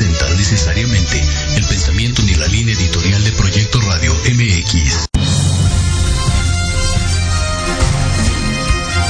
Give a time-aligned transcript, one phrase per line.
[0.00, 1.22] necesariamente
[1.56, 5.06] el pensamiento ni la línea editorial de Proyecto Radio MX.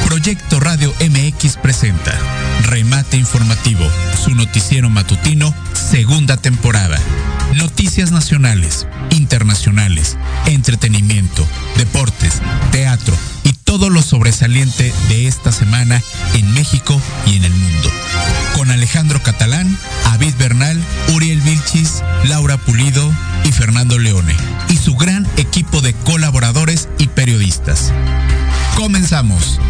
[0.04, 2.12] Proyecto Radio MX presenta
[2.64, 3.90] Remate Informativo,
[4.22, 6.98] su noticiero matutino, segunda temporada.
[7.54, 11.46] Noticias nacionales, internacionales, entretenimiento,
[11.76, 12.42] deportes,
[12.72, 16.00] teatro y todo lo sobresaliente de esta semana
[16.34, 17.88] en México y en el mundo.
[18.56, 19.76] Con Alejandro Catalán,
[20.12, 20.81] Avid Bernal,
[21.14, 23.11] Uriel Vilchis, Laura Pulido
[23.44, 24.34] y Fernando Leone
[24.69, 27.93] y su gran equipo de colaboradores y periodistas.
[28.76, 29.61] Comenzamos.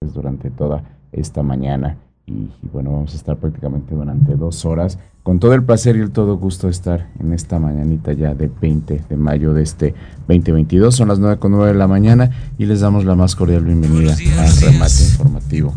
[0.00, 1.96] Durante toda esta mañana
[2.26, 6.10] y, bueno, vamos a estar prácticamente durante dos horas con todo el placer y el
[6.10, 9.94] todo gusto de estar en esta mañanita ya de 20 de mayo de este
[10.28, 10.94] 2022.
[10.94, 14.16] Son las 9 con 9 de la mañana y les damos la más cordial bienvenida
[14.38, 15.74] al remate informativo.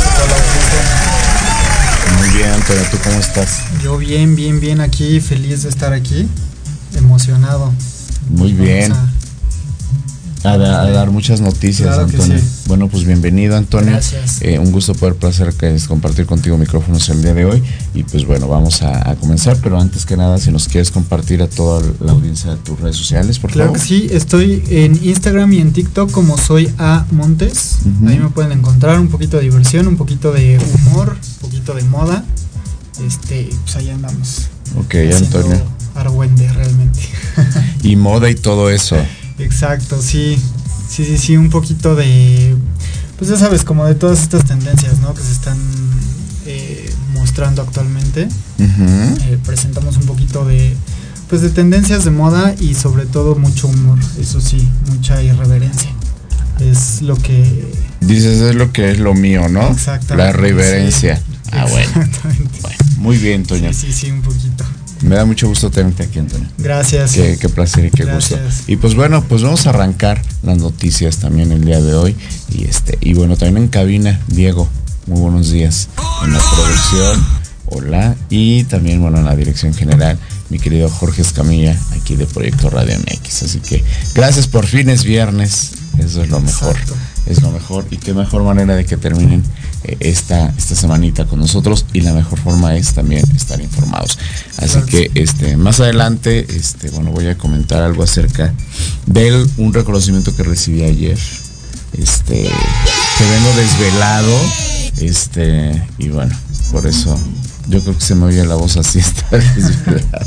[2.19, 3.63] Muy bien, Antonio, ¿tú cómo estás?
[3.83, 6.29] Yo bien, bien, bien aquí, feliz de estar aquí,
[6.97, 7.73] emocionado.
[8.29, 9.11] Muy bien a,
[10.43, 12.41] dar muchas noticias, Antonio.
[12.67, 13.91] Bueno, pues bienvenido, Antonio.
[13.91, 14.41] Gracias.
[14.43, 17.63] Eh, un gusto poder placer que es compartir contigo micrófonos el día de hoy.
[17.95, 21.49] Y pues bueno, vamos a, comenzar, pero antes que nada, si nos quieres compartir a
[21.49, 23.67] toda la audiencia de tus redes sociales, por favor.
[23.67, 27.79] Claro que sí, estoy en Instagram y en TikTok como soy A Montes.
[28.07, 31.83] Ahí me pueden encontrar un poquito de diversión, un poquito de humor, un poquito de
[31.85, 32.25] moda.
[33.07, 34.49] Este, pues ahí andamos.
[34.79, 35.61] Ok, Antonio.
[35.95, 37.01] Argüende realmente.
[37.83, 38.97] y moda y todo eso.
[39.41, 40.41] Exacto, sí.
[40.89, 42.57] Sí, sí, sí, un poquito de,
[43.17, 45.15] pues ya sabes, como de todas estas tendencias, ¿no?
[45.15, 45.57] Que se están
[46.47, 48.29] eh, mostrando actualmente.
[48.59, 50.75] Eh, presentamos un poquito de,
[51.29, 55.91] pues de tendencias de moda y sobre todo mucho humor, eso sí, mucha irreverencia.
[56.59, 57.73] Es lo que...
[58.01, 59.71] Dices, es lo que es lo mío, ¿no?
[59.71, 60.17] Exactamente.
[60.17, 61.23] La reverencia.
[61.53, 61.91] ah, bueno.
[62.63, 62.77] bueno.
[62.97, 63.73] Muy bien, Toño.
[63.73, 64.65] Sí, sí, sí, un poquito.
[65.03, 66.49] Me da mucho gusto tenerte aquí, Antonio.
[66.59, 67.13] Gracias.
[67.13, 68.39] Qué, placer y qué gusto.
[68.67, 72.17] Y pues bueno, pues vamos a arrancar las noticias también el día de hoy.
[72.51, 74.69] Y este, y bueno, también en cabina, Diego,
[75.07, 75.89] muy buenos días.
[76.25, 77.27] En la producción,
[77.67, 78.17] hola.
[78.29, 80.19] Y también, bueno, en la dirección general,
[80.51, 83.45] mi querido Jorge Escamilla, aquí de Proyecto Radio MX.
[83.45, 83.83] Así que
[84.15, 85.73] gracias por fines viernes.
[85.99, 86.77] Eso es lo mejor.
[87.27, 87.87] Es lo mejor.
[87.91, 89.43] Y qué mejor manera de que terminen
[89.85, 94.19] eh, esta, esta semanita con nosotros y la mejor forma es también estar informados.
[94.59, 98.53] Así que este, más adelante, este, bueno, voy a comentar algo acerca
[99.07, 101.19] de un reconocimiento que recibí ayer.
[101.93, 102.43] Este,
[103.19, 104.39] que vengo desvelado.
[104.99, 106.35] Este, y bueno,
[106.73, 107.19] por eso
[107.71, 110.27] yo creo que se me oye la voz así, está desvelado.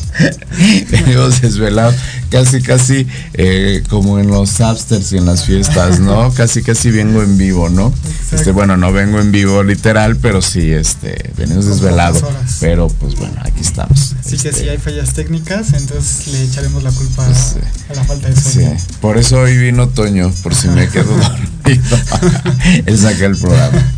[0.92, 1.94] Vengo desvelado.
[2.34, 6.34] Casi, casi eh, como en los upsters y en las fiestas, ¿no?
[6.36, 7.94] casi, casi vengo en vivo, ¿no?
[8.32, 12.20] Este, bueno, no vengo en vivo literal, pero sí, este, venimos desvelado.
[12.60, 14.16] Pero pues bueno, aquí estamos.
[14.20, 17.56] Así que si hay fallas técnicas, entonces le echaremos la culpa pues,
[17.90, 18.80] a la falta de sueño.
[18.80, 21.63] Sí, por eso hoy vino Toño, por si me quedo dormido.
[22.86, 23.94] Él saca el programa.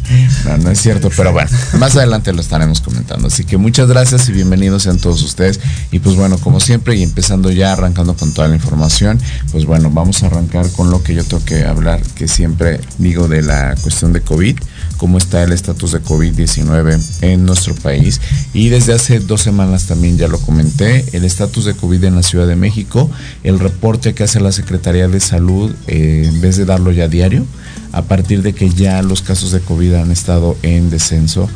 [0.45, 3.27] No, no es cierto, pero bueno, más adelante lo estaremos comentando.
[3.27, 5.59] Así que muchas gracias y bienvenidos sean todos ustedes.
[5.91, 9.19] Y pues bueno, como siempre, y empezando ya, arrancando con toda la información,
[9.51, 13.27] pues bueno, vamos a arrancar con lo que yo tengo que hablar, que siempre digo
[13.27, 14.57] de la cuestión de COVID
[14.97, 18.21] cómo está el estatus de COVID-19 en nuestro país.
[18.53, 22.23] Y desde hace dos semanas también ya lo comenté, el estatus de COVID en la
[22.23, 23.09] Ciudad de México,
[23.43, 27.45] el reporte que hace la Secretaría de Salud, eh, en vez de darlo ya diario,
[27.91, 31.49] a partir de que ya los casos de COVID han estado en descenso,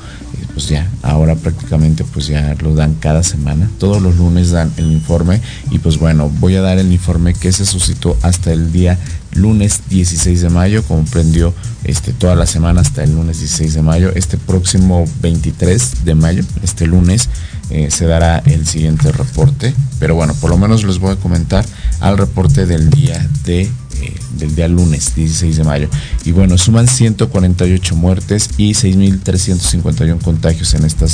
[0.60, 4.92] pues ya, ahora prácticamente pues ya lo dan cada semana, todos los lunes dan el
[4.92, 5.39] informe
[5.72, 9.00] y pues bueno, voy a dar el informe que se suscitó hasta el día
[9.36, 11.54] lunes 16 de mayo, comprendió
[11.86, 14.12] este, toda la semana hasta el lunes 16 de mayo.
[14.16, 17.30] Este próximo 23 de mayo, este lunes,
[17.70, 19.74] eh, se dará el siguiente reporte.
[19.98, 21.66] Pero bueno, por lo menos les voy a comentar
[22.01, 23.72] al reporte del día de
[24.38, 25.89] del día lunes 16 de mayo.
[26.25, 31.06] Y bueno, suman 148 muertes y 6.351 contagios en esta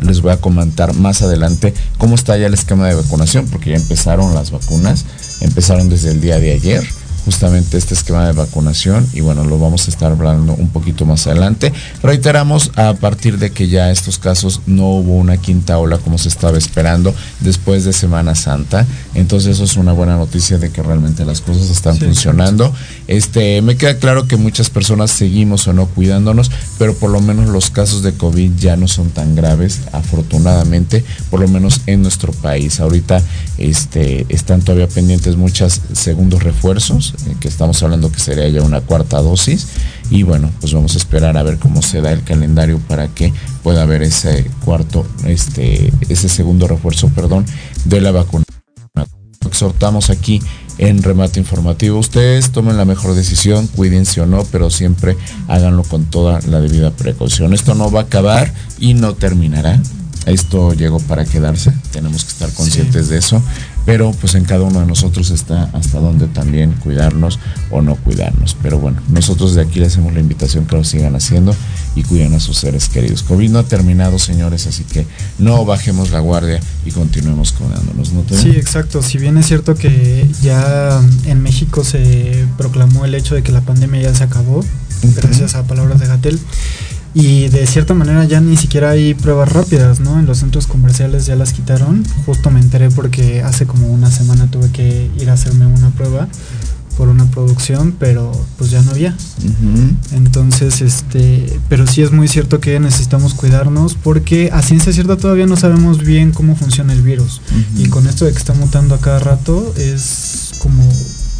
[0.00, 3.76] les voy a comentar más adelante cómo está ya el esquema de vacunación, porque ya
[3.76, 5.04] empezaron las vacunas,
[5.40, 6.84] empezaron desde el día de ayer
[7.26, 11.26] justamente este esquema de vacunación y bueno, lo vamos a estar hablando un poquito más
[11.26, 11.72] adelante.
[12.02, 16.28] Reiteramos a partir de que ya estos casos no hubo una quinta ola como se
[16.28, 21.24] estaba esperando después de Semana Santa, entonces eso es una buena noticia de que realmente
[21.24, 22.72] las cosas están funcionando.
[23.08, 27.48] Este, me queda claro que muchas personas seguimos o no cuidándonos, pero por lo menos
[27.48, 32.32] los casos de COVID ya no son tan graves, afortunadamente, por lo menos en nuestro
[32.32, 32.78] país.
[32.78, 33.22] Ahorita
[33.58, 38.82] este, están todavía pendientes muchos segundos refuerzos eh, que estamos hablando que sería ya una
[38.82, 39.68] cuarta dosis.
[40.10, 43.32] Y bueno, pues vamos a esperar a ver cómo se da el calendario para que
[43.62, 47.44] pueda haber ese cuarto, este, ese segundo refuerzo, perdón,
[47.86, 48.45] de la vacuna.
[49.44, 50.40] Exhortamos aquí
[50.78, 51.98] en remate informativo.
[51.98, 55.16] Ustedes tomen la mejor decisión, cuídense o no, pero siempre
[55.48, 57.54] háganlo con toda la debida precaución.
[57.54, 59.80] Esto no va a acabar y no terminará.
[60.26, 63.40] Esto llegó para quedarse, tenemos que estar conscientes de eso
[63.86, 67.38] pero pues en cada uno de nosotros está hasta dónde también cuidarnos
[67.70, 68.56] o no cuidarnos.
[68.60, 71.54] Pero bueno, nosotros de aquí les hacemos la invitación que lo sigan haciendo
[71.94, 73.22] y cuiden a sus seres queridos.
[73.22, 75.06] COVID no ha terminado, señores, así que
[75.38, 78.12] no bajemos la guardia y continuemos cuidándonos.
[78.12, 79.02] ¿no sí, exacto.
[79.02, 83.60] Si bien es cierto que ya en México se proclamó el hecho de que la
[83.60, 84.64] pandemia ya se acabó,
[85.14, 86.40] gracias a palabras de Gatel.
[87.18, 90.20] Y de cierta manera ya ni siquiera hay pruebas rápidas, ¿no?
[90.20, 92.04] En los centros comerciales ya las quitaron.
[92.26, 96.28] Justo me enteré porque hace como una semana tuve que ir a hacerme una prueba
[96.98, 99.16] por una producción, pero pues ya no había.
[100.12, 105.46] Entonces, este, pero sí es muy cierto que necesitamos cuidarnos porque a ciencia cierta todavía
[105.46, 107.40] no sabemos bien cómo funciona el virus.
[107.78, 110.86] Y con esto de que está mutando a cada rato es como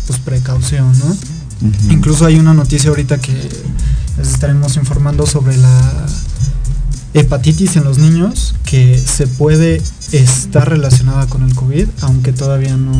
[0.06, 1.14] pues precaución, ¿no?
[1.90, 3.34] Incluso hay una noticia ahorita que
[4.18, 6.07] les estaremos informando sobre la
[7.14, 9.81] hepatitis en los niños que se puede
[10.12, 12.92] estar relacionada con el COVID, aunque todavía no,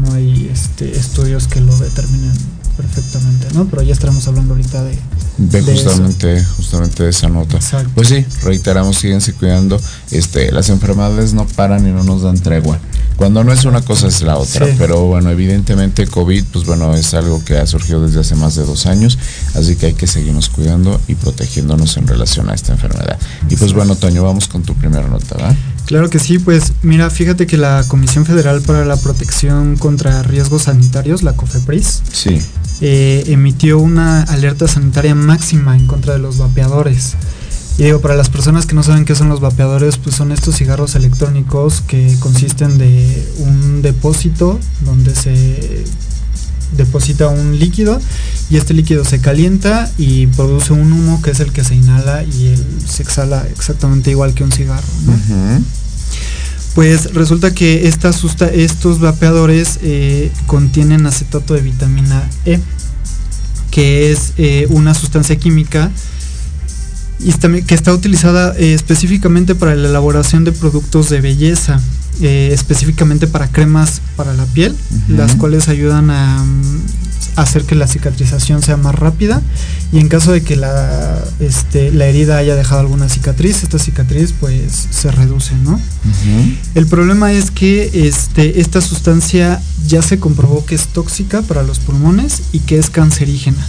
[0.00, 2.32] no hay este, estudios que lo determinen
[2.76, 3.66] perfectamente, ¿no?
[3.66, 4.98] Pero ya estaremos hablando ahorita de...
[5.36, 7.58] De, justamente, justamente de esa nota.
[7.94, 9.80] Pues sí, reiteramos, síguense cuidando.
[10.10, 12.78] Este, las enfermedades no paran y no nos dan tregua.
[13.16, 17.14] Cuando no es una cosa es la otra, pero bueno, evidentemente COVID, pues bueno, es
[17.14, 19.18] algo que ha surgido desde hace más de dos años,
[19.54, 23.16] así que hay que seguirnos cuidando y protegiéndonos en relación a esta enfermedad.
[23.48, 25.54] Y pues bueno, Toño, vamos con tu primera nota, ¿va?
[25.86, 30.62] Claro que sí, pues mira, fíjate que la Comisión Federal para la Protección contra Riesgos
[30.62, 32.40] Sanitarios, la COFEPRIS, sí.
[32.80, 37.14] Eh, emitió una alerta sanitaria máxima en contra de los vapeadores.
[37.76, 40.56] Y digo, para las personas que no saben qué son los vapeadores, pues son estos
[40.56, 45.84] cigarros electrónicos que consisten de un depósito donde se
[46.76, 48.00] deposita un líquido
[48.50, 52.22] y este líquido se calienta y produce un humo que es el que se inhala
[52.22, 52.54] y
[52.86, 54.86] se exhala exactamente igual que un cigarro.
[56.74, 58.10] Pues resulta que esta
[58.52, 62.58] estos vapeadores eh, contienen acetato de vitamina E,
[63.70, 65.90] que es eh, una sustancia química
[67.20, 67.32] y
[67.62, 71.80] que está utilizada eh, específicamente para la elaboración de productos de belleza.
[72.20, 74.76] Eh, específicamente para cremas para la piel,
[75.08, 76.82] las cuales ayudan a, mm,
[77.36, 79.42] hacer que la cicatrización sea más rápida
[79.92, 84.32] y en caso de que la, este, la herida haya dejado alguna cicatriz, esta cicatriz
[84.38, 85.80] pues se reduce, ¿no?
[86.76, 91.80] El problema es que este, esta sustancia ya se comprobó que es tóxica para los
[91.80, 93.66] pulmones y que es cancerígena.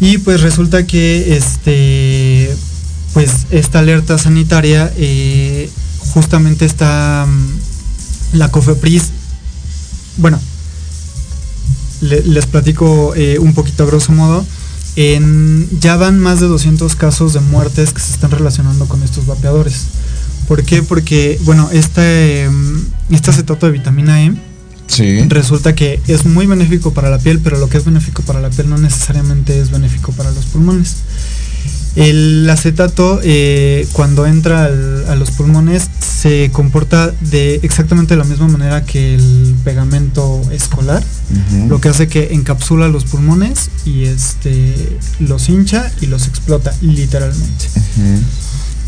[0.00, 2.54] Y pues resulta que este,
[3.14, 5.70] pues esta alerta sanitaria eh,
[6.16, 9.10] justamente está mm, la COFEPRIS,
[10.16, 10.40] bueno,
[12.00, 14.42] les platico eh, un poquito a grosso modo,
[14.96, 19.26] en, ya van más de 200 casos de muertes que se están relacionando con estos
[19.26, 19.88] vapeadores.
[20.48, 20.82] ¿Por qué?
[20.82, 22.48] Porque, bueno, este,
[23.10, 24.32] este acetato de vitamina E
[25.28, 28.48] resulta que es muy benéfico para la piel, pero lo que es benéfico para la
[28.48, 30.96] piel no necesariamente es benéfico para los pulmones.
[31.96, 38.84] El acetato, eh, cuando entra a los pulmones, se comporta de exactamente la misma manera
[38.84, 41.02] que el pegamento escolar,
[41.68, 44.74] lo que hace que encapsula los pulmones y este,
[45.20, 47.66] los hincha y los explota, literalmente.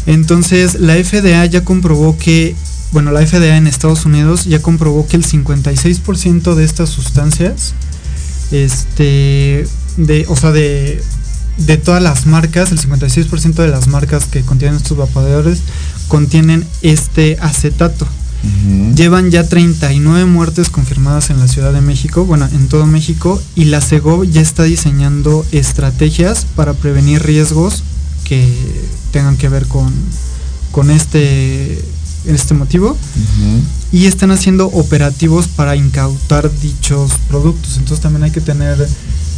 [0.07, 2.55] Entonces, la FDA ya comprobó que,
[2.93, 7.73] bueno, la FDA en Estados Unidos ya comprobó que el 56% de estas sustancias,
[8.51, 9.67] este,
[9.97, 11.03] de, o sea, de
[11.59, 15.61] de todas las marcas, el 56% de las marcas que contienen estos vapeadores
[16.09, 18.07] contienen este acetato.
[18.95, 23.65] Llevan ya 39 muertes confirmadas en la Ciudad de México, bueno, en todo México, y
[23.65, 27.83] la CEGOV ya está diseñando estrategias para prevenir riesgos
[28.25, 28.49] que
[29.11, 29.93] tengan que ver con,
[30.71, 31.83] con este,
[32.27, 32.97] este motivo.
[33.91, 37.77] Y están haciendo operativos para incautar dichos productos.
[37.79, 38.87] Entonces también hay que tener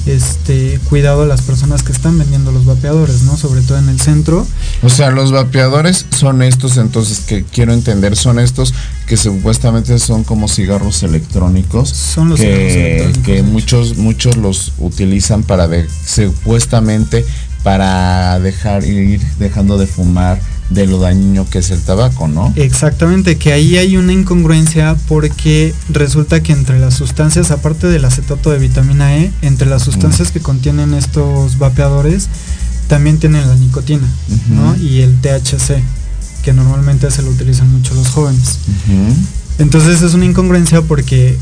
[0.07, 3.37] este cuidado a las personas que están vendiendo los vapeadores, ¿no?
[3.37, 4.47] Sobre todo en el centro.
[4.83, 8.75] O sea, los vapeadores son estos, entonces que quiero entender, son estos
[9.07, 11.91] que supuestamente son como cigarros electrónicos.
[11.91, 17.25] Son los que, que muchos muchos los utilizan para de, supuestamente
[17.63, 22.53] para dejar ir dejando de fumar de lo dañino que es el tabaco, ¿no?
[22.57, 28.51] Exactamente, que ahí hay una incongruencia porque resulta que entre las sustancias, aparte del acetato
[28.51, 32.29] de vitamina E, entre las sustancias que contienen estos vapeadores,
[32.87, 34.09] también tienen la nicotina,
[34.49, 34.77] ¿no?
[34.77, 35.83] Y el THC,
[36.43, 38.59] que normalmente se lo utilizan mucho los jóvenes.
[39.59, 41.37] Entonces es una incongruencia porque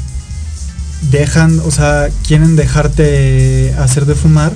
[1.10, 4.52] dejan, o sea, quieren dejarte hacer de fumar,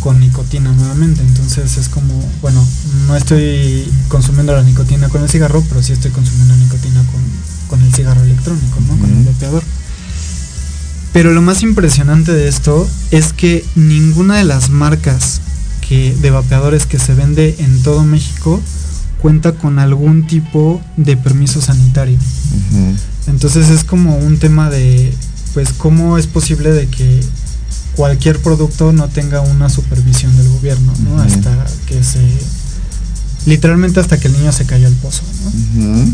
[0.00, 1.22] con nicotina nuevamente.
[1.22, 2.64] Entonces es como, bueno,
[3.06, 7.02] no estoy consumiendo la nicotina con el cigarro, pero sí estoy consumiendo nicotina
[7.68, 8.98] con, el cigarro electrónico, ¿no?
[8.98, 9.62] Con el vapeador.
[11.12, 15.40] Pero lo más impresionante de esto es que ninguna de las marcas
[15.86, 18.60] que, de vapeadores que se vende en todo México
[19.22, 22.18] cuenta con algún tipo de permiso sanitario.
[23.26, 25.14] Entonces es como un tema de,
[25.54, 27.20] pues, cómo es posible de que
[27.96, 31.20] cualquier producto no tenga una supervisión del gobierno, ¿no?
[31.20, 32.20] Hasta que se
[33.46, 35.22] literalmente hasta que el niño se cayó al pozo,
[35.74, 36.04] ¿no?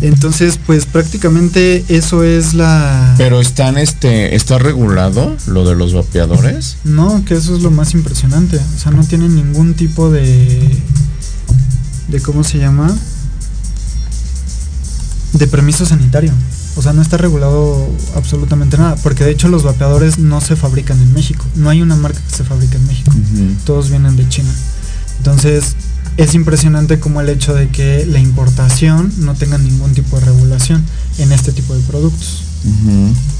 [0.00, 3.14] Entonces, pues prácticamente eso es la.
[3.18, 6.76] Pero están, este, está regulado lo de los vapeadores.
[6.84, 8.56] No, que eso es lo más impresionante.
[8.56, 10.60] O sea, no tienen ningún tipo de,
[12.08, 12.96] de cómo se llama,
[15.34, 16.32] de permiso sanitario.
[16.80, 20.98] O sea, no está regulado absolutamente nada, porque de hecho los vapeadores no se fabrican
[20.98, 21.44] en México.
[21.54, 23.12] No hay una marca que se fabrique en México.
[23.66, 24.48] Todos vienen de China.
[25.18, 25.76] Entonces,
[26.16, 30.82] es impresionante como el hecho de que la importación no tenga ningún tipo de regulación
[31.18, 32.44] en este tipo de productos.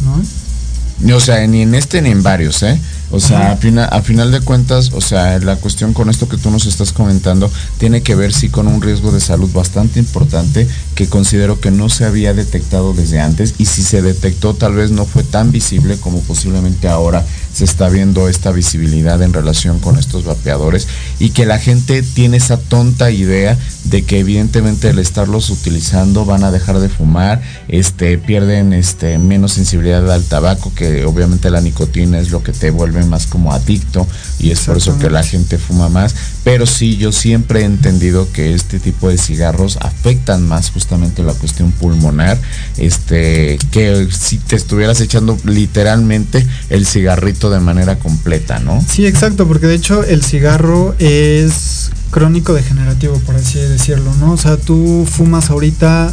[0.05, 1.17] ¿No?
[1.17, 2.79] O sea, ni en este ni en varios, ¿eh?
[3.13, 6.67] O sea, a, final de cuentas, o sea, la cuestión con esto que tú nos
[6.67, 11.61] estás comentando tiene que ver sí con un riesgo de salud bastante importante que considero
[11.61, 15.25] que no se había detectado desde antes y si se detectó tal vez no fue
[15.25, 20.87] tan visible como posiblemente ahora se está viendo esta visibilidad en relación con estos vapeadores
[21.19, 26.45] y que la gente tiene esa tonta idea de que evidentemente al estarlos utilizando van
[26.45, 32.19] a dejar de fumar, este pierden este menos sensibilidad al tabaco, que obviamente la nicotina
[32.19, 34.07] es lo que te vuelve más como adicto
[34.39, 36.15] y es por eso que la gente fuma más.
[36.45, 41.35] Pero sí, yo siempre he entendido que este tipo de cigarros afectan más justamente la
[41.35, 42.39] cuestión pulmonar,
[42.77, 48.85] este, que si te estuvieras echando literalmente el cigarrito de manera completa, ¿no?
[48.87, 54.33] Sí, exacto, porque de hecho el cigarro es crónico degenerativo, por así decirlo, ¿no?
[54.33, 56.13] O sea, tú fumas ahorita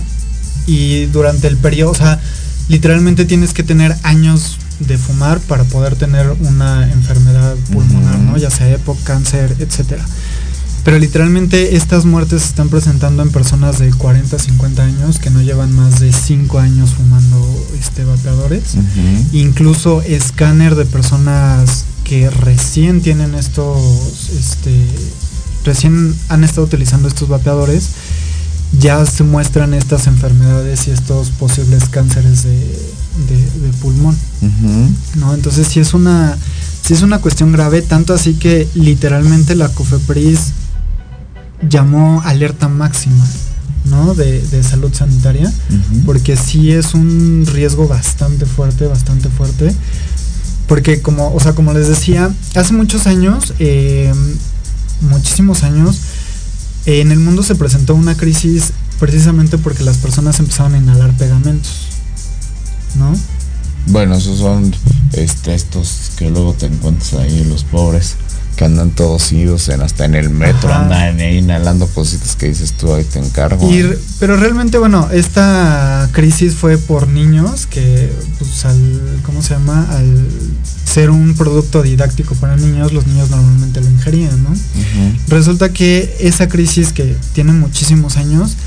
[0.67, 2.21] y durante el periodo, o sea,
[2.69, 8.37] literalmente tienes que tener años de fumar para poder tener una enfermedad pulmonar, ¿no?
[8.37, 10.05] Ya sea EPOC, cáncer, etcétera.
[10.87, 15.41] Pero literalmente estas muertes se están presentando en personas de 40, 50 años que no
[15.41, 18.75] llevan más de 5 años fumando este vapeadores.
[19.33, 24.73] Incluso escáner de personas que recién tienen estos, este,
[25.65, 27.89] recién han estado utilizando estos vapeadores,
[28.79, 34.17] ya se muestran estas enfermedades y estos posibles cánceres de, de, pulmón.
[35.15, 35.33] ¿no?
[35.33, 36.37] Entonces si es una
[36.81, 40.53] si es una cuestión grave, tanto así que literalmente la COFEPRIS
[41.61, 43.25] llamó alerta máxima.
[43.85, 44.13] ¿no?
[44.15, 45.51] De, salud sanitaria,
[46.05, 49.73] porque sí es un riesgo bastante fuerte, bastante fuerte,
[50.67, 54.13] porque como, o sea, como les decía, hace muchos años, eh,
[54.99, 56.01] muchísimos años,
[56.85, 61.87] en el mundo se presentó una crisis precisamente porque las personas empezaron a inhalar pegamentos.
[62.95, 63.13] ¿no?
[63.87, 64.73] Bueno, esos son
[65.13, 68.15] este, estos que luego te encuentras ahí, los pobres,
[68.57, 72.91] que andan todos idos en, hasta en el metro, andan inhalando cositas que dices tú,
[72.91, 73.69] ahí te encargo.
[74.19, 79.87] pero realmente, bueno, esta crisis fue por niños que, pues, al, ¿cómo se llama?
[79.91, 80.27] Al
[80.83, 84.49] ser un producto didáctico para niños, los niños normalmente lo ingerían, ¿no?
[85.27, 88.57] Resulta que esa crisis que tiene muchísimos años,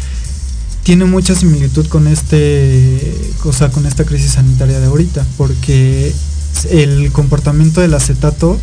[0.84, 6.10] tiene mucha similitud con este cosa con esta crisis sanitaria de ahorita porque
[6.66, 8.58] el comportamiento del acetato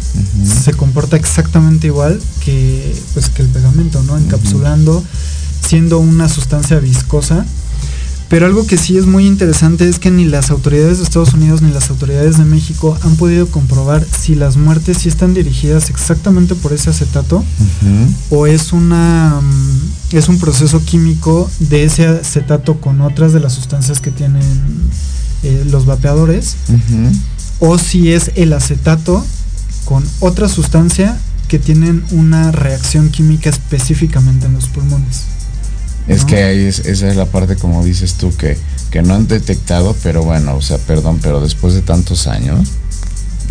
[0.64, 5.04] se comporta exactamente igual que pues que el pegamento no encapsulando
[5.68, 7.46] siendo una sustancia viscosa.
[8.30, 11.62] Pero algo que sí es muy interesante es que ni las autoridades de Estados Unidos
[11.62, 16.54] ni las autoridades de México han podido comprobar si las muertes sí están dirigidas exactamente
[16.54, 17.42] por ese acetato
[18.30, 23.54] o es una mm, es un proceso químico de ese acetato con otras de las
[23.54, 24.44] sustancias que tienen
[25.44, 26.58] eh, los vapeadores
[27.60, 29.26] o si es el acetato
[29.86, 31.18] con otra sustancia
[31.48, 35.24] que tienen una reacción química específicamente en los pulmones.
[36.08, 38.58] Es que ahí esa es la parte, como dices tú, que,
[38.92, 42.70] que no han detectado, pero bueno, o sea, perdón, pero después de tantos años,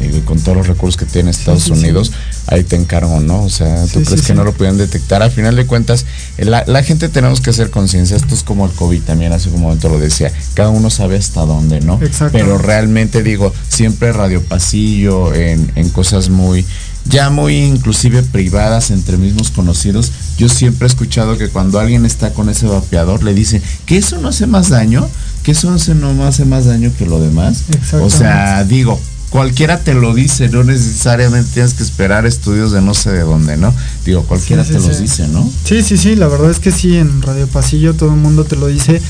[0.01, 2.13] y con todos los recursos que tiene Estados Unidos,
[2.47, 3.43] ahí te encargo, ¿no?
[3.45, 5.23] O sea, ¿tú crees que no lo pueden detectar?
[5.23, 6.07] Al final de cuentas,
[6.39, 8.17] la, la gente tenemos que hacer conciencia.
[8.17, 10.33] Esto es como el COVID también, hace un momento lo decía.
[10.55, 11.99] Cada uno sabe hasta dónde, ¿no?
[12.33, 16.65] Pero realmente digo, siempre radio pasillo, en, en cosas muy
[17.09, 22.33] ya muy inclusive privadas entre mismos conocidos, yo siempre he escuchado que cuando alguien está
[22.33, 25.09] con ese vapeador le dicen que eso no hace más daño,
[25.43, 27.63] que eso no hace más daño que lo demás.
[28.01, 32.95] O sea, digo, cualquiera te lo dice, no necesariamente tienes que esperar estudios de no
[32.95, 33.75] sé de dónde, ¿no?
[34.05, 35.51] Digo, cualquiera te los dice, ¿no?
[35.65, 38.57] Sí, sí, sí, la verdad es que sí, en Radio Pasillo todo el mundo te
[38.57, 39.01] lo dice,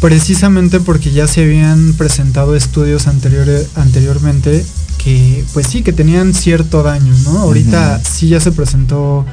[0.00, 4.64] precisamente porque ya se habían presentado estudios anteriores, anteriormente
[5.02, 7.38] que pues sí, que tenían cierto daño, ¿no?
[7.38, 9.26] Ahorita sí ya se presentó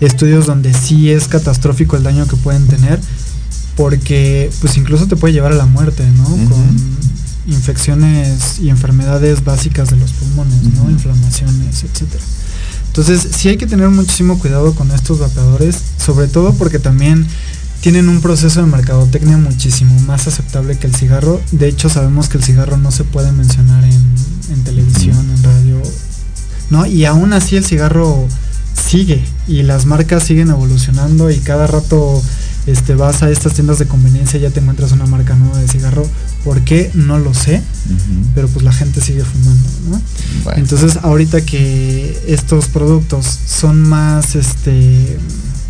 [0.00, 3.00] estudios donde sí es catastrófico el daño que pueden tener,
[3.76, 6.24] porque pues incluso te puede llevar a la muerte, ¿no?
[6.24, 6.76] Con
[7.48, 10.90] infecciones y enfermedades básicas de los pulmones, ¿no?
[10.90, 12.22] Inflamaciones, etcétera.
[12.88, 17.26] Entonces, sí hay que tener muchísimo cuidado con estos vapeadores, sobre todo porque también
[17.80, 21.40] tienen un proceso de mercadotecnia muchísimo más aceptable que el cigarro.
[21.52, 25.80] De hecho, sabemos que el cigarro no se puede mencionar en, televisión, en radio,
[26.70, 26.84] ¿no?
[26.86, 28.26] Y aún así el cigarro
[28.74, 32.20] sigue y las marcas siguen evolucionando y cada rato
[32.66, 35.68] este, vas a estas tiendas de conveniencia y ya te encuentras una marca nueva de
[35.68, 36.06] cigarro.
[36.48, 36.90] ¿Por qué?
[36.94, 37.60] No lo sé,
[38.34, 40.52] pero pues la gente sigue fumando, ¿no?
[40.56, 45.18] Entonces ahorita que estos productos son más, este,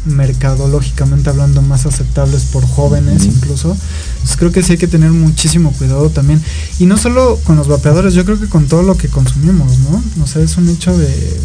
[0.04, 3.76] mercadológicamente hablando, más aceptables por jóvenes incluso,
[4.22, 6.40] pues creo que sí hay que tener muchísimo cuidado también.
[6.78, 10.00] Y no solo con los vapeadores, yo creo que con todo lo que consumimos, ¿no?
[10.22, 11.40] O sea, es un hecho de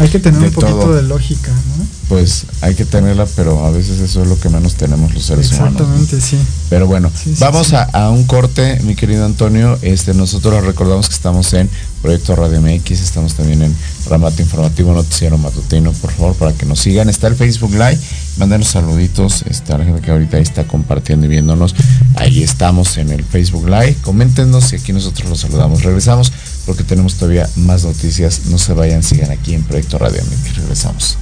[0.00, 1.86] hay que tener un poquito de lógica, ¿no?
[2.08, 5.52] Pues hay que tenerla, pero a veces eso es lo que menos tenemos los seres
[5.52, 5.82] humanos.
[5.82, 6.38] Exactamente, sí.
[6.70, 9.78] Pero bueno, vamos A, un corte, mi querido Antonio.
[9.82, 11.68] Este, nosotros recordamos que estamos en
[12.02, 13.76] Proyecto Radio MX, estamos también en
[14.08, 17.08] Ramate Informativo Noticiero Matutino, por favor, para que nos sigan.
[17.10, 17.98] Está el Facebook Live,
[18.38, 21.74] mándenos saluditos, está la gente que ahorita está compartiendo y viéndonos.
[22.16, 23.96] Ahí estamos en el Facebook Live.
[24.02, 25.82] Coméntenos y aquí nosotros los saludamos.
[25.82, 26.32] Regresamos
[26.64, 28.46] porque tenemos todavía más noticias.
[28.46, 30.56] No se vayan, sigan aquí en Proyecto Radio MX.
[30.56, 31.18] Regresamos.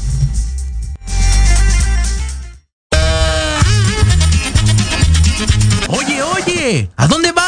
[5.88, 7.47] Oye, oye, ¿a dónde vas?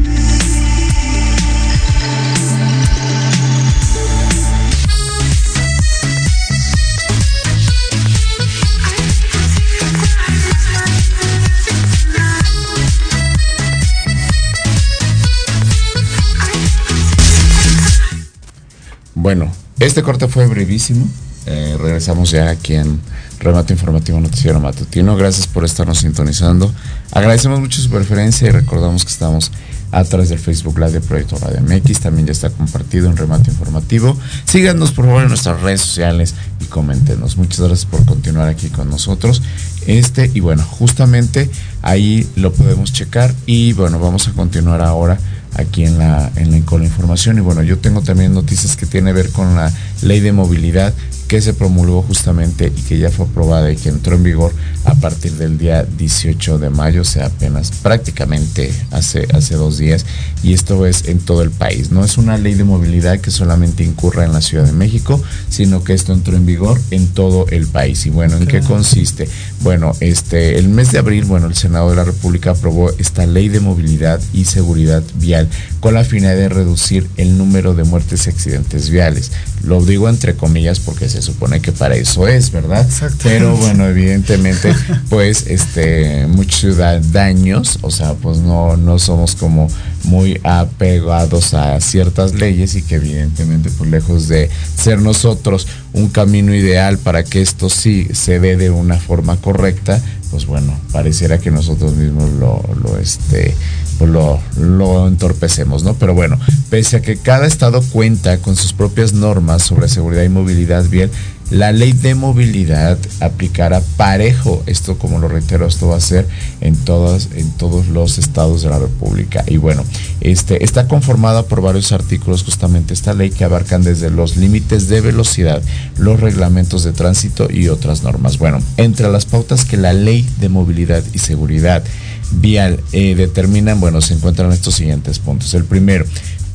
[19.21, 21.07] Bueno, este corte fue brevísimo.
[21.45, 22.99] Eh, regresamos ya aquí en
[23.39, 25.15] Remate Informativo Noticiero Matutino.
[25.15, 26.73] Gracias por estarnos sintonizando.
[27.11, 29.51] Agradecemos mucho su preferencia y recordamos que estamos
[29.91, 31.99] a través del Facebook Live de Proyecto Radio MX.
[31.99, 34.17] También ya está compartido en Remate Informativo.
[34.45, 37.37] Síganos por favor en nuestras redes sociales y coméntenos.
[37.37, 39.43] Muchas gracias por continuar aquí con nosotros.
[39.85, 41.47] Este, y bueno, justamente
[41.83, 43.35] ahí lo podemos checar.
[43.45, 45.19] Y bueno, vamos a continuar ahora
[45.55, 47.37] aquí en la, en la, información.
[47.37, 50.93] Y bueno, yo tengo también noticias que tienen que ver con la ley de movilidad
[51.31, 54.51] que se promulgó justamente y que ya fue aprobada y que entró en vigor
[54.83, 60.05] a partir del día 18 de mayo, o sea, apenas prácticamente hace, hace dos días,
[60.43, 61.89] y esto es en todo el país.
[61.89, 65.85] No es una ley de movilidad que solamente incurra en la Ciudad de México, sino
[65.85, 68.05] que esto entró en vigor en todo el país.
[68.05, 69.29] Y bueno, ¿en qué consiste?
[69.61, 73.47] Bueno, este, el mes de abril, bueno, el Senado de la República aprobó esta ley
[73.47, 75.47] de movilidad y seguridad vial
[75.79, 79.31] con la finalidad de reducir el número de muertes y accidentes viales.
[79.63, 82.87] Lo digo entre comillas porque se supone que para eso es, ¿verdad?
[83.23, 84.73] Pero bueno, evidentemente,
[85.09, 89.67] pues, este, muchos ciudadanos, o sea, pues no, no somos como
[90.03, 96.53] muy apegados a ciertas leyes y que evidentemente, pues lejos de ser nosotros un camino
[96.53, 101.51] ideal para que esto sí se dé de una forma correcta, pues bueno, pareciera que
[101.51, 103.53] nosotros mismos lo, lo este,
[103.97, 105.93] pues lo, lo, entorpecemos, ¿no?
[105.95, 110.29] Pero bueno, pese a que cada estado cuenta con sus propias normas sobre seguridad y
[110.29, 111.11] movilidad vial,
[111.51, 114.63] la ley de movilidad aplicará parejo.
[114.65, 116.25] Esto, como lo reitero, esto va a ser
[116.61, 119.43] en todos, en todos los estados de la República.
[119.47, 119.83] Y bueno,
[120.21, 125.01] este, está conformada por varios artículos justamente esta ley que abarcan desde los límites de
[125.01, 125.61] velocidad,
[125.97, 128.37] los reglamentos de tránsito y otras normas.
[128.37, 131.83] Bueno, entre las pautas que la ley de movilidad y seguridad
[132.31, 135.53] vial eh, determinan, bueno, se encuentran estos siguientes puntos.
[135.53, 136.05] El primero,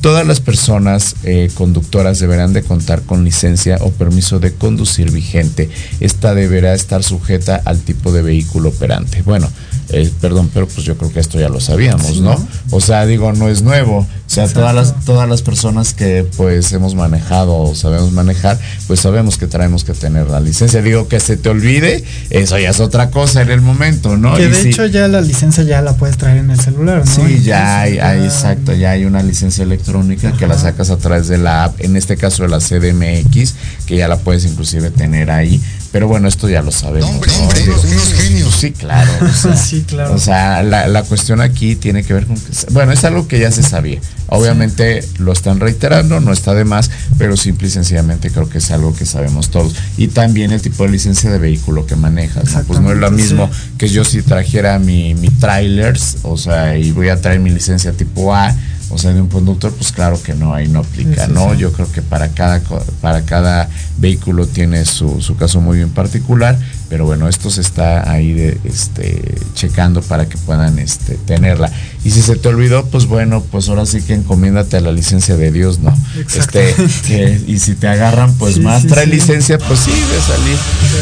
[0.01, 5.69] Todas las personas eh, conductoras deberán de contar con licencia o permiso de conducir vigente.
[5.99, 9.21] Esta deberá estar sujeta al tipo de vehículo operante.
[9.23, 9.49] Bueno,
[9.89, 12.35] eh, perdón, pero pues yo creo que esto ya lo sabíamos, ¿no?
[12.71, 14.05] O sea, digo, no es nuevo.
[14.27, 18.99] O sea, todas las, todas las personas que pues hemos manejado o sabemos manejar, pues
[18.99, 20.81] sabemos que tenemos que tener la licencia.
[20.81, 24.35] Digo, que se te olvide, eso ya es otra cosa en el momento, ¿no?
[24.35, 27.11] Que de hecho ya la licencia ya la puedes traer en el celular, ¿no?
[27.11, 31.29] Sí, ya hay, hay, exacto, ya hay una licencia electrónica que la sacas a través
[31.29, 35.31] de la app, en este caso de la CDMX, que ya la puedes inclusive tener
[35.31, 35.61] ahí.
[35.97, 37.09] Pero bueno, esto ya lo sabemos.
[37.09, 38.55] Hombre, hombre, unos genios.
[38.55, 39.11] Sí, claro.
[39.19, 40.13] O sea, sí, claro.
[40.13, 43.39] O sea, la, la, cuestión aquí tiene que ver con que, bueno, es algo que
[43.39, 43.99] ya se sabía.
[44.27, 45.09] Obviamente sí.
[45.17, 48.93] lo están reiterando, no está de más, pero simple y sencillamente creo que es algo
[48.93, 49.73] que sabemos todos.
[49.97, 52.61] Y también el tipo de licencia de vehículo que manejas, ¿no?
[52.65, 53.71] Pues no es lo mismo sí.
[53.79, 57.91] que yo si trajera mi, mi trailers, o sea, y voy a traer mi licencia
[57.91, 58.55] tipo A,
[58.89, 61.53] o sea, de un conductor, pues claro que no, ahí no aplica, sí, sí, ¿no?
[61.53, 61.57] Sí.
[61.57, 62.61] Yo creo que para cada,
[63.01, 66.57] para cada vehículo tiene su, su, caso muy bien particular,
[66.89, 71.71] pero bueno, esto se está ahí de, este, checando para que puedan este, tenerla.
[72.03, 75.35] Y si se te olvidó, pues bueno, pues ahora sí que encomiéndate a la licencia
[75.35, 75.97] de Dios, ¿no?
[76.15, 76.73] Este,
[77.05, 80.57] que, y si te agarran, pues más, trae licencia, pues sí, de salir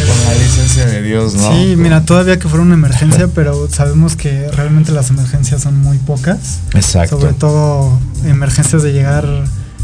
[0.07, 1.51] con la licencia de Dios, ¿no?
[1.51, 5.97] Sí, mira, todavía que fuera una emergencia, pero sabemos que realmente las emergencias son muy
[5.99, 6.59] pocas.
[6.73, 7.19] Exacto.
[7.19, 9.25] Sobre todo emergencias de llegar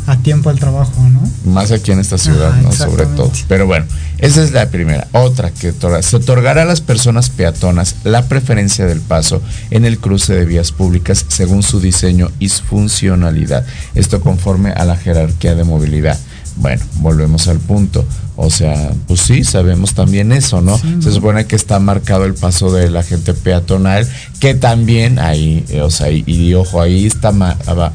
[0.08, 1.22] a tiempo al trabajo, ¿no?
[1.52, 2.72] Más aquí en esta ciudad, ¿no?
[2.72, 3.32] Sobre todo.
[3.48, 3.86] Pero bueno,
[4.18, 5.08] esa es la primera.
[5.12, 10.34] Otra que se otorgará a las personas peatonas la preferencia del paso en el cruce
[10.34, 13.66] de vías públicas según su diseño y su funcionalidad.
[13.96, 16.20] Esto conforme a la jerarquía de movilidad.
[16.58, 18.06] Bueno, volvemos al punto.
[18.44, 20.78] O sea, pues sí, sabemos también eso, ¿no?
[20.78, 24.08] Sí, Se supone que está marcado el paso de la gente peatonal,
[24.40, 27.32] que también ahí, o sea, y, y ojo, ahí está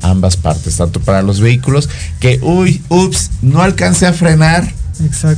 [0.03, 1.89] ambas partes, tanto para los vehículos
[2.21, 4.73] que, uy, ups, no alcancé a frenar.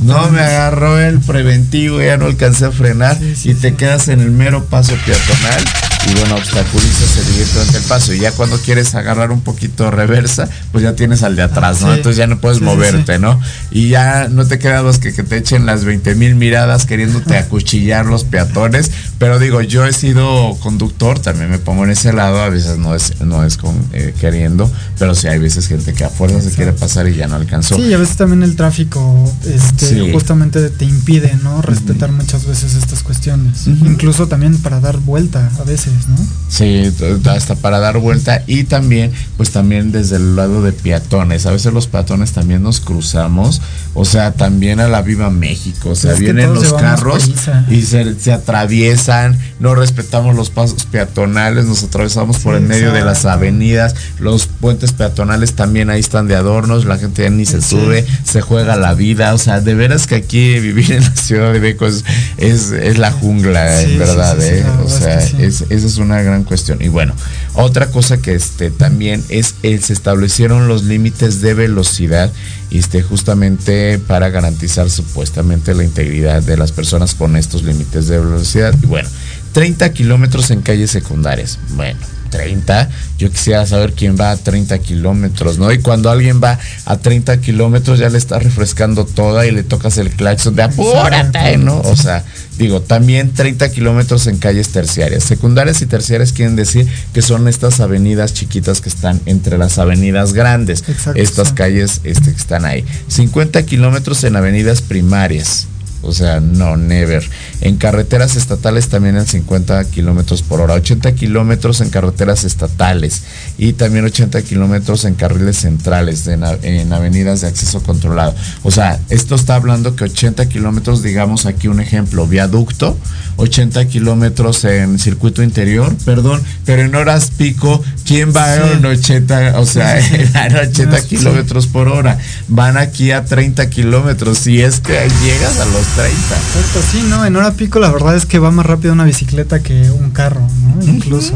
[0.01, 4.07] No me agarró el preventivo, ya no alcancé a frenar sí, sí, y te quedas
[4.07, 8.13] en el mero paso peatonal y bueno, obstaculizas directamente el paso.
[8.13, 11.93] Y ya cuando quieres agarrar un poquito reversa, pues ya tienes al de atrás, ¿no?
[11.93, 13.39] Entonces ya no puedes moverte, ¿no?
[13.71, 17.37] Y ya no te quedan los que, que te echen las 20 mil miradas queriéndote
[17.49, 18.91] acuchillar los peatones.
[19.19, 22.95] Pero digo, yo he sido conductor, también me pongo en ese lado, a veces no
[22.95, 26.51] es, no es con, eh, queriendo, pero sí hay veces gente que a fuerza se
[26.51, 27.75] quiere pasar y ya no alcanzó.
[27.75, 31.61] Sí, a veces también el tráfico este, justamente te impide, ¿no?
[31.61, 32.17] Respetar uh -huh.
[32.17, 33.67] muchas veces estas cuestiones.
[33.67, 33.87] Uh -huh.
[33.87, 35.91] Incluso también para dar vuelta a veces.
[36.07, 36.17] ¿No?
[36.49, 36.91] Sí,
[37.29, 41.45] hasta para dar vuelta y también, pues también desde el lado de peatones.
[41.45, 43.61] A veces los peatones también nos cruzamos,
[43.93, 47.31] o sea, también a la Viva México, o sea, es vienen los carros
[47.69, 52.91] y se, se, atraviesan, no respetamos los pasos peatonales, nos atravesamos por sí, el medio
[52.91, 57.45] de las avenidas, los puentes peatonales también ahí están de adornos, la gente ya ni
[57.45, 57.71] se sí.
[57.71, 61.51] sube, se juega la vida, o sea, de veras que aquí vivir en la Ciudad
[61.51, 62.05] de México es,
[62.37, 64.65] es, es la jungla, en verdad, ¿eh?
[64.83, 66.81] o sea, es, es es una gran cuestión.
[66.81, 67.13] Y bueno,
[67.53, 72.31] otra cosa que este también es, es se establecieron los límites de velocidad
[72.71, 78.75] este, justamente para garantizar supuestamente la integridad de las personas con estos límites de velocidad.
[78.81, 79.09] Y bueno,
[79.51, 81.59] 30 kilómetros en calles secundarias.
[81.71, 85.71] Bueno, 30, yo quisiera saber quién va a 30 kilómetros, ¿no?
[85.71, 89.97] Y cuando alguien va a 30 kilómetros ya le está refrescando toda y le tocas
[89.97, 91.79] el claxon de apúrate, ¿no?
[91.81, 92.23] O sea,
[92.57, 95.23] digo, también 30 kilómetros en calles terciarias.
[95.23, 100.33] Secundarias y terciarias quieren decir que son estas avenidas chiquitas que están entre las avenidas
[100.33, 100.83] grandes.
[101.15, 102.85] estas calles este, que están ahí.
[103.07, 105.67] 50 kilómetros en avenidas primarias.
[106.01, 107.27] O sea, no, never.
[107.61, 113.23] En carreteras estatales también en 50 kilómetros por hora, 80 kilómetros en carreteras estatales
[113.57, 118.33] y también 80 kilómetros en carriles centrales, en, en, avenidas de acceso controlado.
[118.63, 122.97] O sea, esto está hablando que 80 kilómetros, digamos aquí un ejemplo, viaducto,
[123.35, 129.65] 80 kilómetros en circuito interior, perdón, pero en horas pico, ¿quién va en 80, o
[129.65, 129.99] sea,
[130.45, 132.17] en 80 kilómetros por hora?
[132.47, 134.93] Van aquí a 30 kilómetros, si es que
[135.23, 135.88] llegas a los 30.
[135.97, 137.25] Exacto, sí, ¿no?
[137.25, 140.41] En hora pico la verdad es que va más rápido una bicicleta que un carro,
[140.63, 140.83] ¿no?
[140.83, 141.33] Incluso.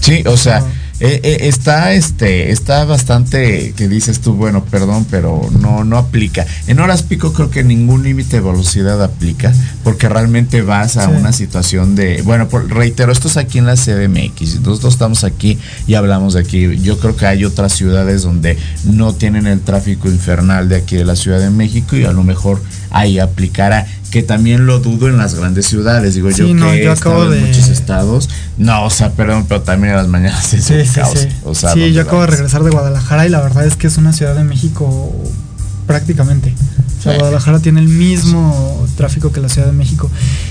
[0.00, 0.62] Sí, o sea,
[1.00, 6.46] eh, eh, está, este, está bastante que dices tú, bueno, perdón, pero no, no aplica.
[6.68, 9.52] En horas pico creo que ningún límite de velocidad aplica,
[9.82, 14.60] porque realmente vas a una situación de, bueno, reitero, esto es aquí en la CDMX,
[14.60, 16.78] nosotros estamos aquí y hablamos de aquí.
[16.80, 21.04] Yo creo que hay otras ciudades donde no tienen el tráfico infernal de aquí de
[21.04, 22.62] la Ciudad de México y a lo mejor
[22.94, 26.14] ahí aplicará que también lo dudo en las grandes ciudades.
[26.14, 28.30] Digo yo que he estado en muchos estados.
[28.56, 31.74] No, o sea, perdón, pero también a las mañanas es sí, sí, Sí, o sea,
[31.74, 34.36] sí yo acabo de regresar de Guadalajara y la verdad es que es una ciudad
[34.36, 35.12] de México
[35.88, 36.54] prácticamente.
[37.04, 40.10] Guadalajara tiene el mismo tráfico que la Ciudad de México.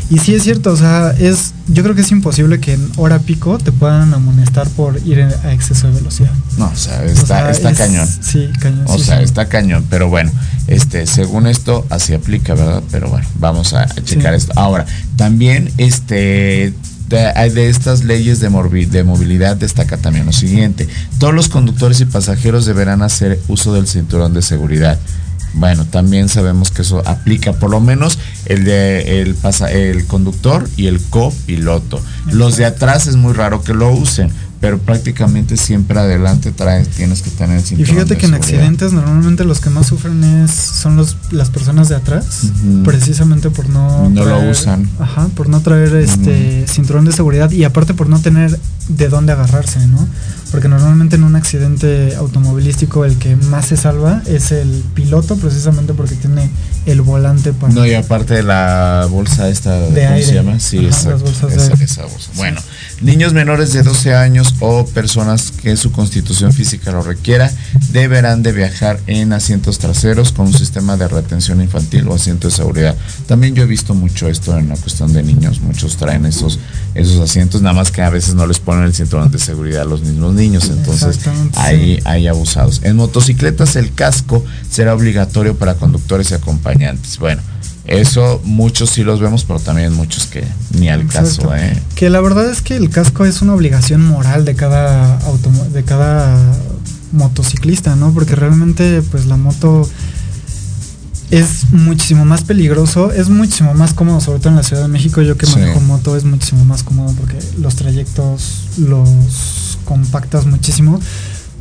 [0.10, 3.20] Y sí es cierto, o sea, es, yo creo que es imposible que en hora
[3.20, 6.32] pico te puedan amonestar por ir a exceso de velocidad.
[6.58, 8.08] No, o sea, está, está cañón.
[8.08, 8.86] Sí, cañón.
[8.88, 10.32] O sea, está cañón, pero bueno,
[10.68, 12.84] este, según esto, así aplica, ¿verdad?
[12.92, 14.54] Pero bueno, vamos a checar esto.
[14.56, 14.86] Ahora,
[15.16, 16.74] también, este,
[17.10, 20.88] de, de, estas leyes de, de, movilidad destaca también lo siguiente.
[21.20, 25.00] Todos los conductores y pasajeros deberán hacer uso del cinturón de seguridad.
[25.54, 30.68] Bueno, también sabemos que eso aplica por lo menos el de el, pasa, el conductor
[30.78, 32.02] y el copiloto.
[32.32, 37.22] Los de atrás es muy raro que lo usen, pero prácticamente siempre adelante traes, tienes
[37.22, 37.92] que tener el cinturón.
[37.92, 41.90] Y fíjate que en accidentes normalmente los que más sufren es son los las personas
[41.90, 42.48] de atrás,
[42.84, 44.90] precisamente por no no lo usan.
[45.00, 49.34] Ajá, por no traer este cinturón de seguridad y aparte por no tener de dónde
[49.34, 50.08] agarrarse, ¿no?
[50.54, 55.96] Porque normalmente en un accidente automovilístico el que más se salva es el piloto, precisamente
[55.96, 56.48] porque tiene
[56.86, 57.74] el volante para...
[57.74, 60.60] No, y aparte de la bolsa esta, de ¿cómo se llama?
[60.60, 61.48] Sí, esa, bolsa.
[62.36, 62.62] Bueno,
[63.02, 67.52] niños menores de 12 años o personas que su constitución física lo requiera
[67.92, 72.54] deberán de viajar en asientos traseros con un sistema de retención infantil o asiento de
[72.54, 72.96] seguridad.
[73.26, 76.60] También yo he visto mucho esto en la cuestión de niños, muchos traen esos,
[76.94, 79.86] esos asientos, nada más que a veces no les ponen el cinturón de seguridad a
[79.86, 81.20] los mismos niños niños, entonces
[81.56, 82.82] hay, hay abusados.
[82.84, 87.18] En motocicletas el casco será obligatorio para conductores y acompañantes.
[87.18, 87.42] Bueno,
[87.86, 90.44] eso muchos sí los vemos, pero también muchos que
[90.78, 91.54] ni al caso.
[91.56, 91.78] ¿eh?
[91.96, 95.20] Que la verdad es que el casco es una obligación moral de cada
[95.72, 96.38] de cada
[97.12, 98.14] motociclista, ¿no?
[98.14, 99.88] Porque realmente pues la moto
[101.34, 105.24] es muchísimo más peligroso, es muchísimo más cómodo, sobre todo en la Ciudad de México.
[105.24, 111.00] Yo que manejo moto es muchísimo más cómodo porque los trayectos los compactas muchísimo.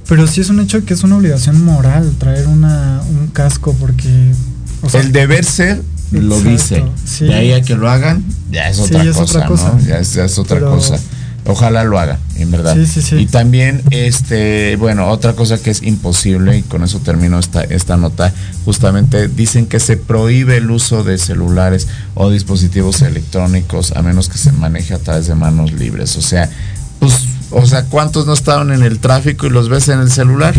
[0.06, 4.32] Pero sí es un hecho que es una obligación moral traer una, un casco porque...
[4.92, 6.84] el deber ser lo dice.
[7.20, 10.98] De ahí a que lo hagan, ya es otra, cosa, Ya es, otra cosa.
[11.44, 12.76] Ojalá lo haga, en verdad.
[13.12, 17.96] Y también, este, bueno, otra cosa que es imposible, y con eso termino esta, esta
[17.96, 18.32] nota,
[18.64, 24.38] justamente dicen que se prohíbe el uso de celulares o dispositivos electrónicos a menos que
[24.38, 26.16] se maneje a través de manos libres.
[26.16, 26.48] O sea,
[27.00, 27.12] pues
[27.52, 30.54] o sea, ¿cuántos no estaban en el tráfico y los ves en el celular?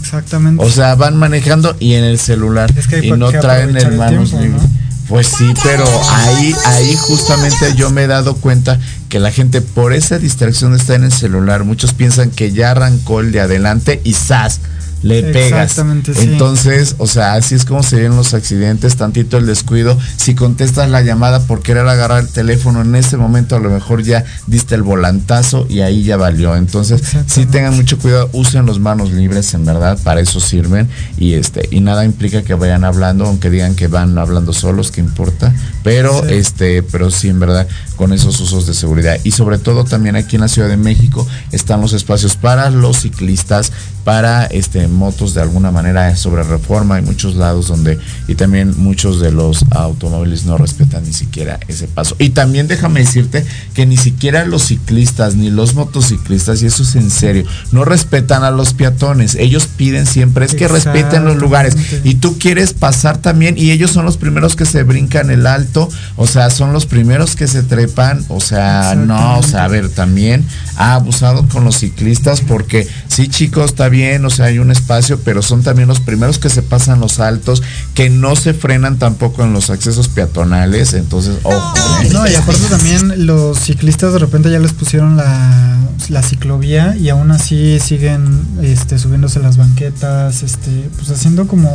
[0.00, 0.64] Exactamente.
[0.64, 2.72] O sea, van manejando y en el celular
[3.02, 4.62] y no traen el manos libres.
[5.08, 8.78] Pues sí, pero ahí, ahí justamente yo me he dado cuenta
[9.12, 13.20] que la gente por esa distracción estar en el celular, muchos piensan que ya arrancó
[13.20, 14.62] el de adelante y ¡zas!
[15.02, 15.78] Le pegas.
[16.18, 19.98] Entonces, o sea, así es como se ven los accidentes, tantito el descuido.
[20.16, 24.02] Si contestas la llamada por querer agarrar el teléfono en ese momento, a lo mejor
[24.02, 26.56] ya diste el volantazo y ahí ya valió.
[26.56, 30.88] Entonces, sí tengan mucho cuidado, usen los manos libres, en verdad, para eso sirven.
[31.18, 35.00] Y este, y nada implica que vayan hablando, aunque digan que van hablando solos, que
[35.00, 35.52] importa.
[35.82, 39.18] Pero, este, pero sí, en verdad, con esos usos de seguridad.
[39.24, 43.00] Y sobre todo también aquí en la Ciudad de México están los espacios para los
[43.00, 43.72] ciclistas
[44.04, 46.96] para este motos de alguna manera sobre reforma.
[46.96, 47.98] Hay muchos lados donde
[48.28, 52.16] y también muchos de los automóviles no respetan ni siquiera ese paso.
[52.18, 53.44] Y también déjame decirte
[53.74, 58.44] que ni siquiera los ciclistas ni los motociclistas, y eso es en serio, no respetan
[58.44, 59.34] a los peatones.
[59.34, 61.76] Ellos piden siempre es que respeten los lugares.
[62.04, 65.88] Y tú quieres pasar también y ellos son los primeros que se brincan el alto,
[66.16, 69.88] o sea, son los primeros que se trepan, o sea, no, o sea, a ver,
[69.88, 70.44] también
[70.76, 75.20] ha abusado con los ciclistas porque sí chicos, está bien, o sea, hay un espacio,
[75.20, 77.62] pero son también los primeros que se pasan los altos,
[77.94, 81.74] que no se frenan tampoco en los accesos peatonales, entonces, ojo.
[82.02, 82.08] ¿eh?
[82.12, 85.78] No, y aparte también los ciclistas de repente ya les pusieron la,
[86.08, 91.70] la ciclovía y aún así siguen este, subiéndose las banquetas, este, pues haciendo como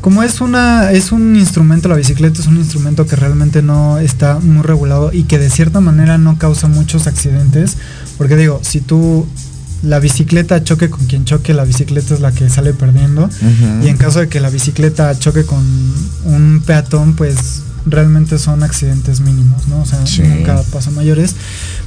[0.00, 4.38] como es una es un instrumento la bicicleta es un instrumento que realmente no está
[4.38, 7.76] muy regulado y que de cierta manera no causa muchos accidentes
[8.16, 9.26] porque digo si tú
[9.82, 13.28] la bicicleta choque con quien choque, la bicicleta es la que sale perdiendo.
[13.82, 15.64] Y en caso de que la bicicleta choque con
[16.24, 19.80] un peatón, pues realmente son accidentes mínimos, ¿no?
[19.82, 21.34] O sea, nunca pasa mayores.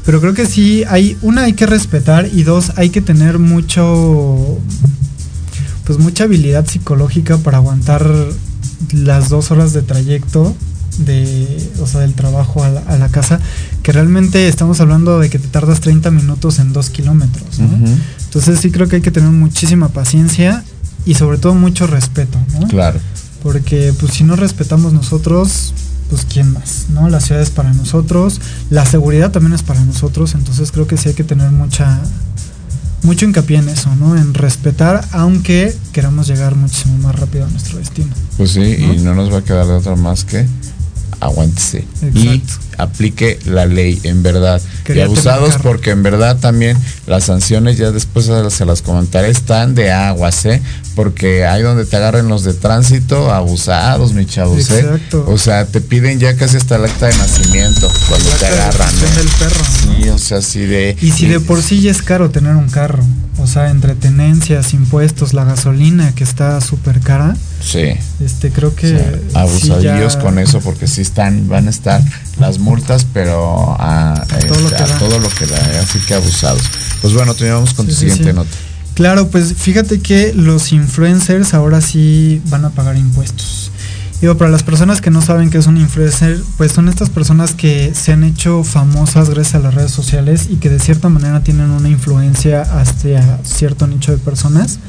[0.05, 4.57] Pero creo que sí, hay, una hay que respetar y dos, hay que tener mucho,
[5.83, 8.07] pues mucha habilidad psicológica para aguantar
[8.93, 10.55] las dos horas de trayecto
[10.99, 13.39] de, o sea, del trabajo a la, casa,
[13.83, 18.71] que realmente estamos hablando de que te tardas 30 minutos en 2 kilómetros, Entonces sí
[18.71, 20.63] creo que hay que tener muchísima paciencia
[21.05, 22.67] y sobre todo mucho respeto, ¿no?
[22.67, 22.99] Claro.
[23.41, 25.73] Porque pues si no respetamos nosotros,
[26.09, 27.09] pues quién más, ¿no?
[27.09, 31.09] La ciudad es para nosotros, la seguridad también es para nosotros, entonces creo que sí
[31.09, 32.01] hay que tener mucha
[33.03, 34.17] mucho hincapié en eso, ¿no?
[34.17, 38.13] En respetar, aunque queramos llegar muchísimo más rápido a nuestro destino.
[38.35, 40.45] Pues sí, y no nos va a quedar de otra más que
[41.19, 42.41] aguántese y
[42.77, 48.29] aplique la ley en verdad y abusados porque en verdad también las sanciones ya después
[48.49, 50.61] se las comentaré están de aguas ¿eh?
[50.95, 54.87] porque hay donde te agarren los de tránsito abusados mi chavos ¿eh?
[55.11, 58.93] o sea te piden ya casi hasta el acta de nacimiento cuando te agarran
[59.99, 60.11] ¿eh?
[60.11, 63.03] o sea así de y si de por sí ya es caro tener un carro
[63.39, 67.93] o sea entre tenencias impuestos la gasolina que está súper cara Sí.
[68.23, 69.21] Este, creo que.
[69.33, 72.01] abusadillos con eso, porque sí están, van a estar
[72.39, 75.79] las multas, pero a, todo, lo, que da, ¿eh?
[75.79, 76.61] así que abusados.
[77.01, 78.49] Pues bueno, terminamos con tu siguiente nota.
[78.95, 83.71] Claro, pues fíjate que los influencers ahora sí van a pagar impuestos.
[84.21, 87.53] Digo, para las personas que no saben qué es un influencer, pues son estas personas
[87.53, 91.41] que se han hecho famosas gracias a las redes sociales y que de cierta manera
[91.41, 94.79] tienen una influencia hacia cierto nicho de personas.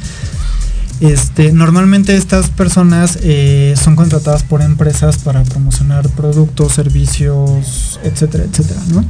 [1.00, 8.80] Este, normalmente estas personas eh, son contratadas por empresas para promocionar productos, servicios, etcétera, etcétera,
[8.92, 9.04] ¿no?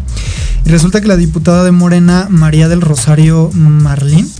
[0.67, 4.31] Y resulta que la diputada de Morena, María del Rosario Marlín,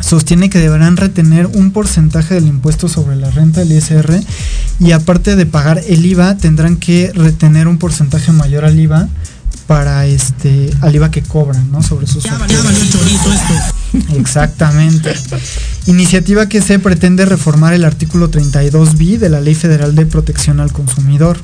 [0.00, 4.20] sostiene que deberán retener un porcentaje del impuesto sobre la renta del ISR
[4.80, 9.08] y aparte de pagar el IVA tendrán que retener un porcentaje mayor al IVA
[9.66, 11.82] para este al IVA que cobran, ¿no?
[11.82, 12.98] Sobre sus ya, esto.
[14.16, 15.14] Exactamente.
[15.86, 20.60] Iniciativa que se pretende reformar el artículo 32 b de la Ley Federal de Protección
[20.60, 21.38] al Consumidor.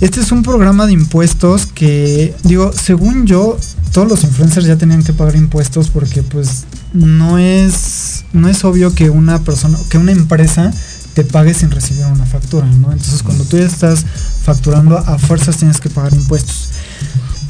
[0.00, 3.58] Este es un programa de impuestos que digo, según yo,
[3.94, 8.92] todos los influencers ya tenían que pagar impuestos porque pues no es no es obvio
[8.92, 10.72] que una persona, que una empresa
[11.14, 12.90] te pague sin recibir una factura, ¿no?
[12.90, 14.04] Entonces, cuando tú ya estás
[14.42, 16.70] facturando a fuerzas tienes que pagar impuestos.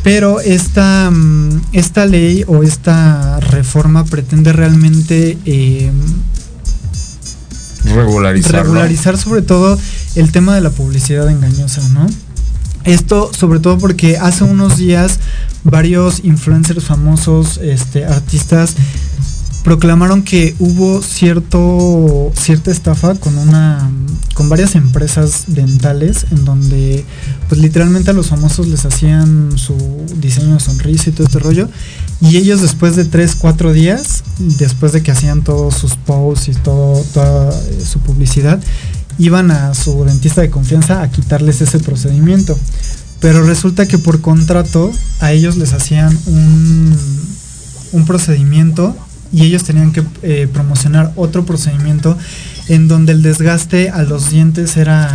[0.02, 5.90] Pero esta, mm, esta ley o esta reforma pretende realmente eh,
[7.86, 9.78] regularizar, regularizar sobre todo
[10.14, 12.06] el tema de la publicidad engañosa, ¿no?
[12.84, 15.18] Esto sobre todo porque hace unos días
[15.64, 18.76] varios influencers famosos, este, artistas,
[19.64, 23.90] proclamaron que hubo cierto cierta estafa con una
[24.34, 27.04] con varias empresas dentales en donde
[27.48, 29.74] pues literalmente a los famosos les hacían su
[30.16, 31.68] diseño de sonrisa y todo este rollo.
[32.20, 36.54] Y ellos después de 3, 4 días después de que hacían todos sus posts y
[36.54, 38.60] todo toda eh, su publicidad
[39.18, 42.58] iban a su dentista de confianza a quitarles ese procedimiento
[43.20, 46.94] pero resulta que por contrato a ellos les hacían un
[47.94, 48.94] un procedimiento
[49.32, 52.18] y ellos tenían que eh, promocionar otro procedimiento
[52.68, 55.10] en donde el desgaste a los dientes era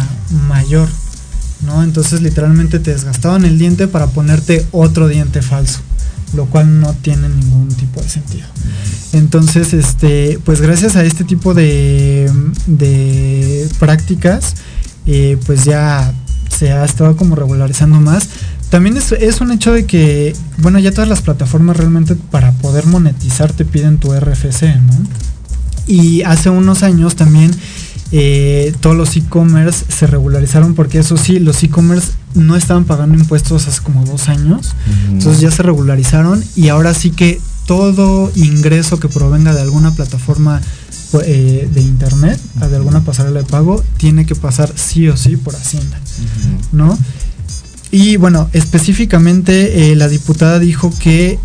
[0.47, 0.88] mayor,
[1.66, 1.84] ¿no?
[1.84, 5.80] Entonces literalmente te desgastaban el diente para ponerte otro diente falso,
[6.34, 8.47] lo cual no tiene ningún tipo de sentido.
[9.13, 12.32] Entonces, este, pues gracias a este tipo de,
[12.67, 14.55] de prácticas,
[15.05, 16.13] eh, pues ya
[16.55, 18.30] se ha estado como regularizando más.
[18.69, 23.51] También es, un hecho de que, bueno, ya todas las plataformas realmente para poder monetizar
[23.51, 24.93] te piden tu RFC, ¿no?
[25.88, 27.49] Y hace unos años también
[28.12, 33.68] eh, todos los e-commerce se regularizaron porque eso sí, los e-commerce no estaban pagando impuestos
[33.68, 34.76] hace como dos años.
[35.10, 40.62] Entonces ya se regularizaron y ahora sí que todo ingreso que provenga de alguna plataforma
[41.24, 45.55] eh, de internet, de alguna pasarela de pago, tiene que pasar sí o sí por
[45.55, 45.99] Hacienda,
[46.72, 46.97] ¿no?
[47.91, 51.39] Y bueno, específicamente eh, la diputada dijo que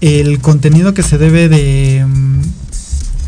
[0.00, 2.27] el contenido que se debe de, mm,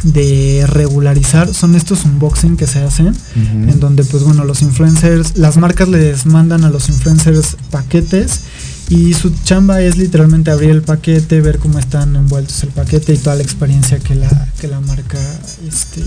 [0.02, 5.56] de regularizar son estos unboxing que se hacen, en donde pues bueno, los influencers, las
[5.56, 8.40] marcas les mandan a los influencers paquetes
[8.88, 13.18] y su chamba es literalmente abrir el paquete, ver cómo están envueltos el paquete y
[13.18, 15.18] toda la experiencia que la, que la marca
[15.66, 16.02] este,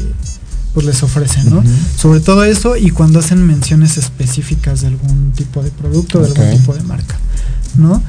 [0.74, 1.64] pues les ofrece, ¿no?
[1.96, 6.58] Sobre todo eso y cuando hacen menciones específicas de algún tipo de producto, de algún
[6.58, 7.16] tipo de marca,
[7.78, 8.02] ¿no?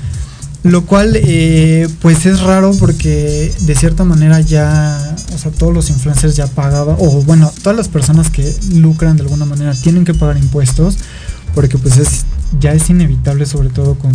[0.64, 5.90] Lo cual, eh, pues es raro porque de cierta manera ya, o sea, todos los
[5.90, 10.14] influencers ya pagaban, o bueno, todas las personas que lucran de alguna manera tienen que
[10.14, 10.96] pagar impuestos,
[11.54, 12.24] porque pues es
[12.58, 14.12] ya es inevitable, sobre todo con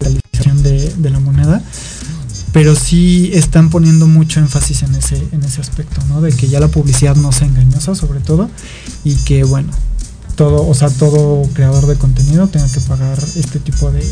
[0.00, 1.62] la realización de, la moneda
[2.52, 6.20] pero sí están poniendo mucho énfasis en ese, en ese aspecto, ¿no?
[6.20, 8.50] De que ya la publicidad no sea engañosa, sobre todo,
[9.04, 9.70] y que, bueno,
[10.34, 14.04] todo, o sea, todo creador de contenido tenga que pagar este tipo de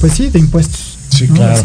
[0.00, 0.98] pues sí, de impuestos.
[1.08, 1.64] Sí, claro.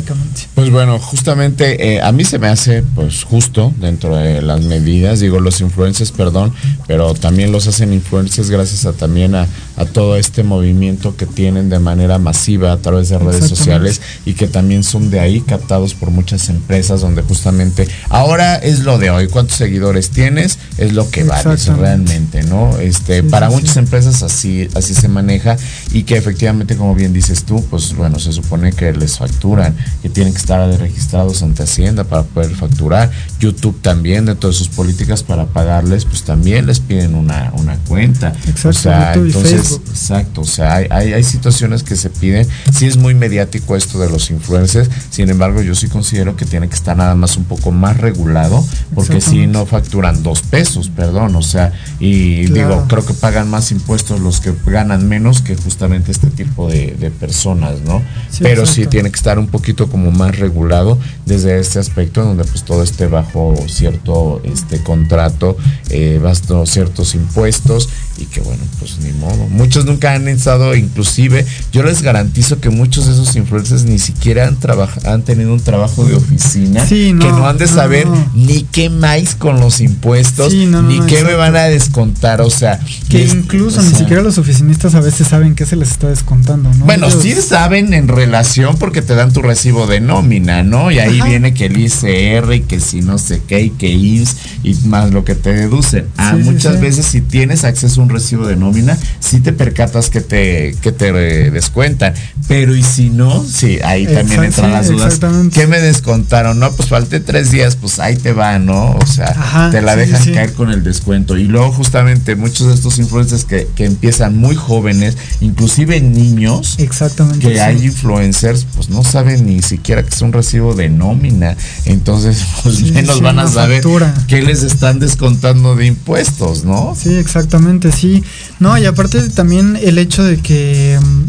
[0.56, 5.20] Pues bueno, justamente eh, a mí se me hace pues justo dentro de las medidas,
[5.20, 6.54] digo los influencers, perdón,
[6.88, 11.70] pero también los hacen influencers gracias a también a, a todo este movimiento que tienen
[11.70, 15.94] de manera masiva a través de redes sociales y que también son de ahí captados
[15.94, 21.10] por muchas empresas donde justamente ahora es lo de hoy, cuántos seguidores tienes, es lo
[21.10, 22.78] que vales realmente, ¿no?
[22.78, 25.58] Este, para muchas empresas así así se maneja
[25.92, 30.10] y que efectivamente como bien dices tú, pues bueno, se supone que les facturan, que
[30.10, 33.12] tienen que estar registrados ante Hacienda para poder facturar.
[33.40, 38.34] YouTube también dentro de sus políticas para pagarles, pues también les piden una, una cuenta.
[38.48, 39.32] Exacto, o sea, y
[39.72, 40.01] entonces.
[40.01, 42.47] Exacto, o sea, hay, hay, hay situaciones que se piden.
[42.74, 46.68] Sí es muy mediático esto de los influencers, sin embargo yo sí considero que tiene
[46.70, 48.64] que estar nada más un poco más regulado,
[48.95, 52.70] porque si no facturan dos pesos, perdón, o sea, y Claro.
[52.76, 56.95] digo, creo que pagan más impuestos los que ganan menos que justamente este tipo de,
[56.99, 58.01] de personas, ¿no?
[58.30, 62.43] Sí, Pero sí tiene que estar un poquito como más regulado desde este aspecto donde
[62.43, 65.57] pues todo esté bajo cierto este contrato,
[65.89, 69.47] eh, bajo ciertos impuestos y que bueno, pues ni modo.
[69.54, 74.47] Muchos nunca han estado, inclusive, yo les garantizo que muchos de esos influencers ni siquiera
[74.47, 78.08] han trabaja- han tenido un trabajo de oficina, Sí, no, que no han de saber
[78.08, 78.32] no.
[78.34, 82.80] ni qué más con los impuestos, Sí, ni qué me van a descontar, o sea,
[83.10, 86.74] Que incluso o ni siquiera los oficinistas a veces saben qué se les está descontando,
[86.74, 86.86] ¿no?
[86.86, 90.91] bueno, Ellos- sí saben en relación porque te dan tu recibo de nómina, ¿no?
[90.91, 91.30] Y ahí Ajá.
[91.30, 95.12] viene que el ICR y que si no sé qué y que IMSS y más
[95.12, 96.08] lo que te deducen.
[96.18, 100.10] Ah, Sí, muchas veces si tienes acceso a un recibo de nómina, sí te percatas
[100.10, 102.14] que te, que te eh, descuentan.
[102.48, 105.20] Pero y si no, sí, ahí también entran las dudas.
[105.54, 106.60] ¿Qué me descontaron?
[106.60, 108.96] No, pues falté tres días, pues ahí te va, ¿no?
[108.96, 111.38] O sea, Ajá, te la sí, dejan sí, caer con el descuento.
[111.38, 117.48] Y luego justamente muchos de estos influencers que, que empiezan muy jóvenes, inclusive niños, Exactamente.
[117.48, 117.60] que sí.
[117.60, 121.56] hay influencers, pues no saben ni siquiera que es un recibo de nómina.
[121.86, 124.14] Entonces, pues menos van a saber factura.
[124.28, 126.96] qué les están descontando de impuestos, ¿no?
[126.98, 128.24] Sí, exactamente, sí.
[128.60, 131.24] No, y aparte también el hecho de que mm,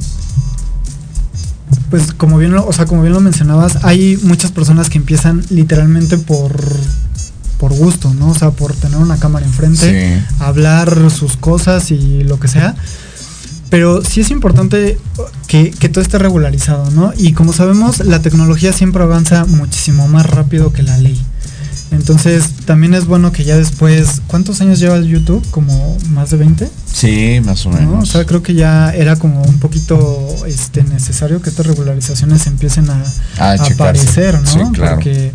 [1.90, 5.44] pues como bien lo, o sea, como bien lo mencionabas, hay muchas personas que empiezan
[5.50, 6.52] literalmente por
[7.58, 8.30] por gusto, ¿no?
[8.30, 10.34] O sea, por tener una cámara enfrente, Sí.
[10.40, 12.74] hablar sus cosas y lo que sea.
[13.70, 14.98] Pero sí es importante
[15.46, 17.12] que, que todo esté regularizado, ¿no?
[17.16, 21.18] Y como sabemos, la tecnología siempre avanza muchísimo más rápido que la ley.
[21.90, 25.46] Entonces, también es bueno que ya después, ¿cuántos años lleva el YouTube?
[25.50, 26.68] ¿Como más de 20?
[26.92, 27.76] Sí, más o ¿no?
[27.76, 28.08] O menos.
[28.08, 33.02] sea, creo que ya era como un poquito este, necesario que estas regularizaciones empiecen a,
[33.38, 33.74] A a checarse.
[33.74, 34.46] aparecer, ¿no?
[34.50, 34.96] Sí, claro.
[34.96, 35.32] Porque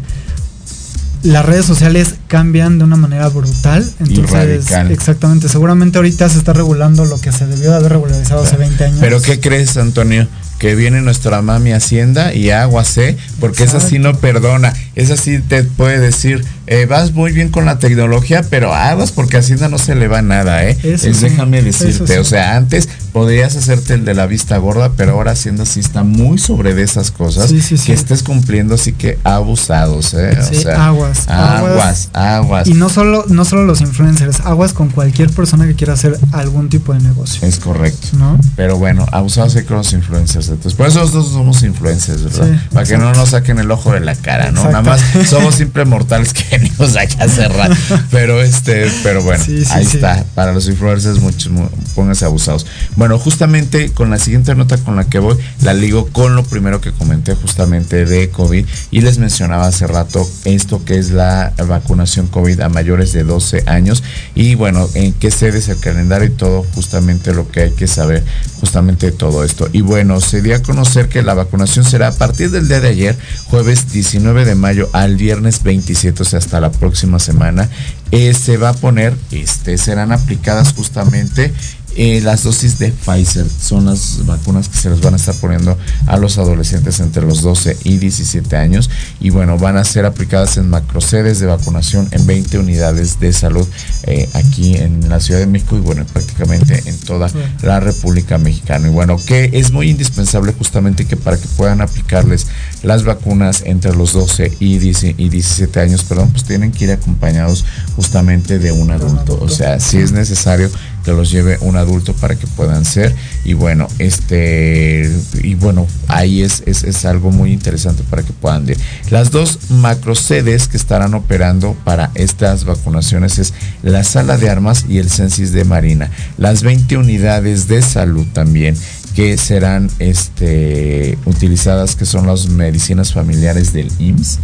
[1.23, 3.89] las redes sociales cambian de una manera brutal.
[3.99, 8.57] Entonces, exactamente, seguramente ahorita se está regulando lo que se debió de haber regularizado hace
[8.57, 8.97] 20 años.
[8.99, 10.27] Pero ¿qué crees, Antonio?
[10.60, 13.18] Que viene nuestra mami Hacienda y aguas, ¿eh?
[13.39, 14.74] Porque esa sí no perdona.
[14.95, 19.38] Esa sí te puede decir, eh, vas muy bien con la tecnología, pero aguas porque
[19.38, 20.78] a Hacienda no se le va nada, ¿eh?
[20.84, 22.20] Eso es, sí, déjame decirte.
[22.20, 26.03] O sea, antes podrías hacerte el de la vista gorda, pero ahora Hacienda sí está
[26.03, 27.49] muy sobre de esas cosas.
[27.49, 27.88] Sí, sí, sí.
[27.88, 30.38] Que estés cumpliendo, así que abusados, ¿eh?
[30.38, 32.68] O aguas, Aguas, aguas.
[32.68, 36.70] Y no solo, no solo los influencers, aguas con cualquier persona que quiera hacer algún
[36.70, 37.47] tipo de negocio.
[37.47, 38.10] Es correcto.
[38.18, 38.38] ¿No?
[38.55, 40.48] Pero bueno, abusados hay con los influencers.
[40.53, 42.47] Entonces, por eso nosotros somos influencers, ¿verdad?
[42.47, 44.61] Sí, Para que no nos saquen el ojo de la cara, ¿no?
[44.65, 44.81] Exacto.
[44.81, 47.71] Nada más somos simples mortales que venimos allá a cerrar.
[48.11, 50.23] pero este, pero bueno, ahí está.
[50.35, 51.51] Para los influencers, muchos,
[51.95, 52.65] pónganse abusados.
[52.95, 56.81] Bueno, justamente con la siguiente nota con la que voy, la ligo con lo primero
[56.81, 62.27] que comenté justamente de COVID y les mencionaba hace rato esto que es la vacunación
[62.27, 64.03] COVID a mayores de 12 años
[64.35, 67.87] y bueno, en qué sede es el calendario y todo, justamente lo que hay que
[67.87, 68.23] saber,
[68.59, 69.69] justamente todo esto.
[69.71, 72.89] Y bueno, se dio a conocer que la vacunación será a partir del día de
[72.89, 77.69] ayer, jueves 19 de mayo al viernes 27, o sea, hasta la próxima semana.
[78.11, 81.53] Eh, se va a poner, este, serán aplicadas justamente
[81.95, 85.77] eh, las dosis de Pfizer son las vacunas que se les van a estar poniendo
[86.07, 90.57] a los adolescentes entre los 12 y 17 años y bueno, van a ser aplicadas
[90.57, 93.67] en macrosedes de vacunación en 20 unidades de salud
[94.03, 97.29] eh, aquí en la Ciudad de México y bueno, prácticamente en toda
[97.61, 98.87] la República Mexicana.
[98.87, 102.47] Y bueno, que es muy indispensable justamente que para que puedan aplicarles
[102.83, 107.65] las vacunas entre los 12 y 17 años, perdón, pues tienen que ir acompañados
[107.95, 109.37] justamente de un adulto.
[109.41, 110.69] O sea, si es necesario
[111.14, 113.16] los lleve un adulto para que puedan ser.
[113.43, 115.10] Y bueno, este,
[115.43, 118.78] y bueno, ahí es, es, algo muy interesante para que puedan ir.
[119.10, 123.53] Las dos macro sedes que estarán operando para estas vacunaciones es
[123.84, 126.10] la sala de armas y el censis de Marina.
[126.38, 128.76] Las 20 unidades de salud también
[129.16, 134.39] que serán este, utilizadas, que son las medicinas familiares del IMSS.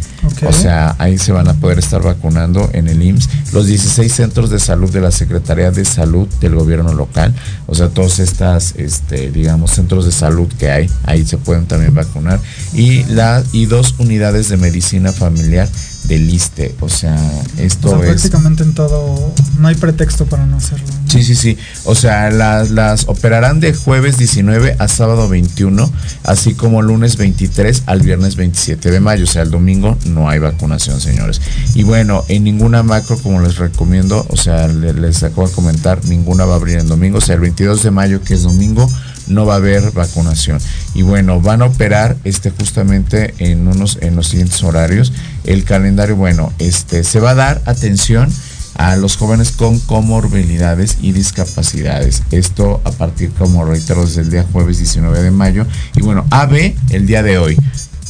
[0.46, 3.54] O sea, ahí se van a poder estar vacunando en el IMSS.
[3.54, 7.34] Los 16 centros de salud de la Secretaría de Salud del gobierno local.
[7.68, 11.94] O sea, todos estas, este, digamos, centros de salud que hay, ahí se pueden también
[11.94, 12.40] vacunar.
[12.74, 15.70] Y, la, y dos unidades de medicina familiar
[16.08, 16.76] del ISTE.
[16.80, 17.18] O sea,
[17.58, 18.10] esto es.
[18.10, 19.34] Prácticamente en todo.
[19.60, 20.86] No hay pretexto para no hacerlo.
[21.08, 21.58] Sí, sí, sí.
[21.86, 25.92] O sea, las, las operarán de jueves 19 a sábado 21,
[26.24, 29.24] así como lunes 23 al viernes 27 de mayo.
[29.24, 31.42] O sea, el domingo no hay vacunación, señores.
[31.74, 36.04] Y bueno, en ninguna macro, como les recomiendo, o sea, les, les acabo de comentar,
[36.06, 37.20] ninguna va a abrir en domingo.
[37.20, 38.88] O sea, el 22 de mayo, que es domingo
[39.28, 40.60] no va a haber vacunación.
[40.94, 45.14] Y bueno, van a operar este justamente en unos en los siguientes horarios.
[45.44, 48.30] El calendario, bueno, este se va a dar atención
[48.76, 52.24] a los jóvenes con comorbilidades y discapacidades.
[52.32, 55.66] Esto a partir, como reitero, desde el día jueves 19 de mayo.
[55.96, 57.58] Y bueno, AB el día de hoy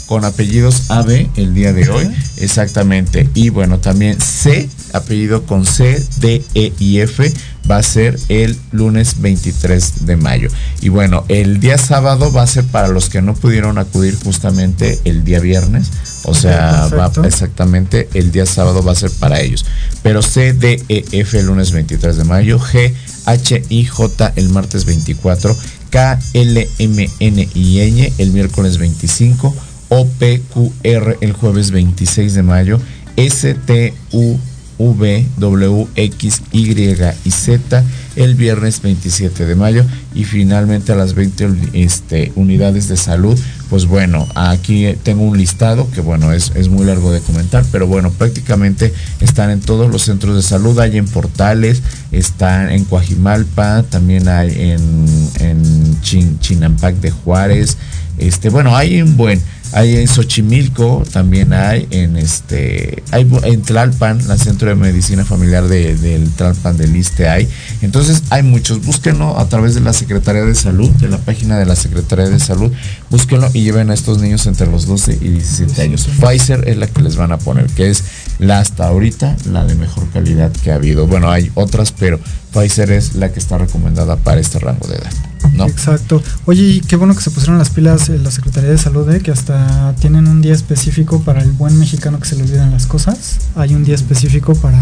[0.05, 2.07] con apellidos AB el día de hoy,
[2.38, 3.30] exactamente.
[3.34, 7.32] Y bueno, también C, apellido con C, D, E y F,
[7.70, 10.49] va a ser el lunes 23 de mayo.
[10.82, 14.99] Y bueno, el día sábado va a ser para los que no pudieron acudir justamente
[15.05, 15.91] el día viernes.
[16.24, 19.66] O sea, va exactamente el día sábado va a ser para ellos.
[20.01, 22.93] Pero C, D, E, F el lunes 23 de mayo, G,
[23.26, 25.55] H, I, J el martes 24,
[25.89, 29.55] K, L, M, N y N el miércoles 25,
[29.89, 32.80] O, P, Q, R el jueves 26 de mayo,
[33.18, 34.38] S, T, U,
[34.78, 37.84] V, W, X, Y y Z
[38.15, 43.38] el viernes 27 de mayo y finalmente a las 20 este, unidades de salud.
[43.69, 47.88] Pues bueno, aquí tengo un listado que bueno, es, es, muy largo de comentar, pero
[47.88, 53.84] bueno, prácticamente están en todos los centros de salud, hay en Portales, están en Coajimalpa,
[53.84, 57.78] también hay en, en Chinampac de Juárez,
[58.18, 59.41] este, bueno, hay un buen
[59.76, 65.68] hay en Xochimilco, también hay en este, hay en Tlalpan, la Centro de Medicina Familiar
[65.68, 67.49] de, del Tlalpan del ISTE hay.
[67.82, 71.66] Entonces hay muchos, búsquenlo a través de la Secretaría de Salud, de la página de
[71.66, 72.72] la Secretaría de Salud,
[73.09, 76.07] búsquenlo y lleven a estos niños entre los 12 y 17 años.
[76.22, 78.03] Pfizer es la que les van a poner, que es
[78.39, 81.05] la hasta ahorita la de mejor calidad que ha habido.
[81.05, 82.20] Bueno, hay otras, pero
[82.53, 85.34] Pfizer es la que está recomendada para este rango de edad.
[85.64, 86.22] Exacto.
[86.45, 89.22] Oye, y qué bueno que se pusieron las pilas en la Secretaría de Salud, ¿eh?
[89.22, 92.88] que hasta tienen un día específico para el buen mexicano que se le olvidan las
[92.88, 93.39] cosas.
[93.56, 94.82] Hay un día específico para,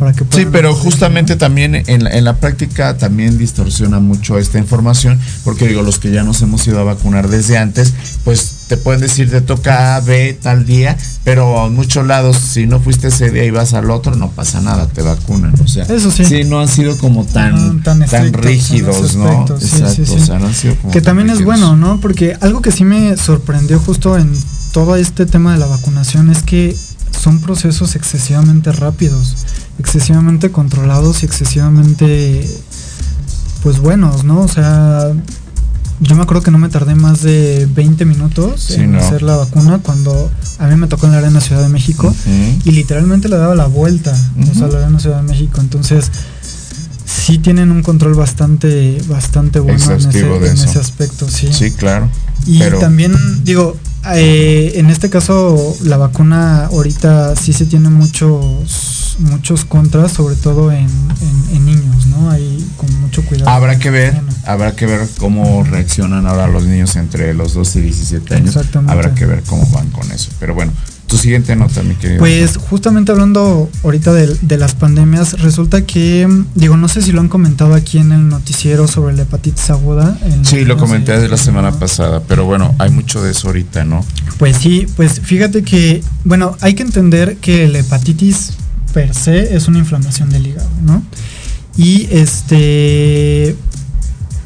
[0.00, 4.58] para que Sí, pero justamente también en la, en la práctica también distorsiona mucho esta
[4.58, 7.92] información, porque digo, los que ya nos hemos ido a vacunar desde antes,
[8.24, 12.66] pues te pueden decir te toca A, B tal día, pero en muchos lados, si
[12.66, 15.54] no fuiste ese día y vas al otro, no pasa nada, te vacunan.
[15.62, 16.44] O sea, Eso sí.
[16.44, 19.42] no han sido como tan, tan, rígidos, ¿no?
[19.42, 22.00] Exacto, o sea, no han sido como Que también es bueno, ¿no?
[22.00, 24.32] Porque algo que sí me sorprendió justo en
[24.72, 26.74] todo este tema de la vacunación es que
[27.10, 29.36] son procesos excesivamente rápidos,
[29.80, 32.48] excesivamente controlados y excesivamente
[33.62, 34.40] pues buenos, ¿no?
[34.40, 35.12] O sea,
[36.00, 39.80] yo me acuerdo que no me tardé más de 20 minutos en hacer la vacuna
[39.82, 42.14] cuando a mí me tocó en la Arena Ciudad de México
[42.64, 44.16] y literalmente le daba la vuelta,
[44.50, 45.60] o sea, la Arena Ciudad de México.
[45.60, 46.10] Entonces,
[47.04, 51.48] sí tienen un control bastante bastante bueno en ese, aspecto, sí.
[51.52, 52.08] Sí, claro.
[52.46, 53.14] Y también,
[53.44, 53.76] digo,
[54.14, 60.72] eh, en este caso la vacuna ahorita sí se tiene muchos muchos contras, sobre todo
[60.72, 60.88] en,
[61.52, 62.30] en, niños, ¿no?
[62.30, 63.50] Hay con mucho cuidado.
[63.50, 67.82] Habrá que ver, habrá que ver cómo reaccionan ahora los niños entre los 12 y
[67.82, 68.56] 17 años.
[68.56, 68.92] Exactamente.
[68.92, 70.30] Habrá que ver cómo van con eso.
[70.40, 70.72] Pero bueno,
[71.10, 72.20] tu siguiente nota, mi querido.
[72.20, 77.28] Pues justamente hablando ahorita de, las pandemias, resulta que, digo, no sé si lo han
[77.28, 80.16] comentado aquí en el noticiero sobre la hepatitis aguda.
[80.42, 84.04] Sí, lo comenté de la semana pasada, pero bueno, hay mucho de eso ahorita, ¿no?
[84.38, 88.52] Pues sí, pues fíjate que, bueno, hay que entender que la hepatitis
[88.94, 91.02] per se es una inflamación del hígado, ¿no?
[91.76, 93.56] Y este,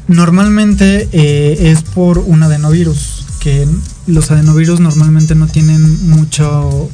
[0.07, 3.67] normalmente eh, es por un adenovirus que
[4.07, 6.89] los adenovirus normalmente no tienen mucho,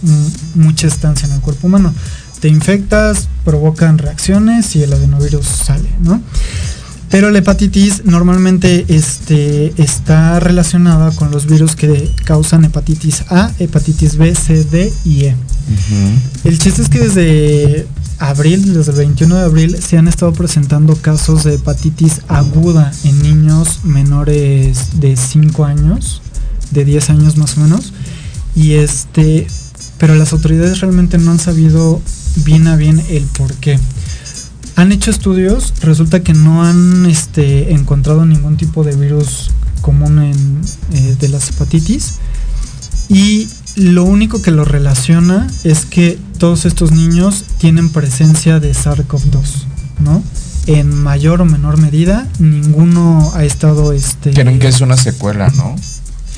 [0.56, 1.94] mucha estancia en el cuerpo humano.
[2.40, 6.22] Te infectas, provocan reacciones y el adenovirus sale, ¿no?
[7.10, 14.16] Pero la hepatitis normalmente este, está relacionada con los virus que causan hepatitis A, hepatitis
[14.16, 15.36] B, C, D y E.
[16.46, 17.86] El chiste es que desde
[18.18, 23.22] abril, desde el 21 de abril, se han estado presentando casos de hepatitis aguda en
[23.22, 26.22] niños menores de 5 años
[26.72, 27.94] de 10 años más o menos.
[28.56, 29.48] Y este,
[29.98, 32.02] pero las autoridades realmente no han sabido
[32.38, 33.80] bien a bien el por qué.
[34.76, 39.52] Han hecho estudios, resulta que no han este, encontrado ningún tipo de virus
[39.82, 40.62] común en,
[40.94, 42.14] eh, de las hepatitis.
[43.10, 49.42] Y lo único que lo relaciona es que todos estos niños tienen presencia de SARS-CoV-2,
[50.00, 50.24] ¿no?
[50.68, 54.32] En mayor o menor medida, ninguno ha estado este.
[54.32, 55.76] Creen que es una secuela, ¿no?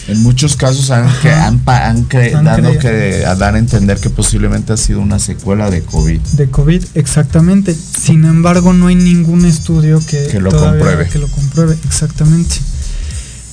[0.08, 4.74] En muchos casos han, que, han, han, dado que, a dar a entender que posiblemente
[4.74, 6.20] ha sido una secuela de COVID.
[6.20, 7.74] De COVID, exactamente.
[7.74, 11.08] Sin embargo, no hay ningún estudio que, lo compruebe.
[11.08, 12.56] Que lo compruebe, exactamente.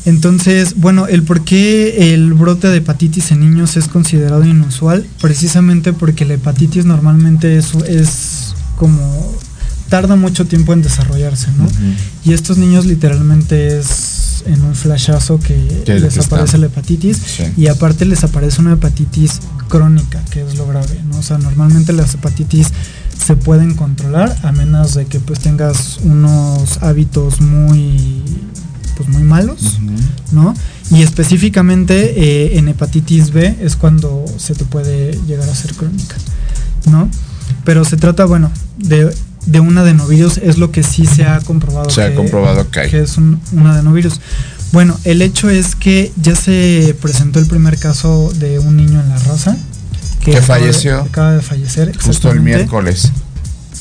[0.07, 5.93] Entonces, bueno, el por qué el brote de hepatitis en niños es considerado inusual, precisamente
[5.93, 9.39] porque la hepatitis normalmente es, es como
[9.91, 11.69] tarda mucho tiempo en desarrollarse, ¿no?
[12.25, 18.05] Y estos niños literalmente es en un flashazo que les aparece la hepatitis y aparte
[18.05, 21.19] les aparece una hepatitis crónica, que es lo grave, ¿no?
[21.19, 22.69] O sea, normalmente las hepatitis
[23.17, 28.23] se pueden controlar a menos de que pues tengas unos hábitos muy
[28.97, 29.79] pues muy malos,
[30.33, 30.55] ¿no?
[30.91, 36.17] Y específicamente eh, en hepatitis B es cuando se te puede llegar a ser crónica,
[36.91, 37.09] ¿no?
[37.65, 39.15] Pero se trata, bueno, de
[39.47, 41.91] de un adenovirus es lo que sí se ha comprobado.
[41.91, 44.21] Se ha comprobado que, que es un, adenovirus.
[44.73, 49.09] Bueno, el hecho es que ya se presentó el primer caso de un niño en
[49.09, 49.57] la raza.
[50.21, 51.01] Que, falleció.
[51.01, 51.97] acaba de fallecer.
[51.99, 53.11] Justo el miércoles.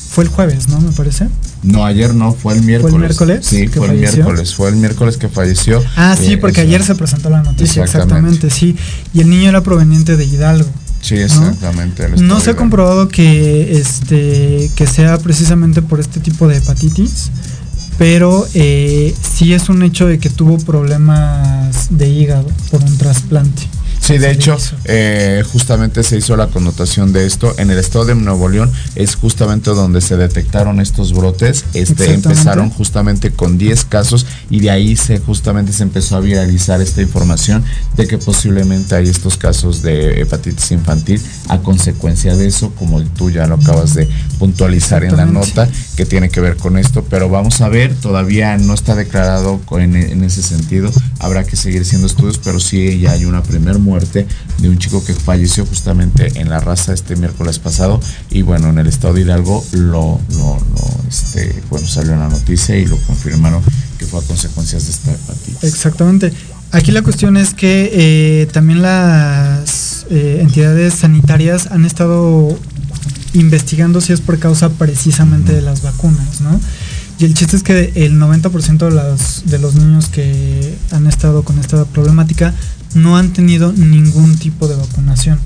[0.09, 0.79] Fue el jueves, ¿no?
[0.79, 1.27] Me parece.
[1.61, 2.91] No, ayer no, fue el miércoles.
[2.91, 3.45] ¿Fue el miércoles?
[3.45, 4.55] Sí, fue el miércoles.
[4.55, 5.83] Fue el miércoles que falleció.
[5.95, 8.75] Ah, sí, eh, porque ayer se presentó la noticia, exactamente, sí.
[9.13, 10.69] Y el niño era proveniente de Hidalgo.
[11.01, 12.07] Sí, exactamente.
[12.21, 12.39] ¿no?
[12.39, 17.31] se ha comprobado que este que sea precisamente por este tipo de hepatitis,
[17.97, 23.63] pero eh, sí es un hecho de que tuvo problemas de hígado por un trasplante.
[24.09, 27.53] Sí, de hecho, eh, justamente se hizo la connotación de esto.
[27.59, 31.65] En el estado de Nuevo León es justamente donde se detectaron estos brotes.
[31.75, 36.81] Este, empezaron justamente con 10 casos y de ahí se justamente se empezó a viralizar
[36.81, 37.63] esta información
[37.97, 43.29] de que posiblemente hay estos casos de hepatitis infantil a consecuencia de eso, como tú
[43.29, 47.05] ya lo acabas de puntualizar en la nota, que tiene que ver con esto.
[47.07, 50.89] Pero vamos a ver, todavía no está declarado en, en ese sentido.
[51.19, 55.03] Habrá que seguir haciendo estudios, pero sí ya hay una primer muerte de un chico
[55.03, 59.21] que falleció justamente en la raza este miércoles pasado y bueno, en el estado de
[59.21, 60.57] Hidalgo lo, lo,
[61.07, 63.61] este, bueno, salió en la noticia y lo confirmaron
[63.97, 65.63] que fue a consecuencias de esta hepatitis.
[65.63, 66.33] Exactamente.
[66.71, 72.57] Aquí la cuestión es que eh, también las eh, entidades sanitarias han estado
[73.33, 76.59] investigando si es por causa precisamente de las vacunas, ¿no?
[77.19, 81.43] Y el chiste es que el 90% de, las, de los niños que han estado
[81.43, 82.53] con esta problemática
[82.95, 85.39] no han tenido ningún tipo de vacunación.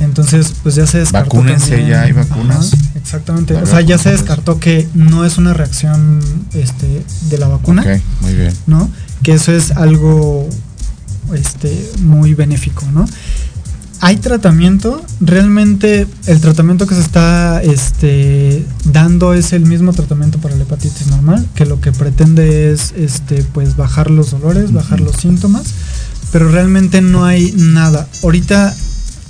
[0.00, 1.36] Entonces, pues ya se descartó.
[1.36, 2.72] Vacúnense, ya hay vacunas.
[2.94, 3.54] exactamente.
[3.54, 6.20] o sea, ya se descartó que no es una reacción
[6.54, 7.82] este, de la vacuna.
[7.82, 8.54] Ok, muy bien.
[8.66, 8.88] ¿No?
[9.22, 10.48] Que eso es algo
[11.34, 13.06] este, muy benéfico, ¿no?
[14.00, 20.54] Hay tratamiento, realmente el tratamiento que se está este, dando es el mismo tratamiento para
[20.54, 25.16] la hepatitis normal, que lo que pretende es este, pues bajar los dolores, bajar los
[25.16, 25.74] síntomas
[26.32, 28.08] pero realmente no hay nada.
[28.22, 28.74] Ahorita,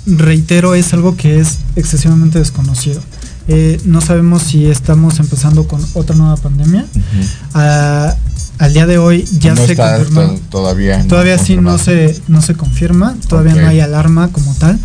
[0.05, 3.01] reitero, es algo que es excesivamente desconocido.
[3.47, 6.85] Eh, no sabemos si estamos empezando con otra nueva pandemia.
[7.53, 8.15] Ah,
[8.59, 10.35] al día de hoy ya se confirma.
[10.49, 11.07] Todavía.
[11.07, 14.77] Todavía sí no se, no se confirma, todavía no hay alarma como tal.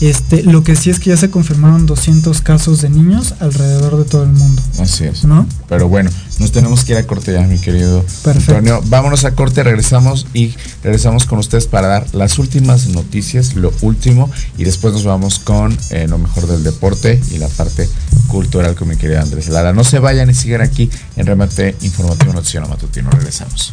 [0.00, 4.04] Este, lo que sí es que ya se confirmaron 200 casos de niños alrededor de
[4.04, 4.60] todo el mundo.
[4.78, 5.24] Así es.
[5.24, 5.46] ¿No?
[5.68, 8.82] Pero bueno, nos tenemos que ir a corte ya, mi querido Antonio.
[8.86, 14.30] Vámonos a corte, regresamos y regresamos con ustedes para dar las últimas noticias, lo último,
[14.58, 17.88] y después nos vamos con eh, lo mejor del deporte y la parte
[18.28, 19.72] cultural con mi querido Andrés Lara.
[19.72, 23.10] No se vayan y sigan aquí en Remate Informativo Noticiero Matutino.
[23.10, 23.72] Regresamos.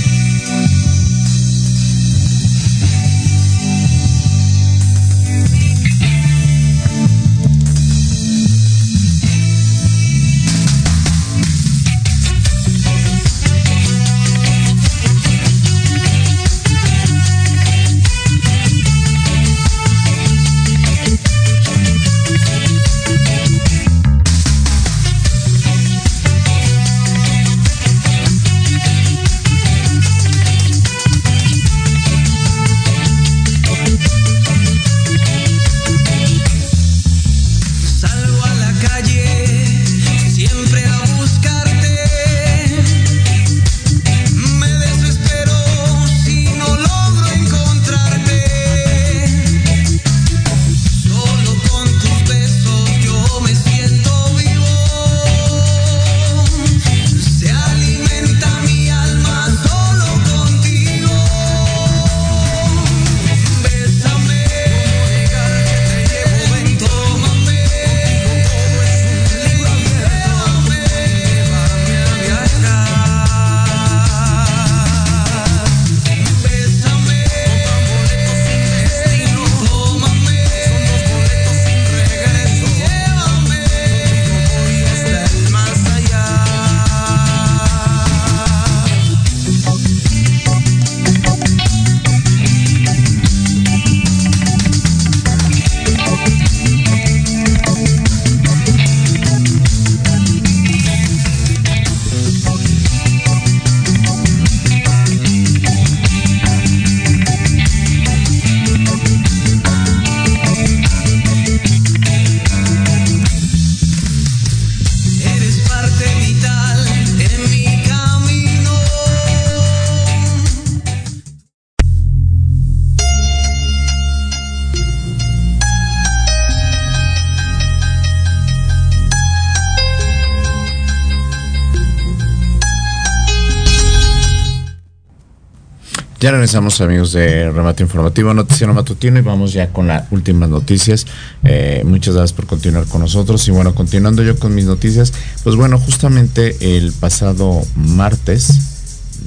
[136.31, 141.05] Regresamos amigos de Remate Informativo, Noticiero Matutino y vamos ya con las últimas noticias.
[141.43, 145.11] Eh, muchas gracias por continuar con nosotros y bueno, continuando yo con mis noticias,
[145.43, 148.47] pues bueno, justamente el pasado martes,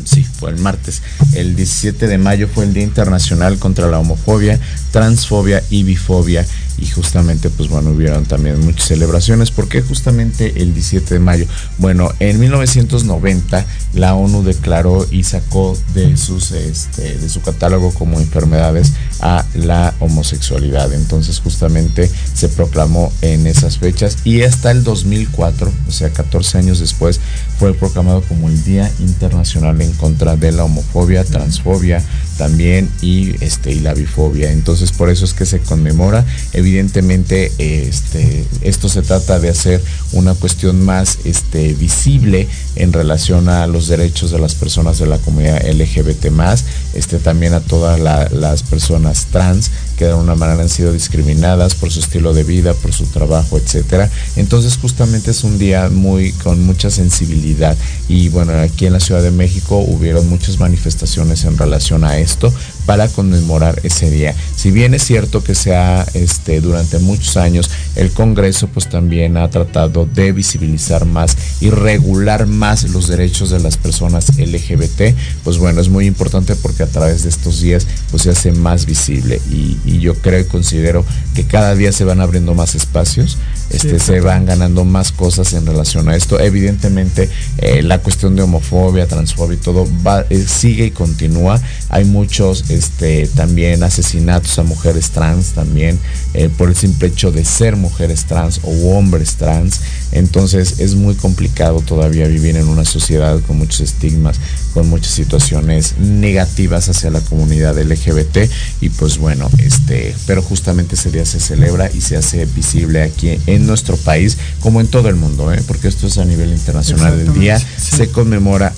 [0.07, 1.03] sí, fue el martes,
[1.35, 4.59] el 17 de mayo fue el Día Internacional contra la Homofobia,
[4.91, 6.47] Transfobia y Bifobia
[6.79, 9.51] y justamente pues bueno hubieron también muchas celebraciones.
[9.51, 11.47] Porque justamente el 17 de mayo
[11.79, 13.65] bueno en 1990
[13.95, 19.95] la ONU declaró y sacó de sus este, de su catálogo como enfermedades a la
[20.01, 20.93] homosexualidad.
[20.93, 26.81] Entonces justamente se proclamó en esas fechas y hasta el 2004 o sea 14 años
[26.81, 27.21] después
[27.59, 32.03] fue proclamado como el Día Internacional en contra de la homofobia transfobia
[32.37, 34.51] también y este y la bifobia.
[34.51, 36.25] Entonces por eso es que se conmemora.
[36.53, 39.83] Evidentemente este esto se trata de hacer
[40.13, 45.19] una cuestión más este visible en relación a los derechos de las personas de la
[45.19, 46.65] comunidad LGBT más
[46.95, 51.91] este también a todas las personas trans que de alguna manera han sido discriminadas por
[51.91, 54.11] su estilo de vida, por su trabajo, etcétera.
[54.37, 57.77] Entonces justamente es un día muy con mucha sensibilidad.
[58.09, 62.53] Y bueno, aquí en la Ciudad de México hubieron muchas manifestaciones en relación a esto
[62.87, 64.35] para conmemorar ese día.
[64.57, 69.49] Si bien es cierto que sea este durante muchos años el Congreso pues también ha
[69.51, 75.15] tratado de visibilizar más y regular más los derechos de las personas LGBT,
[75.45, 78.87] pues bueno, es muy importante porque a través de estos días pues se hace más
[78.87, 79.75] visible y,
[80.05, 81.03] yo creo y considero
[81.35, 83.39] que cada día se van abriendo más espacios,
[83.71, 86.39] este, se van ganando más cosas en relación a esto.
[86.39, 92.05] Evidentemente eh, la cuestión de homofobia, transfobia y todo va, eh, sigue y continúa hay
[92.05, 95.99] muchos este, también asesinatos a mujeres trans también
[96.35, 99.81] eh, por el simple hecho de ser mujeres trans o hombres trans.
[100.13, 104.39] Entonces es muy complicado todavía vivir en una sociedad con muchos estigmas,
[104.73, 108.51] con muchas situaciones negativas hacia la comunidad LGBT
[108.81, 113.39] y pues bueno, este, pero justamente ese día se celebra y se hace visible aquí
[113.47, 115.63] en nuestro país como en todo el mundo, ¿eh?
[115.67, 118.73] porque esto es a nivel internacional del día, se conmemora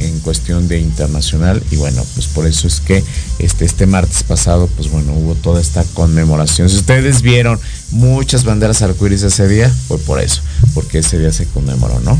[0.00, 3.02] en cuestión de internacional y bueno, pues por eso es que
[3.38, 6.68] este, este martes pasado, pues bueno, hubo toda esta conmemoración.
[6.68, 7.58] Si ustedes vieron
[7.90, 10.42] muchas banderas arcoíris ese día, fue por eso,
[10.74, 12.18] porque ese día se conmemoró, ¿no?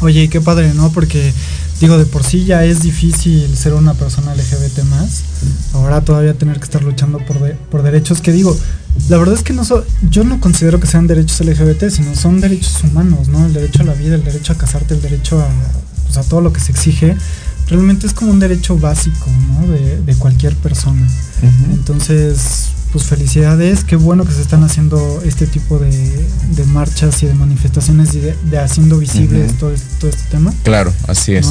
[0.00, 0.92] Oye, qué padre, ¿no?
[0.92, 1.32] Porque
[1.80, 5.22] digo, de por sí ya es difícil ser una persona LGBT más.
[5.72, 7.38] Ahora todavía tener que estar luchando por,
[7.70, 8.56] por derechos que digo,
[9.08, 9.62] la verdad es que no
[10.10, 13.46] yo no considero que sean derechos LGBT, sino son derechos humanos, ¿no?
[13.46, 15.48] El derecho a la vida, el derecho a casarte, el derecho a,
[16.04, 17.16] pues, a todo lo que se exige.
[17.68, 19.66] Realmente es como un derecho básico, ¿no?
[19.68, 21.06] De, de cualquier persona.
[21.72, 26.26] Entonces, pues felicidades, qué bueno que se están haciendo este tipo de,
[26.68, 30.52] marchas y de manifestaciones y de, haciendo visible todo, este tema.
[30.62, 31.48] Claro, así es.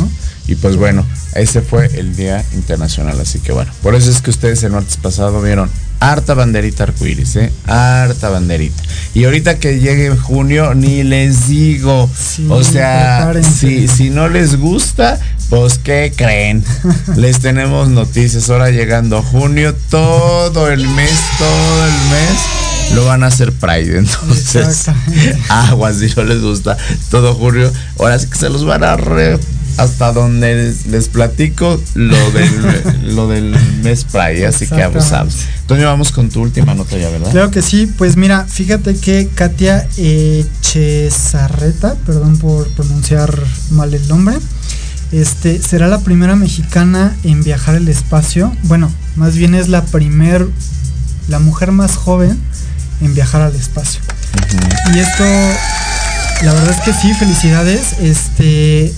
[0.48, 1.06] Y pues bueno,
[1.36, 4.98] ese fue el Día Internacional, así que bueno, por eso es que ustedes el martes
[4.98, 7.52] pasado vieron harta banderita arcoíris, ¿eh?
[7.66, 8.82] Harta banderita.
[9.14, 12.10] Y ahorita que llegue junio, ni les digo.
[12.50, 15.20] o sea, si, si no les gusta,
[15.50, 16.64] pues ¿qué creen?
[17.16, 18.50] les tenemos noticias.
[18.50, 23.98] Ahora llegando junio, todo el mes, todo el mes lo van a hacer Pride.
[24.00, 24.86] Entonces,
[25.50, 26.78] aguas, si no les gusta
[27.10, 29.40] todo junio, ahora sí que se los van a re
[29.78, 35.36] hasta donde les, platico lo del, lo del mes Pride, así que abusamos.
[35.62, 37.32] Entonces vamos con tu última nota ya, ¿verdad?
[37.32, 43.38] Claro que sí, pues mira, fíjate que Katia Echezarreta, perdón por pronunciar
[43.72, 44.38] mal el nombre,
[45.12, 48.52] este, será la primera mexicana en viajar al espacio.
[48.64, 50.48] Bueno, más bien es la primer,
[51.28, 52.40] la mujer más joven
[53.02, 54.02] en viajar al espacio.
[54.94, 55.24] Y esto,
[56.44, 57.94] la verdad es que sí, felicidades.
[58.00, 58.94] Este,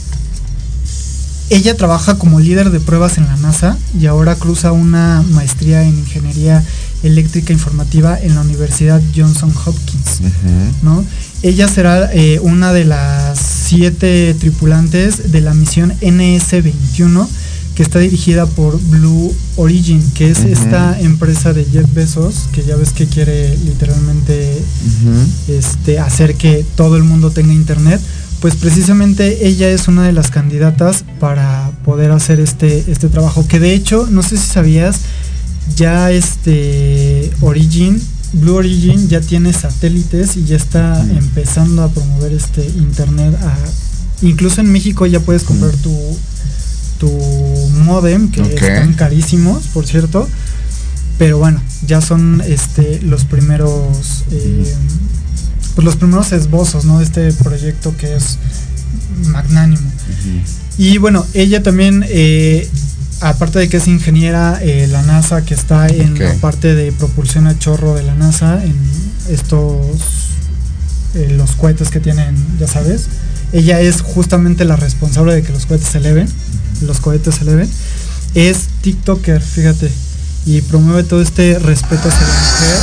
[1.49, 5.99] ella trabaja como líder de pruebas en la NASA y ahora cruza una maestría en
[5.99, 6.63] ingeniería
[7.03, 10.21] eléctrica informativa en la Universidad Johnson Hopkins.
[10.81, 11.05] ¿no?
[11.43, 17.27] Ella será eh, una de las siete tripulantes de la misión NS-21
[17.75, 22.75] que está dirigida por Blue Origin, que es esta empresa de Jeff Bezos, que ya
[22.75, 24.63] ves que quiere literalmente
[25.47, 28.01] este, hacer que todo el mundo tenga internet
[28.39, 33.47] pues precisamente ella es una de las candidatas para poder hacer este, este trabajo.
[33.47, 34.99] Que de hecho, no sé si sabías,
[35.75, 37.99] ya este Origin,
[38.33, 41.17] Blue Origin ya tiene satélites y ya está mm.
[41.17, 43.37] empezando a promover este internet.
[44.21, 45.81] incluso en México ya puedes comprar mm.
[45.81, 46.17] tu,
[46.99, 47.11] tu
[47.83, 50.27] modem, que están carísimos, por cierto.
[51.17, 54.23] Pero bueno, ya son este, los primeros...
[54.31, 54.75] Eh,
[55.75, 56.97] pues los primeros esbozos ¿no?
[56.97, 58.39] de este proyecto que es
[59.27, 59.91] magnánimo.
[60.77, 62.67] Y bueno, ella también, eh,
[63.21, 67.47] aparte de que es ingeniera, eh, la NASA que está en la parte de propulsión
[67.47, 68.75] a chorro de la NASA, en
[69.29, 69.77] estos,
[71.15, 73.07] eh, los cohetes que tienen, ya sabes,
[73.53, 76.27] ella es justamente la responsable de que los cohetes se eleven,
[76.81, 77.69] los cohetes se eleven.
[78.35, 79.89] Es TikToker, fíjate,
[80.45, 82.77] y promueve todo este respeto hacia la mujer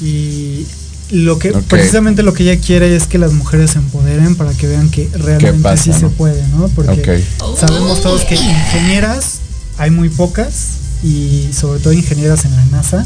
[0.00, 0.66] y
[1.10, 4.68] lo que precisamente lo que ella quiere es que las mujeres se empoderen para que
[4.68, 6.68] vean que realmente sí se puede, ¿no?
[6.68, 7.24] Porque
[7.58, 9.39] sabemos todos que ingenieras
[9.80, 13.04] hay muy pocas y sobre todo ingenieras en la NASA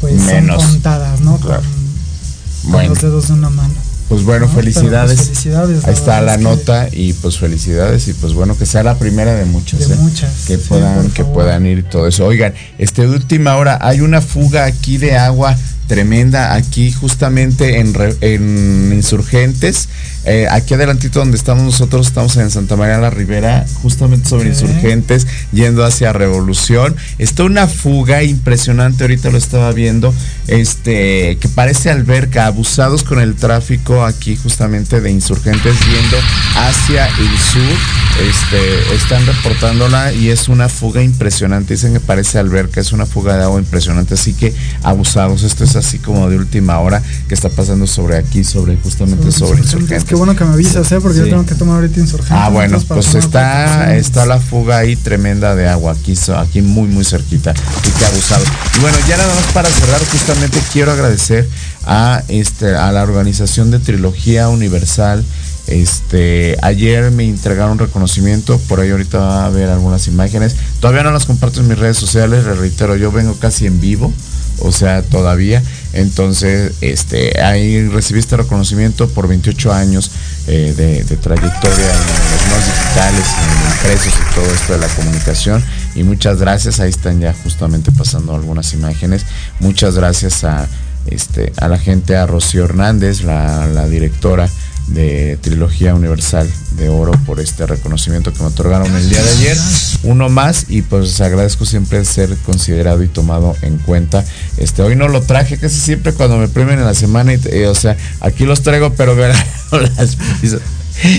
[0.00, 1.38] pues son contadas, ¿no?
[1.38, 3.74] Con, los dedos de una mano.
[4.08, 5.46] Pues bueno, pues felicidades.
[5.86, 9.46] Ahí está la nota y pues felicidades y pues bueno que sea la primera de
[9.46, 9.88] muchas.
[9.88, 9.98] De ¿eh?
[9.98, 10.44] muchas.
[10.46, 12.26] Que puedan que puedan ir todo eso.
[12.26, 15.56] Oigan, este de última hora hay una fuga aquí de agua
[15.86, 19.88] tremenda aquí justamente en, en Insurgentes.
[20.26, 25.26] Eh, aquí adelantito donde estamos nosotros, estamos en Santa María la Ribera, justamente sobre Insurgentes,
[25.52, 26.96] yendo hacia Revolución.
[27.18, 30.14] Está una fuga impresionante, ahorita lo estaba viendo,
[30.48, 36.16] este, que parece alberca, abusados con el tráfico aquí justamente de Insurgentes, yendo
[36.56, 38.04] hacia el sur.
[38.14, 41.74] Este, están reportándola y es una fuga impresionante.
[41.74, 44.54] Dicen que parece alberca, es una fuga de agua impresionante, así que
[44.84, 45.42] abusados.
[45.42, 49.60] Esto es así como de última hora que está pasando sobre aquí, sobre justamente sobre,
[49.60, 50.04] insurgentes.
[50.04, 51.00] Qué bueno que me avisas, ¿eh?
[51.00, 52.36] porque yo tengo que tomar ahorita insurgentes.
[52.36, 57.04] Ah, bueno, pues está, está la fuga ahí tremenda de agua aquí, aquí muy, muy
[57.04, 58.44] cerquita y que abusado.
[58.76, 61.48] Y bueno, ya nada más para cerrar, justamente quiero agradecer
[61.86, 65.24] a, este, a la organización de Trilogía Universal
[65.66, 70.56] Este, ayer me entregaron un reconocimiento, por ahí ahorita va a ver algunas imágenes.
[70.80, 74.12] Todavía no las comparto en mis redes sociales, les reitero, yo vengo casi en vivo,
[74.60, 75.62] o sea, todavía.
[75.92, 80.10] Entonces, este, ahí recibí este reconocimiento por 28 años
[80.46, 85.64] eh, de, trayectoria en los medios digitales, en impresos y todo esto de la comunicación.
[85.94, 89.24] Y muchas gracias, ahí están ya justamente pasando algunas imágenes.
[89.60, 90.68] Muchas gracias a,
[91.06, 94.48] este, a la gente, a Rocío Hernández, la, la directora
[94.88, 99.56] de Trilogía Universal de Oro por este reconocimiento que me otorgaron el día de ayer.
[100.02, 104.24] Uno más y pues agradezco siempre ser considerado y tomado en cuenta.
[104.56, 107.66] Este hoy no lo traje casi siempre cuando me premian en la semana y, eh,
[107.68, 110.16] o sea, aquí los traigo pero verán las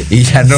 [0.09, 0.55] y ya no,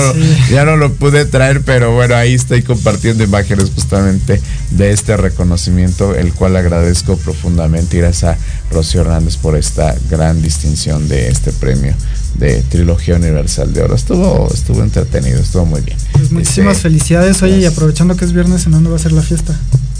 [0.49, 4.41] ya no lo pude traer, pero bueno, ahí estoy compartiendo imágenes justamente
[4.72, 7.98] de este reconocimiento, el cual agradezco profundamente.
[7.98, 8.38] Gracias a
[8.72, 11.94] Rocío Hernández por esta gran distinción de este premio
[12.35, 13.95] de Trilogía Universal de Oro.
[13.95, 15.98] Estuvo, estuvo entretenido, estuvo muy bien.
[16.14, 19.11] Pues muchísimas este, felicidades, oye, y aprovechando que es viernes, ¿en dónde va a ser
[19.11, 19.57] la fiesta?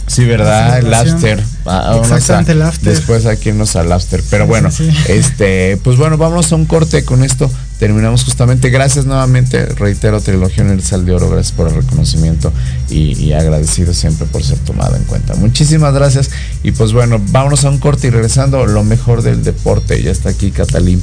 [0.08, 0.80] Sí, ¿verdad?
[0.80, 1.44] El after.
[1.68, 2.94] Ah, Exactamente, el after.
[2.94, 4.24] Después aquí irnos al after.
[4.30, 4.70] Pero bueno,
[5.08, 8.70] este, pues bueno, vamos a un corte con esto terminamos justamente.
[8.70, 12.52] Gracias nuevamente, reitero, Trilogía Universal de Oro, gracias por el reconocimiento
[12.90, 15.36] y, agradecido siempre por ser tomado en cuenta.
[15.36, 16.30] Muchísimas gracias
[16.64, 20.02] y pues bueno, vámonos a un corte y regresando lo mejor del deporte.
[20.02, 21.02] Ya está aquí Catalín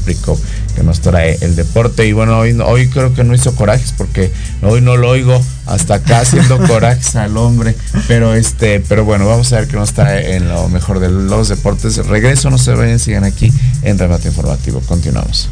[0.75, 4.33] que nos trae el deporte y bueno, hoy, hoy creo que no hizo corajes porque
[4.63, 7.75] hoy no lo oigo hasta acá haciendo corajes al hombre,
[8.09, 11.49] pero este, pero bueno, vamos a ver qué nos trae en lo mejor de los
[11.49, 11.97] deportes.
[12.07, 13.53] Regreso, no se vayan, sigan aquí
[13.83, 14.81] en Remate Informativo.
[14.81, 15.49] Continuamos.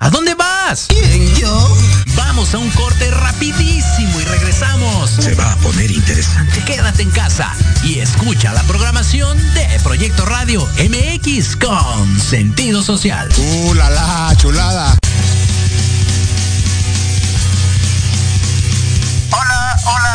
[0.00, 0.86] ¿A dónde vas?
[0.88, 1.76] ¿Quién, yo?
[2.16, 5.10] Vamos a un corte rapidísimo y regresamos.
[5.10, 6.60] Se va a poner interesante.
[6.64, 7.54] Quédate en casa
[7.84, 13.28] y escucha la programación de Proyecto Radio MX con sentido social.
[13.38, 14.98] ¡Uh, la, la chulada!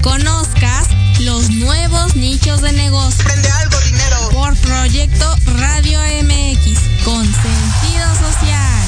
[0.00, 0.88] Conozcas
[1.20, 3.24] los nuevos nichos de negocio.
[3.24, 4.16] Prende algo, dinero.
[4.30, 8.86] Por Proyecto Radio MX, con sentido social.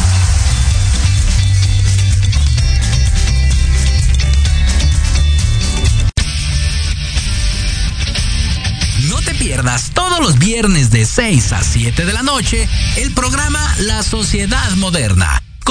[9.09, 13.75] No te pierdas todos los viernes de 6 a 7 de la noche el programa
[13.81, 15.43] La Sociedad Moderna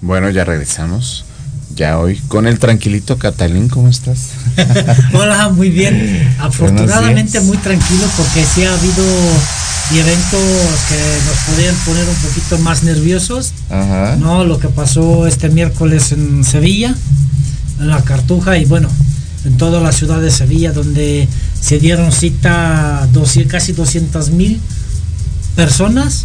[0.00, 1.24] Bueno, ya regresamos.
[1.74, 4.30] Ya hoy con el tranquilito Catalín, ¿cómo estás?
[5.12, 6.34] Hola, muy bien.
[6.40, 9.04] Afortunadamente muy tranquilo porque sí ha habido
[9.96, 10.40] eventos
[10.88, 13.52] que nos podían poner un poquito más nerviosos.
[14.18, 16.94] No, lo que pasó este miércoles en Sevilla,
[17.80, 18.88] en la Cartuja y bueno,
[19.44, 21.28] en toda la ciudad de Sevilla donde
[21.60, 23.08] se dieron cita
[23.48, 24.60] casi 200 mil
[25.54, 26.24] personas,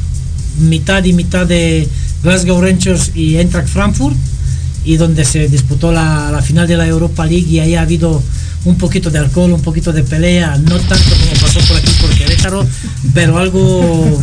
[0.60, 1.88] mitad y mitad de
[2.24, 4.16] Glasgow Rangers y Eintracht Frankfurt
[4.86, 8.22] y donde se disputó la, final de la Europa League y ahí ha habido
[8.66, 12.10] un poquito de alcohol, un poquito de pelea, no tanto como pasó por aquí por
[12.12, 12.66] Querétaro,
[13.14, 14.22] pero algo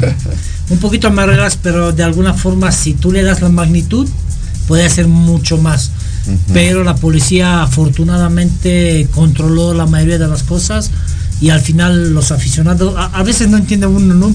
[0.71, 4.09] un poquito más relax, pero de alguna forma si tú le das la magnitud,
[4.67, 5.91] puede ser mucho más.
[6.53, 10.91] Pero la policía afortunadamente controló la mayoría de las cosas
[11.41, 14.35] y al final los aficionados, a, veces no entiende uno, ¿no?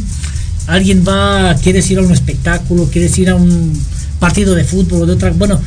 [0.67, 3.73] Alguien va, quieres ir a un espectáculo, quieres ir a un
[4.19, 5.61] partido de fútbol o de otra, bueno,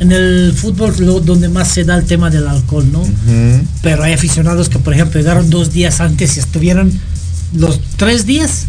[0.00, 3.02] en el fútbol lo, donde más se da el tema del alcohol, ¿no?
[3.82, 6.92] Pero hay aficionados que, por ejemplo, llegaron dos días antes y estuvieron
[7.54, 8.66] los tres días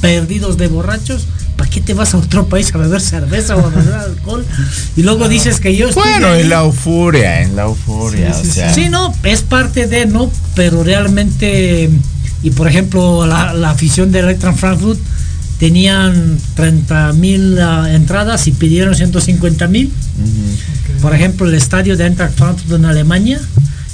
[0.00, 1.26] perdidos de borrachos.
[1.56, 4.44] ¿Para qué te vas a otro país a beber cerveza o a beber alcohol?
[4.96, 8.34] Y luego dices que yo Bueno, en la euforia, en la euforia.
[8.34, 8.74] Sí, o sea.
[8.74, 10.32] sí, no, es parte de, ¿no?
[10.56, 11.90] Pero realmente,
[12.42, 15.00] y por ejemplo, la, la afición de Electron Frankfurt
[15.62, 19.92] tenían 30 mil uh, entradas y pidieron 150 mil.
[21.00, 23.40] Por ejemplo, el estadio de Eintracht Frankfurt en Alemania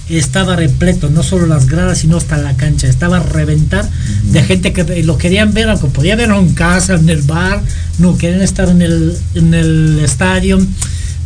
[0.09, 2.87] estaba repleto, no solo las gradas, sino hasta la cancha.
[2.87, 3.87] Estaba a reventar
[4.33, 7.63] de gente que lo querían ver, aunque podía verlo en casa, en el bar,
[7.99, 10.59] no, querían estar en el, en el estadio.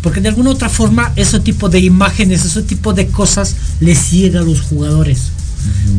[0.00, 4.40] Porque de alguna otra forma, ese tipo de imágenes, ese tipo de cosas les llega
[4.40, 5.30] a los jugadores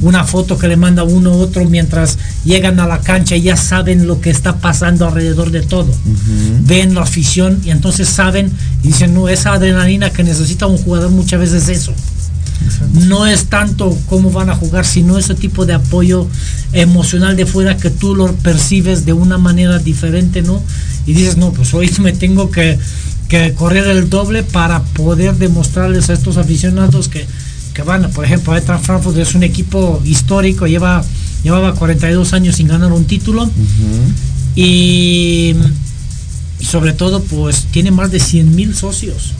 [0.02, 3.58] una foto que le manda uno u otro mientras llegan a la cancha y ya
[3.58, 5.94] saben lo que está pasando alrededor de todo.
[6.66, 8.52] Ven la afición y entonces saben
[8.84, 11.94] y dicen, no, esa adrenalina que necesita un jugador muchas veces es eso.
[12.94, 16.28] No es tanto cómo van a jugar, sino ese tipo de apoyo
[16.72, 20.62] emocional de fuera que tú lo percibes de una manera diferente, ¿no?
[21.06, 22.78] Y dices, no, pues hoy me tengo que,
[23.28, 27.26] que correr el doble para poder demostrarles a estos aficionados que,
[27.74, 31.04] que van, por ejemplo, Eintracht Frankfurt es un equipo histórico, lleva,
[31.44, 33.50] llevaba 42 años sin ganar un título
[34.56, 35.56] y,
[36.60, 39.34] y, sobre todo pues tiene más de 100 mil socios.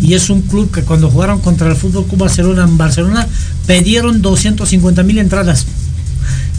[0.00, 3.26] Y es un club que cuando jugaron contra el Fútbol Club Barcelona en Barcelona
[3.66, 5.66] pidieron 250 mil entradas,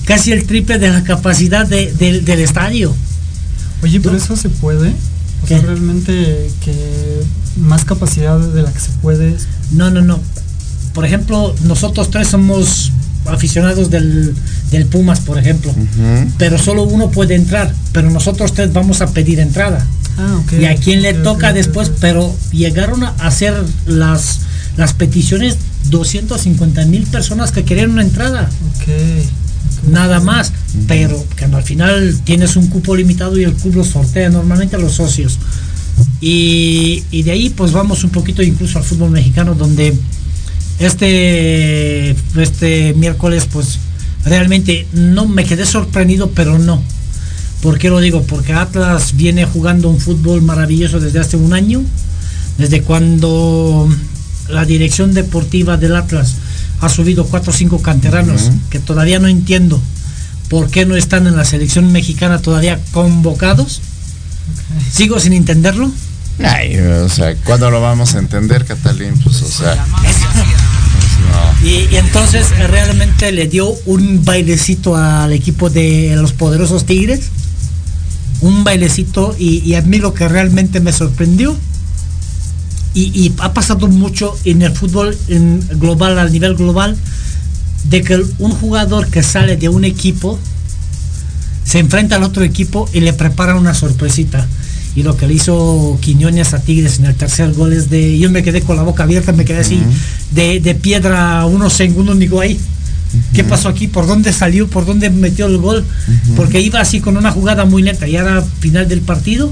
[0.06, 2.94] casi el triple de la capacidad de, de, del estadio.
[3.82, 4.94] Oye, pero eso se puede.
[5.44, 6.74] O sea, realmente que
[7.57, 9.36] más capacidad de la que se puede.
[9.72, 10.20] No, no, no
[10.94, 12.91] por ejemplo, nosotros tres somos
[13.26, 14.34] aficionados del,
[14.72, 16.32] del Pumas, por ejemplo, uh -huh.
[16.38, 19.86] pero solo uno puede entrar, pero nosotros tres vamos a pedir entrada.
[20.18, 20.61] Ah, okay.
[20.61, 23.53] Y a quien le okay, toca okay, después, pero llegaron a hacer
[23.88, 24.41] las,
[24.78, 25.57] las peticiones
[25.90, 28.49] 250 mil personas que querían una entrada.
[29.90, 30.86] Nada más, uh -huh.
[30.88, 34.80] pero que al final tienes un cupo limitado y el club lo sortea normalmente a
[34.80, 35.40] los socios.
[36.22, 39.94] Y, y de ahí pues vamos un poquito incluso al fútbol mexicano donde
[40.80, 43.80] este, este miércoles, pues
[44.26, 46.82] realmente no me quedé sorprendido, pero no.
[47.62, 48.24] ¿Por qué lo digo?
[48.24, 51.82] Porque Atlas viene jugando un fútbol maravilloso desde hace un año,
[52.58, 53.88] desde cuando
[54.50, 56.36] la dirección deportiva del Atlas
[56.82, 58.60] ha subido cuatro o cinco canteranos, uh -huh.
[58.70, 59.82] que todavía no entiendo
[60.50, 63.82] por qué no están en la selección mexicana todavía convocados.
[64.76, 64.91] Okay.
[64.91, 65.91] Sigo sin entenderlo.
[66.39, 69.14] Ay, o sea, ¿cuándo lo vamos a entender, Catalín?
[69.23, 69.85] Pues, o sea.
[71.64, 77.30] Y, entonces realmente le dio un bailecito al equipo de los poderosos Tigres.
[78.41, 81.55] Un bailecito y, y a mí lo que realmente me sorprendió.
[82.93, 86.97] Y, y, ha pasado mucho en el fútbol en global, a nivel global,
[87.85, 90.39] de que un jugador que sale de un equipo
[91.64, 94.45] se enfrenta al otro equipo y le prepara una sorpresita
[94.95, 98.30] y lo que le hizo Quiñones a Tigres en el tercer gol es de yo
[98.30, 100.36] me quedé con la boca abierta me quedé así uh -huh.
[100.36, 103.36] de, de, piedra unos segundos digo ahí uh -huh.
[103.36, 106.36] qué pasó aquí por dónde salió por dónde metió el gol uh -huh.
[106.36, 109.52] porque iba así con una jugada muy lenta y era final del partido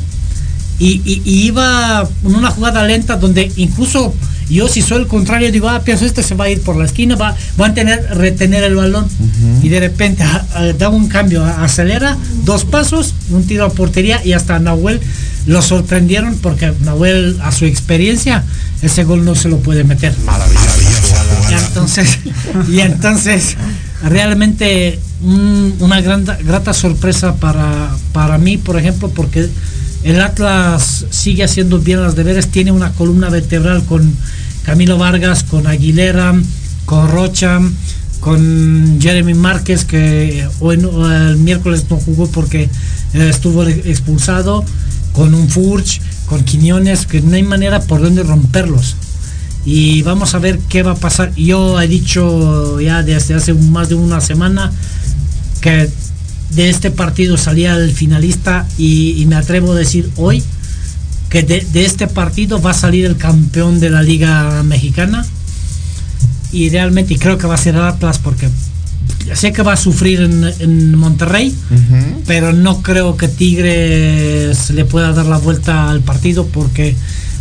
[0.80, 4.16] y, y, y, iba en una jugada lenta donde incluso
[4.50, 6.86] yo si soy el contrario digo ah pienso este se va a ir por la
[6.86, 9.06] esquina va, va a tener retener el balón
[9.64, 14.22] y de repente a, a, da un cambio acelera dos pasos un tiro a portería
[14.26, 15.00] y hasta Nahuel
[15.48, 18.44] lo sorprendieron porque Nahuel a su experiencia
[18.82, 20.14] ese gol no se lo puede meter.
[21.50, 22.20] Y entonces
[22.70, 23.58] y entonces
[24.04, 29.50] realmente un, una gran, grata sorpresa para, para mí por ejemplo porque
[30.04, 34.16] el Atlas sigue haciendo bien las deberes tiene una columna vertebral con
[34.64, 36.34] Camilo Vargas con Aguilera
[36.86, 37.60] con Rocha
[38.20, 42.70] con Jeremy Márquez que hoy el miércoles no jugó porque
[43.14, 44.64] eh, estuvo expulsado
[45.14, 48.96] con un Furch, con Quiñones, que no hay manera por donde romperlos.
[49.66, 51.34] Y vamos a ver qué va a pasar.
[51.36, 54.72] Yo he dicho ya desde hace más de una semana
[55.62, 55.90] que
[56.52, 60.44] de este partido salía el finalista y, me atrevo a decir hoy
[61.30, 65.26] que de, este partido va a salir el campeón de la liga mexicana
[66.52, 68.50] y realmente creo que va a ser Atlas porque
[69.34, 71.56] sé que va a sufrir en, Monterrey,
[72.26, 76.96] pero no creo que Tigres le pueda dar la vuelta al partido porque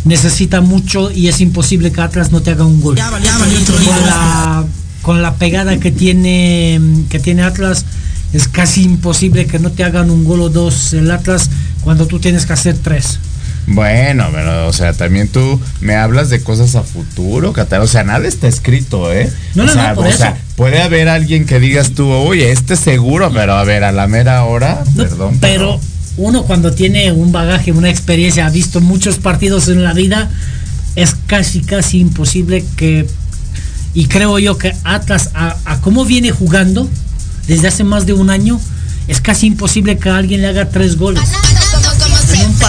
[0.05, 2.95] necesita mucho y es imposible que Atlas no te haga un gol.
[2.95, 4.65] con, la,
[5.01, 6.79] con la pegada que tiene,
[7.09, 7.85] que tiene Atlas,
[8.33, 11.49] es casi imposible que no te hagan un gol o dos el Atlas
[11.81, 13.19] cuando tú tienes que hacer tres.
[13.67, 18.27] Bueno, pero, o sea, también tú me hablas de cosas a futuro, O sea, nada
[18.27, 19.31] está escrito, ¿eh?
[19.55, 23.53] No, no, no, o sea, puede haber alguien que digas tú, oye, este seguro, pero
[23.53, 25.37] a ver, a la mera hora, perdón.
[25.39, 25.79] Pero,
[26.17, 30.29] uno cuando tiene un bagaje, una experiencia, ha visto muchos partidos en la vida,
[30.95, 33.07] es casi, casi imposible que.
[33.93, 36.89] Y creo yo que Atlas, a, a cómo viene jugando
[37.47, 38.59] desde hace más de un año,
[39.07, 41.23] es casi imposible que alguien le haga tres goles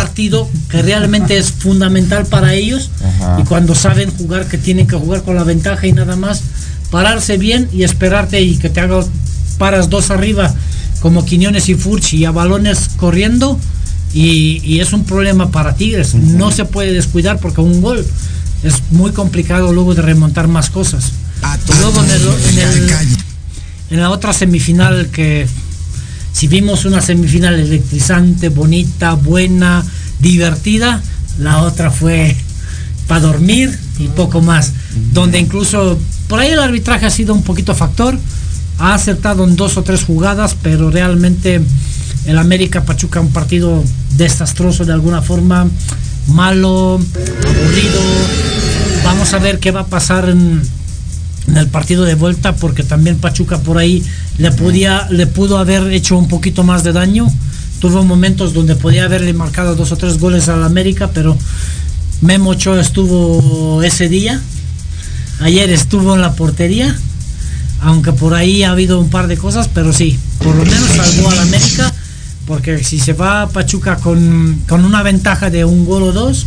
[0.03, 2.91] partido que realmente es fundamental para ellos
[3.39, 6.43] y cuando saben jugar que tienen que jugar con la ventaja y nada más
[6.91, 9.05] pararse bien y esperarte y que te haga
[9.59, 10.53] paras dos arriba
[11.01, 13.61] como Quiñones y Furchi y a balones corriendo
[14.13, 16.15] y, es un problema para Tigres.
[16.15, 18.05] No se puede descuidar porque un gol
[18.65, 21.13] es muy complicado luego de remontar más cosas.
[21.81, 22.03] Luego
[23.91, 25.47] en la otra semifinal que
[26.33, 29.85] si vimos una semifinal electrizante, bonita, buena,
[30.19, 31.03] divertida,
[31.39, 32.35] la otra fue
[33.07, 34.73] para dormir y poco más.
[35.13, 35.99] Donde incluso
[36.29, 38.19] por ahí el arbitraje ha sido un poquito factor.
[38.79, 41.61] Ha acertado en dos o tres jugadas, pero realmente
[42.25, 43.85] el América Pachuca un partido
[44.17, 45.69] desastroso de alguna forma,
[46.29, 48.01] malo, aburrido.
[49.05, 50.63] Vamos a ver qué va a pasar en,
[51.47, 54.03] en el partido de vuelta porque también Pachuca por ahí
[54.39, 57.27] le podía le pudo haber hecho un poquito más de daño.
[57.81, 61.37] Tuvo momentos donde podía haberle marcado dos o tres goles al América pero
[62.21, 64.41] Memo Ochoa estuvo ese día.
[65.41, 66.97] Ayer estuvo en la portería
[67.81, 71.31] aunque por ahí ha habido un par de cosas pero sí por lo menos salvó
[71.31, 71.93] al América
[72.47, 76.47] porque si se va Pachuca con, con una ventaja de un gol o dos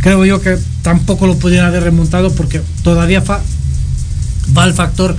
[0.00, 3.42] creo yo que tampoco lo pudieran haber remontado porque todavía fa
[4.56, 5.16] va el factor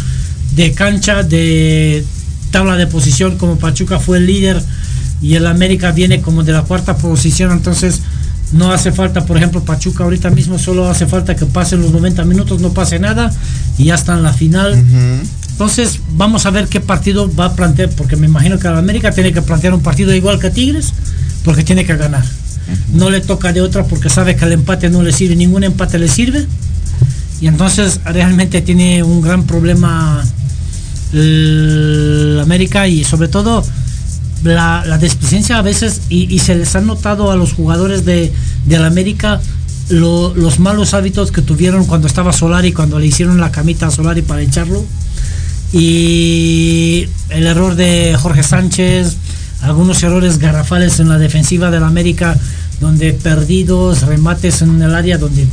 [0.55, 2.05] de cancha, de
[2.51, 4.61] tabla de posición, como Pachuca fue el líder
[5.21, 8.01] y el América viene como de la cuarta posición, entonces
[8.51, 12.23] no hace falta, por ejemplo, Pachuca ahorita mismo solo hace falta que pasen los 90
[12.25, 13.33] minutos, no pase nada
[13.77, 14.83] y ya está en la final.
[15.49, 19.11] Entonces vamos a ver qué partido va a plantear, porque me imagino que el América
[19.11, 20.93] tiene que plantear un partido igual que Tigres,
[21.43, 22.23] porque tiene que ganar.
[22.93, 25.97] No le toca de otra porque sabe que el empate no le sirve, ningún empate
[25.99, 26.45] le sirve.
[27.43, 30.23] Y entonces realmente tiene un gran problema
[31.11, 33.65] el América y sobre todo
[34.45, 38.31] la, la a veces y, se les ha notado a los jugadores de,
[38.69, 39.41] la América
[39.89, 44.21] los malos hábitos que tuvieron cuando estaba Solari, cuando le hicieron la camita a Solari
[44.21, 44.81] para echarlo.
[45.73, 49.17] Y el error de Jorge Sánchez,
[49.63, 52.37] algunos errores garrafales en la defensiva del América,
[52.79, 55.45] donde perdidos, remates en el área donde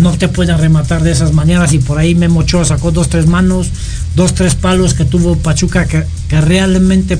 [0.00, 3.26] no te pueden rematar de esas maneras y por ahí Memo Ochoa sacó dos, tres
[3.26, 3.68] manos,
[4.16, 6.04] dos, tres palos que tuvo Pachuca que,
[6.40, 7.18] realmente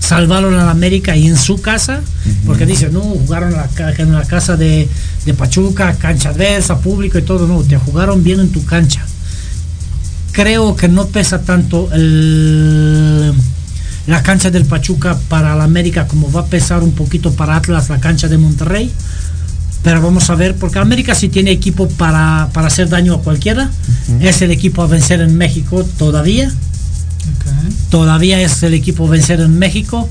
[0.00, 2.00] salvaron a la América y en su casa,
[2.44, 3.54] porque dice, no, jugaron
[3.98, 4.88] en la casa de,
[5.38, 9.06] Pachuca, cancha adversa, público y todo, no, te jugaron bien en tu cancha.
[10.32, 11.88] Creo que no pesa tanto
[14.06, 17.88] la cancha del Pachuca para la América como va a pesar un poquito para Atlas
[17.88, 18.90] la cancha de Monterrey
[19.82, 23.70] pero vamos a ver, porque América sí tiene equipo para, hacer daño a cualquiera.
[24.20, 26.52] Es el equipo a vencer en México todavía.
[27.90, 30.08] Todavía es el equipo a vencer en México.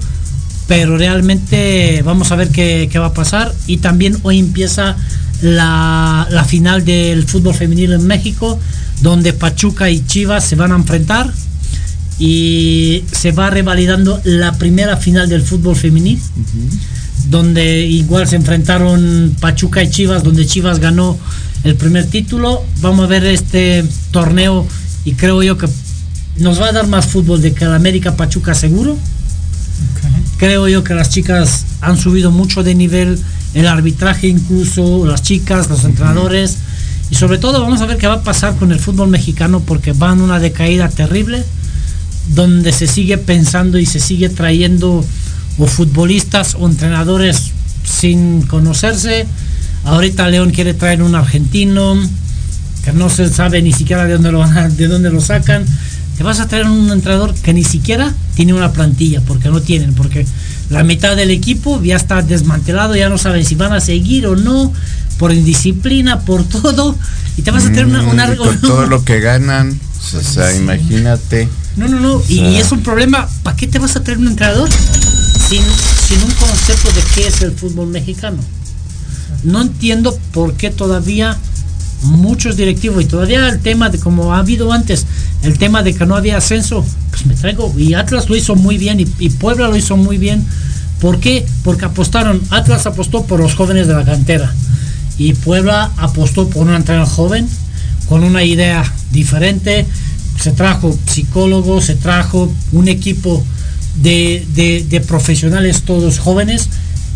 [0.68, 3.54] Pero realmente vamos a ver qué, va a pasar.
[3.66, 4.98] Y también hoy empieza
[5.42, 8.60] la, la, final del fútbol femenino en México,
[9.02, 11.32] donde Pachuca y Chivas se van a enfrentar.
[12.20, 16.22] Y se va revalidando la primera final del fútbol femenino
[17.32, 21.18] donde igual se enfrentaron Pachuca y Chivas, donde Chivas ganó
[21.64, 22.62] el primer título.
[22.82, 24.68] Vamos a ver este torneo
[25.06, 25.70] y creo yo que
[26.38, 28.98] nos va a dar más fútbol de que el América Pachuca seguro.
[30.40, 33.18] Creo yo que las chicas han subido mucho de nivel,
[33.54, 36.58] el arbitraje incluso, las chicas, los entrenadores.
[37.12, 39.94] Y sobre todo vamos a ver qué va a pasar con el fútbol mexicano porque
[39.94, 41.46] va en una decaída terrible,
[42.36, 45.06] donde se sigue pensando y se sigue trayendo
[45.58, 47.52] o futbolistas o entrenadores
[47.84, 49.26] sin conocerse.
[49.84, 51.98] Ahorita León quiere traer un argentino
[52.84, 55.66] que no se sabe ni siquiera de dónde lo, de dónde lo sacan.
[56.18, 59.94] Te vas a traer un entrenador que ni siquiera tiene una plantilla, porque no tienen,
[59.94, 60.26] porque
[60.70, 64.36] la mitad del equipo ya está desmantelado, ya no saben si van a seguir o
[64.36, 64.72] no,
[65.18, 66.96] por indisciplina, por todo.
[67.38, 68.02] Y te vas a traer una...
[68.04, 69.80] Mm, todo lo que ganan,
[70.16, 71.48] o sea, imagínate.
[71.76, 72.22] No, no, no.
[72.28, 73.28] y, es un problema.
[73.44, 74.70] ¿Para qué te vas a traer un entrenador
[75.52, 78.38] sin, un concepto de qué es el fútbol mexicano?
[79.44, 81.38] No entiendo por qué todavía
[82.04, 85.06] muchos directivos y todavía el tema de como ha habido antes,
[85.44, 88.78] el tema de que no había ascenso, pues me traigo, y Atlas lo hizo muy
[88.78, 90.46] bien y, Puebla lo hizo muy bien.
[91.02, 91.46] ¿Por qué?
[91.64, 94.54] Porque apostaron, Atlas apostó por los jóvenes de la cantera
[95.18, 97.48] y Puebla apostó por un entrenador joven
[98.08, 99.86] con una idea diferente.
[100.40, 103.44] Se trajo psicólogos, se trajo un equipo
[103.96, 106.70] de, de profesionales todos jóvenes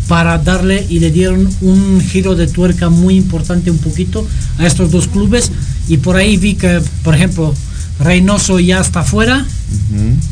[0.08, 4.26] para darle y le dieron un giro de tuerca muy importante un poquito
[4.58, 5.50] a estos dos clubes.
[5.88, 7.54] Y por ahí vi que por ejemplo
[7.98, 9.46] Reynoso ya está fuera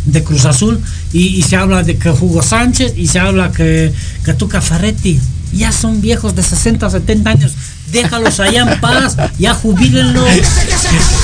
[0.06, 0.80] de Cruz Azul
[1.12, 3.92] y, se habla de que Hugo Sánchez y se habla que,
[4.24, 5.18] que Tuca Ferretti.
[5.52, 7.52] Ya son viejos de 60 70 años
[7.94, 10.28] déjalos allá en paz, ya jubílenlos.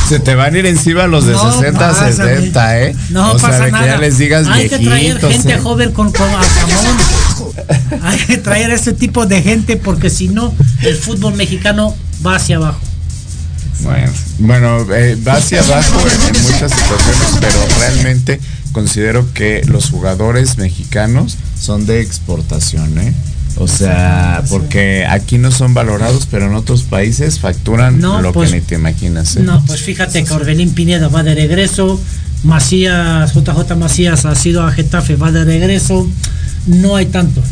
[0.08, 2.96] Se te van a ir encima los de 60, 70, ¿eh?
[3.10, 3.84] No o pasa sea, nada.
[3.84, 5.58] Que ya les digas Hay que traer gente ¿eh?
[5.58, 6.28] joven con, con
[8.02, 11.94] Hay que traer ese tipo de gente porque si no, el fútbol mexicano
[12.24, 12.80] va hacia abajo.
[13.80, 18.40] Bueno, bueno eh, va hacia abajo en, muchas situaciones, pero realmente
[18.72, 23.12] considero que los jugadores mexicanos son de exportación, ¿eh?
[23.60, 28.52] O sea, porque aquí no son valorados, pero en otros países facturan lo que pues,
[28.52, 29.36] ni te imaginas.
[29.36, 29.42] ¿eh?
[29.42, 32.00] No, pues fíjate que Orbelín Pineda va de regreso,
[32.42, 36.08] Macías, JJ Macías ha sido a Getafe, va de regreso,
[36.68, 37.42] no hay tanto.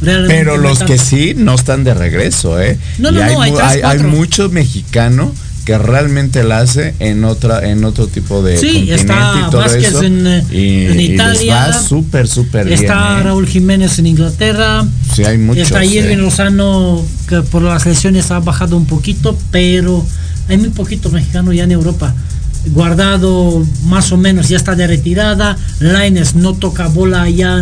[0.00, 2.76] pero los que sí no están de regreso, ¿eh?
[2.98, 5.32] No, no, hay, no, hay, hay, mucho mexicano
[5.66, 10.00] que realmente la hace en otra en otro tipo de sí, está y todo Vázquez
[10.00, 11.72] en, en, Italia.
[11.72, 13.24] súper súper bien está ¿eh?
[13.24, 14.86] Raúl Jiménez en Inglaterra.
[15.12, 20.06] Sí hay muchos está Irving Lozano que por las lesiones ha bajado un poquito pero
[20.48, 22.14] hay muy poquito mexicano ya en Europa.
[22.66, 25.58] Guardado más o menos ya está de retirada.
[25.80, 27.60] Laines no toca bola allá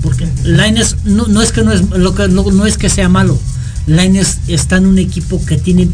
[0.00, 3.38] porque Laines no, no es que no es lo que no, es que sea malo.
[3.86, 5.90] Laines está en un equipo que tiene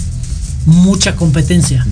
[0.66, 1.86] mucha competencia.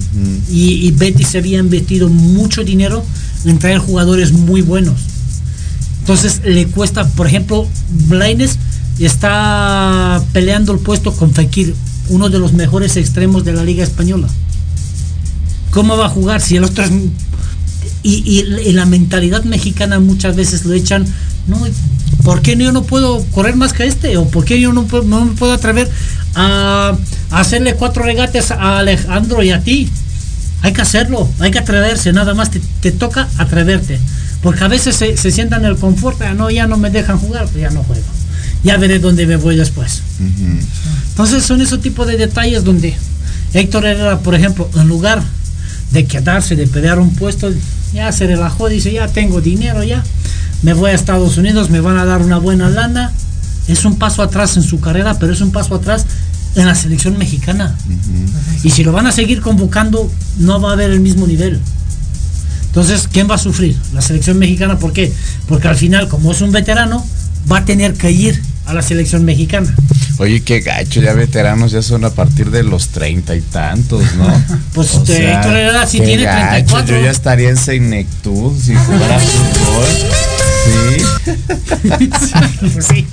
[0.51, 3.05] y, Betty se había invertido mucho dinero
[3.45, 5.01] en traer jugadores muy buenos.
[6.01, 7.67] Entonces le cuesta, por ejemplo,
[8.09, 8.59] Blaines
[8.99, 11.75] está peleando el puesto con Fekir,
[12.09, 14.29] uno de los mejores extremos de la Liga Española.
[15.71, 16.91] ¿Cómo va a jugar si el otro es...
[18.03, 18.43] Y,
[18.73, 21.05] la mentalidad mexicana muchas veces lo echan,
[21.47, 21.59] no,
[22.29, 24.19] ¿por qué yo no puedo correr más que este?
[24.19, 25.89] ¿O por qué yo no, no me puedo atrever
[26.35, 26.95] a,
[27.31, 29.89] hacerle cuatro regates a Alejandro y a ti.
[30.61, 33.99] Hay que hacerlo, hay que atreverse, nada más te, toca atreverte.
[34.43, 37.47] Porque a veces se, sientan en el confort, ah, no, ya no me dejan jugar,
[37.47, 38.05] pues ya no juego.
[38.63, 40.03] Ya veré dónde me voy después.
[41.09, 42.95] Entonces son esos tipos de detalles donde
[43.55, 45.23] Héctor Herrera, por ejemplo, en lugar
[45.93, 47.51] de quedarse, de pelear un puesto,
[47.93, 50.03] ya se relajó, dice, ya tengo dinero, ya
[50.63, 53.13] me voy a Estados Unidos, me van a dar una buena lana.
[53.69, 56.07] Es un paso atrás en su carrera, pero es un paso atrás
[56.57, 57.77] en la selección mexicana.
[58.63, 61.61] Y si lo van a seguir convocando, no va a haber el mismo nivel.
[62.67, 63.77] Entonces, ¿quién va a sufrir?
[63.95, 65.13] La selección mexicana, ¿por qué?
[65.47, 67.05] Porque al final, como es un veterano,
[67.51, 69.75] va a tener que ir a la selección mexicana.
[70.19, 74.27] Oye, qué gacho, ya veteranos ya son a partir de los treinta y tantos, ¿no?
[74.75, 79.87] pues o sea, si tiene gacho, Yo ya estaría en Seinectud si jugara fútbol.
[80.69, 81.39] Sí.
[82.73, 83.07] pues sí.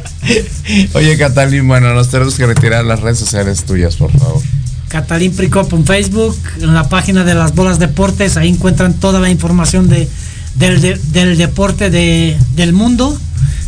[0.94, 4.41] Oye, Catalín, bueno, nos tenemos que retirar las redes sociales tuyas, por favor.
[4.90, 9.30] Catalín Pricop en Facebook, en la página de las bolas deportes, ahí encuentran toda la
[9.30, 10.10] información de,
[10.56, 13.18] del, deporte de, del mundo.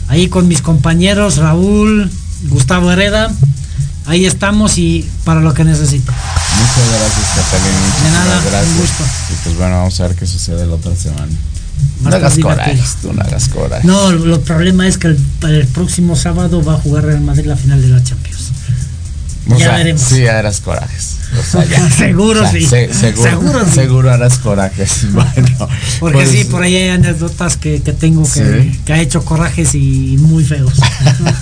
[0.07, 2.09] Ahí con mis compañeros Raúl,
[2.49, 3.31] Gustavo Hereda.
[4.05, 6.11] Ahí estamos y para lo que necesito.
[6.11, 8.03] Muchas gracias, Catalín.
[8.03, 8.71] de nada, gracias.
[8.71, 9.03] un gusto.
[9.03, 11.27] Y pues bueno, vamos a ver qué sucede la otra semana.
[12.01, 13.85] No hagas corajes, tú no hagas corajes.
[13.85, 17.81] No, el problema es que el, próximo sábado va a jugar Real Madrid la final
[17.81, 18.51] de la Champions.
[19.57, 20.01] ya veremos.
[20.01, 21.16] Sí, harás corajes.
[21.95, 22.65] Seguro sí.
[22.65, 25.07] seguro, seguro, harás corajes.
[25.11, 25.69] Bueno.
[25.99, 30.17] Porque pues sí, por ahí hay anécdotas que, tengo que, que, ha hecho corajes y
[30.19, 30.73] muy feos.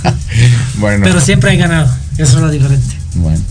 [0.78, 1.03] bueno.
[1.03, 1.94] Pero siempre hay ganado.
[2.18, 2.95] Eso es lo diferente.
[3.16, 3.41] Bueno.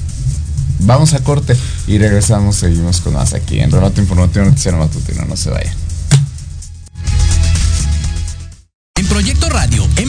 [0.80, 1.56] Vamos a corte
[1.86, 5.24] y regresamos, seguimos con más aquí en Relato Informativo Noticiero Matutino.
[5.24, 5.74] No se vayan.
[9.14, 9.43] Proyecto Radio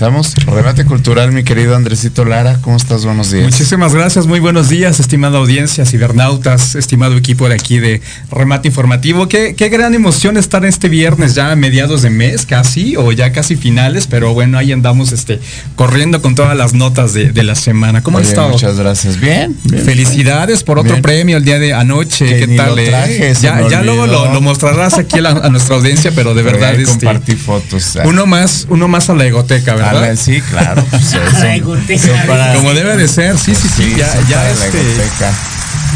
[0.00, 0.34] Regresamos.
[0.46, 2.58] Remate cultural, mi querido Andresito Lara.
[2.62, 3.04] ¿Cómo estás?
[3.04, 3.44] Buenos días.
[3.44, 4.26] Muchísimas gracias.
[4.26, 8.00] Muy buenos días, estimada audiencia, cibernautas, estimado equipo de aquí de
[8.30, 9.28] Remate Informativo.
[9.28, 13.32] Qué, qué gran emoción estar este viernes ya a mediados de mes casi, o ya
[13.32, 15.38] casi finales, pero bueno, ahí andamos este,
[15.76, 18.02] corriendo con todas las notas de, la semana.
[18.02, 18.50] ¿Cómo han estado?
[18.50, 19.20] Muchas gracias.
[19.20, 19.56] Bien.
[19.84, 22.46] Felicidades por otro premio el día de anoche.
[22.46, 22.78] ¿Qué tal?
[22.78, 23.34] Eh?
[23.40, 26.74] ya, ya luego lo, mostrarás aquí a, nuestra audiencia, pero de verdad.
[26.74, 27.98] Este, compartir fotos.
[28.04, 29.89] Uno más, uno más a la egoteca, ¿verdad?
[30.16, 30.84] Sí, claro.
[30.90, 31.16] Pues,
[32.56, 33.94] Como debe de ser, sí, sí, sí.
[33.96, 34.78] ya, este...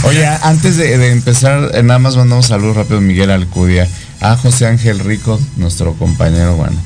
[0.05, 3.89] Oye, antes de, empezar, eh, nada más mandamos saludos rápido a Miguel Alcudia,
[4.21, 6.77] a José Ángel Rico, nuestro compañero, bueno.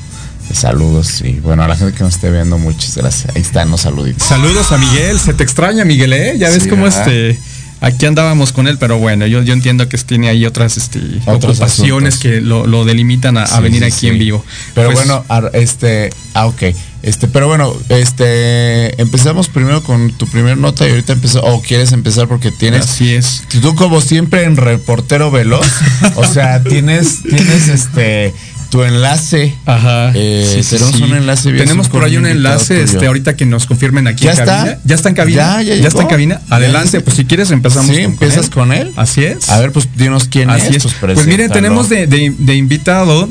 [0.53, 3.35] Saludos y bueno, a la gente que nos esté viendo, muchas gracias.
[3.35, 4.23] Ahí están los saluditos.
[4.23, 6.37] Saludos a Miguel, se te extraña Miguel, ¿eh?
[6.39, 7.37] Ya ves cómo este
[7.81, 12.17] aquí andábamos con él, pero bueno, yo, yo entiendo que tiene ahí otras este, ocupaciones
[12.17, 14.43] que lo, delimitan a, venir aquí en vivo.
[14.73, 16.63] Pero pues bueno, este, ah, ok.
[17.01, 21.91] Este, pero bueno, este, empezamos primero con tu primer nota y ahorita empezó, o quieres
[21.93, 22.83] empezar porque tienes.
[22.83, 23.43] Así es.
[23.61, 25.67] Tú como siempre en reportero veloz,
[26.15, 28.33] o sea, tienes, tienes este
[28.69, 29.55] tu enlace.
[29.65, 30.11] Ajá.
[30.13, 34.25] Eh, tenemos un enlace Tenemos por ahí un enlace, este, ahorita que nos confirmen aquí
[34.25, 34.57] ¿Ya en está?
[34.57, 34.79] cabina.
[34.83, 35.63] Ya está en cabina.
[35.63, 36.41] Ya, ya, está en cabina.
[36.49, 38.91] Adelante, pues si quieres empezamos sí, empiezas con él.
[38.95, 39.49] Así es.
[39.49, 40.83] A ver, pues dinos quién Así es.
[40.83, 43.27] Pues, pues miren, tenemos de, de invitado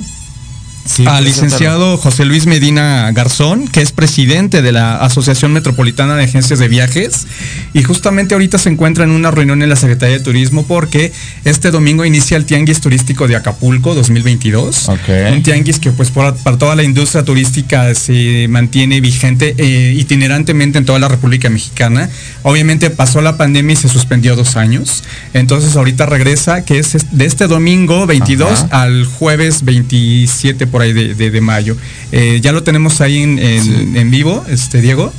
[1.06, 6.58] al licenciado José Luis Medina Garzón, que es presidente de la Asociación Metropolitana de Agencias
[6.58, 7.26] de Viajes.
[7.74, 11.12] Y justamente ahorita se encuentra en una reunión en la Secretaría de Turismo porque
[11.44, 14.88] este domingo inicia el Tianguis Turístico de Acapulco 2022.
[15.32, 20.84] Un tianguis que pues para, toda la industria turística se mantiene vigente eh, itinerantemente en
[20.84, 22.08] toda la República Mexicana.
[22.42, 25.04] Obviamente pasó la pandemia y se suspendió dos años.
[25.34, 31.40] Entonces ahorita regresa, que es de este domingo 22 al jueves 27 por ahí de,
[31.40, 31.76] mayo.
[32.12, 35.12] Eh, ya lo tenemos ahí en, vivo, este Diego.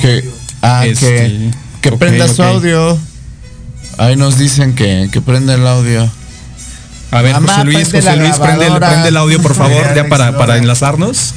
[0.00, 0.24] Que,
[0.62, 2.98] ah, este, que, prenda su audio.
[3.98, 6.10] Ahí nos dicen que, que prenda el audio.
[7.10, 10.36] A ver, José Luis, José Luis, prende el, prende el, audio, por favor, ya para,
[10.36, 11.34] para enlazarnos.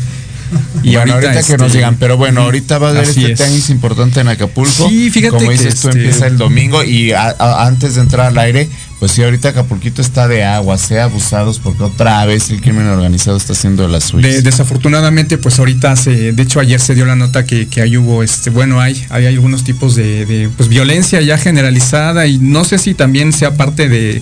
[0.84, 4.20] Y ahorita, que nos este, digan, pero bueno, ahorita va a haber este tenis importante
[4.22, 4.88] en Acapulco.
[4.88, 8.70] Sí, fíjate Como dices, esto empieza el domingo y antes de entrar al aire,
[9.00, 13.38] pues sí, ahorita Acapulquito está de agua, sea abusados porque otra vez el crimen organizado
[13.38, 14.42] está haciendo la suya.
[14.42, 18.24] desafortunadamente, pues ahorita se, de hecho ayer se dio la nota que, que ahí hubo,
[18.24, 22.78] este, bueno, hay, hay algunos tipos de, de pues, violencia ya generalizada y no sé
[22.78, 24.22] si también sea parte de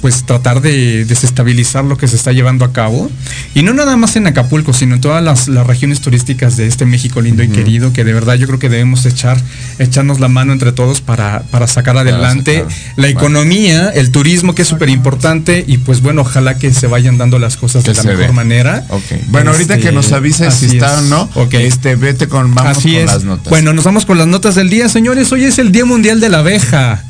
[0.00, 3.10] pues tratar de desestabilizar lo que se está llevando a cabo.
[3.54, 7.20] Y no nada más en Acapulco, sino en todas las, regiones turísticas de este México
[7.20, 9.40] lindo y querido, que de verdad yo creo que debemos echar,
[9.78, 12.64] echarnos la mano entre todos para, para sacar adelante
[12.96, 17.18] la economía, el turismo, que es súper importante, y pues bueno, ojalá que se vayan
[17.18, 18.86] dando las cosas de la mejor manera.
[19.28, 23.06] Bueno, ahorita que nos este, avises si está o no, este, vete con, vamos con
[23.06, 23.50] las notas.
[23.50, 25.30] Bueno, nos vamos con las notas del día, señores.
[25.32, 27.04] Hoy es el Día Mundial de la Abeja.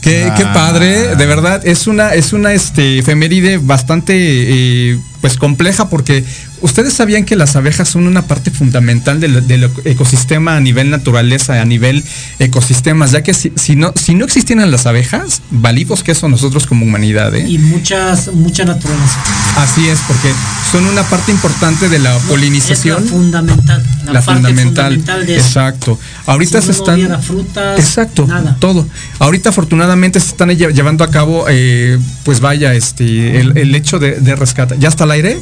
[0.00, 5.88] Qué, qué, padre, de verdad, es una, es una este, efeméride bastante eh, pues compleja
[5.88, 6.22] porque
[6.60, 11.64] ustedes sabían que las abejas son una parte fundamental del, ecosistema a nivel naturaleza, a
[11.64, 12.04] nivel
[12.38, 16.86] ecosistemas, ya que si, no, si no existieran las abejas, valivos que son nosotros como
[16.86, 17.34] humanidad.
[17.34, 17.44] ¿eh?
[17.48, 19.20] Y muchas, mucha naturaleza.
[19.56, 20.32] Así es, porque
[20.70, 22.98] son una parte importante de la polinización.
[22.98, 23.82] Es la fundamental.
[24.12, 25.04] La, fundamental.
[25.26, 25.98] exacto.
[26.26, 27.20] Ahorita se están.
[27.20, 28.28] frutas, exacto.
[28.60, 28.86] Todo.
[29.18, 34.36] Ahorita afortunadamente se están llevando a cabo, eh, pues vaya, este, el, hecho de, de
[34.36, 34.76] rescate.
[34.78, 35.38] ¿Ya está al aire?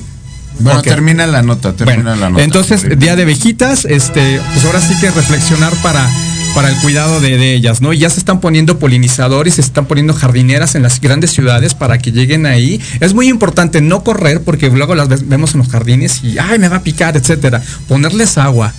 [0.60, 2.42] Bueno, termina la nota, termina la nota.
[2.42, 6.08] Entonces, día de vejitas, este, pues ahora sí que reflexionar para
[6.54, 7.92] para el cuidado de, ellas, ¿no?
[7.92, 11.98] Y ya se están poniendo polinizadores, se están poniendo jardineras en las grandes ciudades para
[11.98, 12.80] que lleguen ahí.
[13.00, 16.68] Es muy importante no correr porque luego las vemos en los jardines y, ay, me
[16.68, 17.60] va a picar, etcétera.
[17.88, 18.72] Ponerles agua,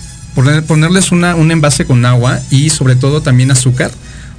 [0.66, 3.90] ponerles una, un envase con agua y sobre todo también azúcar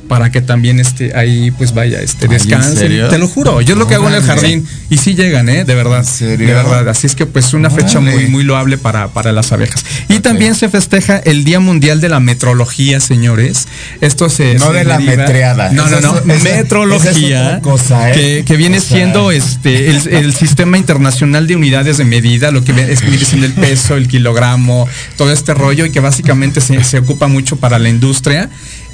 [0.07, 3.09] para que también este ahí pues vaya este descansen.
[3.09, 5.65] Te lo juro, yo es lo que hago en el jardín y sí llegan, eh,
[5.65, 6.05] de verdad.
[6.19, 9.83] De verdad, así es que pues una fecha muy muy loable para, para las abejas.
[10.09, 13.67] Y también se festeja el Día Mundial de la Metrología, señores.
[14.01, 15.71] Esto se No de la metreada.
[15.71, 16.13] No, no, no,
[16.43, 18.43] metrología cosa, ¿eh?
[18.45, 23.45] que, viene siendo este el, sistema internacional de unidades de medida, lo que es siendo
[23.45, 27.79] el peso, el kilogramo, todo este rollo y que básicamente se, se ocupa mucho para
[27.79, 28.49] la industria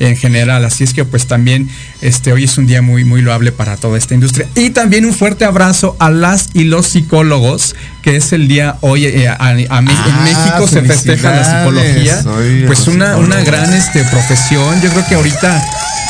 [0.05, 0.65] en general.
[0.65, 1.69] Así es que pues también
[2.01, 4.47] este, hoy es un día muy, muy loable para toda esta industria.
[4.55, 9.05] Y también un fuerte abrazo a las y los psicólogos, que es el día hoy
[9.05, 12.23] eh, en ah, México se festeja la psicología.
[12.67, 14.81] pues una, una gran este, profesión.
[14.81, 15.63] Yo creo que ahorita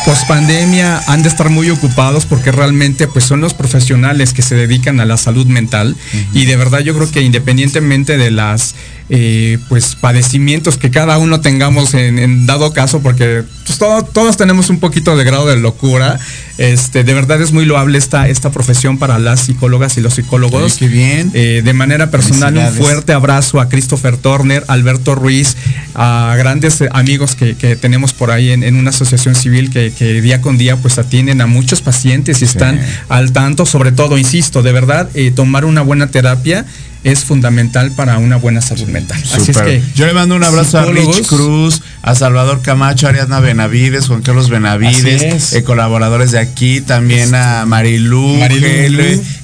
[0.05, 4.55] post pandemia han de estar muy ocupados porque realmente pues son los profesionales que se
[4.55, 5.95] dedican a la salud mental
[6.33, 8.75] y de verdad yo creo que independientemente de las
[9.09, 14.79] eh, pues padecimientos que cada uno tengamos en, dado caso, porque pues, todos tenemos un
[14.79, 16.19] poquito de grado de locura.
[16.57, 20.75] Este, de verdad es muy loable esta, esta profesión para las psicólogas y los psicólogos.
[20.75, 21.31] qué bien.
[21.33, 25.57] Eh, de manera personal, un fuerte abrazo a Christopher Turner, Alberto Ruiz,
[25.95, 30.77] a grandes amigos que, tenemos por ahí en, una asociación civil que, día con día
[30.77, 35.31] pues atienden a muchos pacientes y están al tanto, sobre todo, insisto, de verdad, eh,
[35.31, 36.65] tomar una buena terapia
[37.03, 39.21] es fundamental para una buena salud mental.
[39.33, 43.09] Así es que yo le mando un abrazo a Rich Cruz, a Salvador Camacho, a
[43.09, 48.39] Ariadna Benavides, Juan Carlos Benavides, eh, colaboradores de aquí, también a Marilú,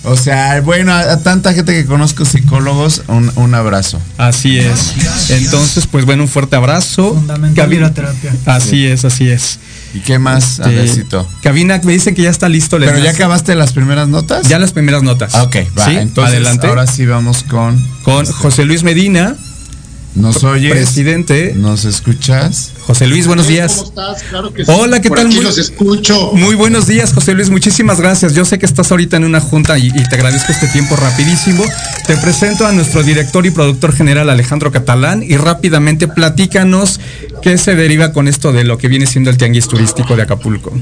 [0.04, 4.00] o sea, bueno, a, tanta gente que conozco psicólogos, un, abrazo.
[4.18, 4.94] Así es.
[5.30, 7.14] Entonces, pues bueno, un fuerte abrazo.
[7.16, 8.34] Fundamental la terapia.
[8.46, 9.60] Así es, así es.
[9.94, 11.06] ¿Y qué más, este,
[11.42, 12.78] Cabina, me dicen que ya está listo.
[12.78, 14.48] ¿Pero ya acabaste las primeras notas?
[14.48, 15.34] Ya las primeras notas.
[15.36, 15.92] ok, va.
[15.94, 16.68] Entonces, adelante.
[16.68, 17.82] Ahora sí vamos con...
[18.04, 19.36] Con José Luis Medina.
[20.20, 20.72] ¿Nos oyes?
[20.72, 21.54] Presidente.
[21.56, 22.74] ¿Nos escuchas?
[22.82, 23.76] José Luis, buenos días.
[23.76, 24.24] ¿Cómo estás?
[24.24, 24.72] Claro que sí.
[24.72, 25.28] Hola, ¿qué tal?
[25.28, 26.32] Aquí los escucho.
[26.34, 27.50] Muy buenos días, José Luis.
[27.50, 28.36] Muchísimas gracias.
[28.36, 31.64] Yo sé que estás ahorita en una junta y, te agradezco este tiempo rapidísimo.
[32.06, 37.00] Te presento a nuestro director y productor general Alejandro Catalán y rápidamente platícanos
[37.42, 40.74] qué se deriva con esto de lo que viene siendo el tianguis turístico de Acapulco.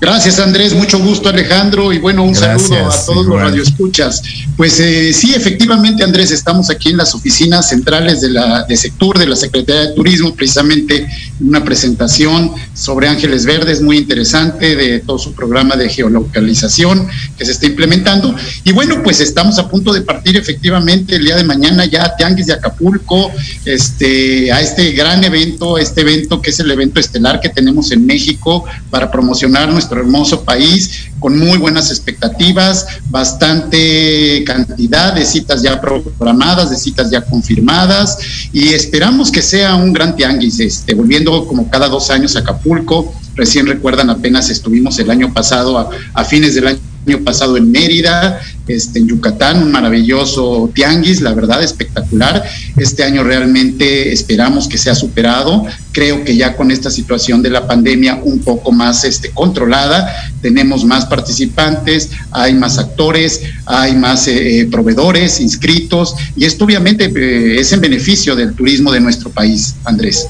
[0.00, 4.22] Gracias Andrés, mucho gusto Alejandro y bueno, un saludo a todos los radioescuchas.
[4.56, 9.18] Pues eh, sí, efectivamente Andrés, estamos aquí en las oficinas centrales de la de Sectur,
[9.18, 11.06] de la Secretaría de Turismo, precisamente
[11.40, 17.08] una presentación sobre Ángeles Verdes muy interesante de todo su programa de geolocalización
[17.38, 18.34] que se está implementando.
[18.64, 22.16] Y bueno, pues estamos a punto de partir efectivamente el día de mañana ya a
[22.16, 23.30] Tianguis de Acapulco,
[23.64, 28.04] este, a este gran evento, este evento que es el evento estelar que tenemos en
[28.04, 35.80] México para promocionar nuestro hermoso país, con muy buenas expectativas, bastante cantidad de citas ya
[35.80, 38.18] programadas, de citas ya confirmadas,
[38.52, 43.14] y esperamos que sea un gran tianguis, este, volviendo como cada dos años a Acapulco.
[43.34, 47.70] Recién recuerdan, apenas estuvimos el año pasado, a, a fines del año año pasado en
[47.70, 52.44] Mérida, este, en Yucatán, un maravilloso tianguis, la verdad, espectacular.
[52.76, 55.66] Este año realmente esperamos que sea superado.
[55.92, 60.84] Creo que ya con esta situación de la pandemia un poco más este, controlada, tenemos
[60.84, 67.60] más participantes, hay más actores, hay más eh, eh, proveedores inscritos y esto obviamente eh,
[67.60, 70.26] es en beneficio del turismo de nuestro país, Andrés.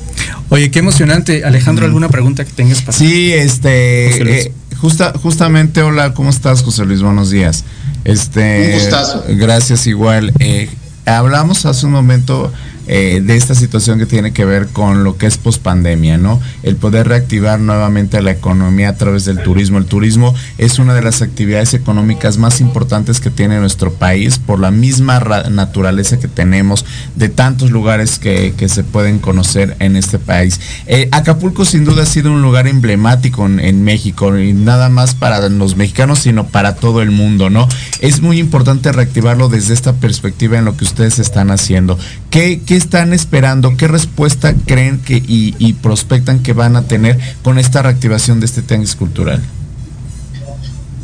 [0.51, 1.44] Oye, qué emocionante.
[1.44, 7.02] Alejandro, ¿alguna pregunta que tengas para Sí, este justamente, hola, ¿cómo estás, José Luis?
[7.02, 7.64] Buenos días.
[8.05, 9.24] Este, un gustazo.
[9.28, 10.32] Gracias, igual.
[10.38, 10.68] Eh,
[11.06, 12.52] hablamos hace un momento
[12.86, 16.40] eh, de esta situación que tiene que ver con lo que es pospandemia, ¿no?
[16.62, 19.78] El poder reactivar nuevamente la economía a través del turismo.
[19.78, 24.61] El turismo es una de las actividades económicas más importantes que tiene nuestro país por
[24.61, 25.20] la misma
[25.51, 26.85] naturaleza que tenemos
[27.16, 30.59] de tantos lugares que, se pueden conocer en este país.
[30.86, 35.48] Eh, Acapulco sin duda ha sido un lugar emblemático en, México y nada más para
[35.48, 37.69] los mexicanos, sino para todo el mundo, ¿no?
[38.01, 41.98] Es muy importante reactivarlo desde esta perspectiva en lo que ustedes están haciendo.
[42.35, 43.77] ¿Qué, están esperando?
[43.77, 48.61] ¿Qué respuesta creen que y, prospectan que van a tener con esta reactivación de este
[48.61, 49.40] tenis cultural?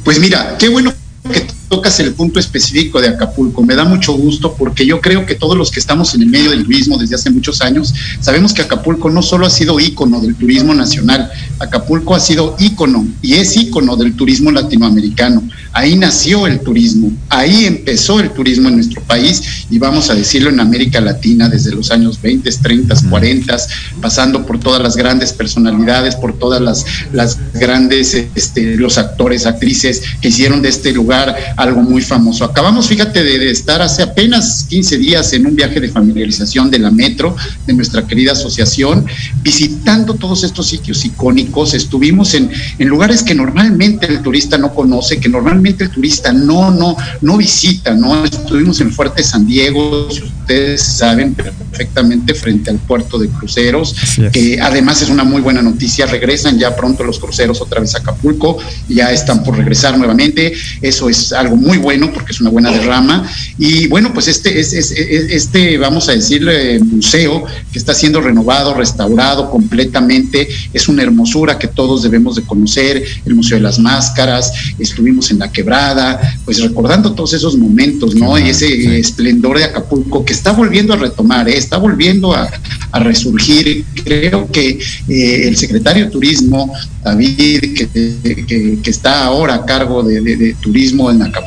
[0.02, 0.92] Pues mira, qué bueno
[1.32, 3.62] que tocas el punto específico de Acapulco.
[3.62, 6.50] Me da mucho gusto porque yo creo que todos los que estamos en el medio
[6.50, 10.34] del turismo desde hace muchos años, sabemos que Acapulco no solo ha sido ícono del
[10.34, 11.30] turismo nacional,
[11.60, 15.48] Acapulco ha sido ícono y es ícono del turismo latinoamericano.
[15.72, 20.50] Ahí nació el turismo, ahí empezó el turismo en nuestro país y vamos a decirlo
[20.50, 23.56] en América Latina desde los años 20, 30, 40,
[24.00, 30.02] pasando por todas las grandes personalidades, por todas las, las grandes, este, los actores, actrices
[30.20, 32.44] que hicieron de este lugar algo muy famoso.
[32.44, 36.90] Acabamos, fíjate, de, estar hace apenas 15 días en un viaje de familiarización de la
[36.90, 39.06] Metro, de nuestra querida asociación,
[39.42, 41.74] visitando todos estos sitios icónicos.
[41.74, 46.70] Estuvimos en, en lugares que normalmente el turista no conoce, que normalmente el turista no,
[46.70, 48.24] no, no visita, ¿no?
[48.24, 53.94] Estuvimos en Fuerte San Diego, si ustedes saben perfectamente, frente al puerto de cruceros,
[54.32, 56.06] que además es una muy buena noticia.
[56.06, 58.58] Regresan ya pronto los cruceros otra vez a Acapulco,
[58.88, 60.52] ya están por regresar nuevamente.
[60.80, 63.28] Eso es algo muy bueno porque es una buena derrama.
[63.58, 69.50] Y bueno, pues este, es, este vamos a decirle, museo que está siendo renovado, restaurado
[69.50, 75.30] completamente, es una hermosura que todos debemos de conocer, el Museo de las Máscaras, estuvimos
[75.30, 78.38] en la quebrada, pues recordando todos esos momentos, ¿no?
[78.38, 81.56] Y ese esplendor de Acapulco que está volviendo a retomar, ¿eh?
[81.56, 82.50] está volviendo a,
[82.92, 83.84] resurgir.
[84.04, 84.78] Creo que
[85.08, 86.72] eh, el secretario de Turismo,
[87.04, 91.39] David, que, que, está ahora a cargo de, de turismo en Acapulco,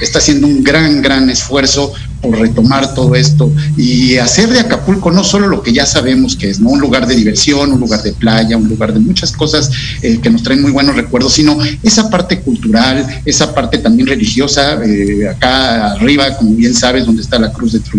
[0.00, 5.24] está haciendo un gran, gran esfuerzo por retomar todo esto y hacer de Acapulco no
[5.24, 6.70] solo lo que ya sabemos que es, ¿no?
[6.70, 9.70] Un lugar de diversión, un lugar de playa, un lugar de muchas cosas
[10.02, 14.78] eh, que nos traen muy buenos recuerdos, sino esa parte cultural, esa parte también religiosa,
[14.84, 17.94] eh, acá arriba, como bien sabes, donde está la Cruz de Trujillo,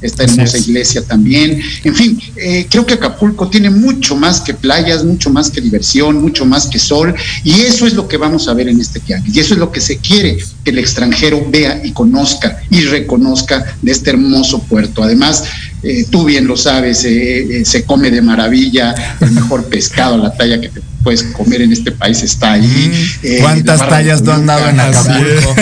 [0.00, 1.60] esta hermosa iglesia también.
[1.84, 6.20] En fin, eh, creo que Acapulco tiene mucho más que playas, mucho más que diversión,
[6.20, 7.14] mucho más que sol,
[7.44, 9.72] y eso es lo que vamos a ver en este tianguis, y eso es lo
[9.72, 15.02] que se quiere que el extranjero vea y conozca y reconozca de este hermoso puerto.
[15.02, 15.44] Además,
[15.82, 20.32] eh, tú bien lo sabes, eh, eh, se come de maravilla, el mejor pescado, la
[20.32, 22.92] talla que te puedes comer en este país está ahí.
[23.40, 25.54] ¿Cuántas tallas no han dado en Acapulco?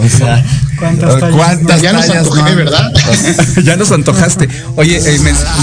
[0.00, 0.44] o sea,
[0.78, 1.82] ¿cuántas tallas?
[1.82, 2.92] ya nos antojé, ¿verdad?
[3.64, 4.48] ya nos antojaste.
[4.76, 5.00] Oye,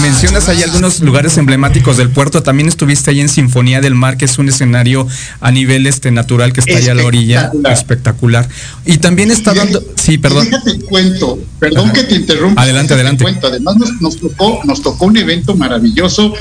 [0.00, 2.42] mencionas ahí algunos lugares emblemáticos del puerto.
[2.42, 5.06] También estuviste ahí en Sinfonía del Mar, que es un escenario
[5.40, 7.52] a nivel este natural que está ahí a la orilla.
[7.70, 8.48] Espectacular.
[8.84, 9.82] Y también está dando.
[9.96, 10.44] Sí, perdón.
[10.50, 12.62] Déjate cuento, perdón que te interrumpa.
[12.62, 13.24] Adelante, adelante.
[13.24, 13.46] Cuento.
[13.46, 16.34] Además, nos, tocó, nos tocó un evento maravilloso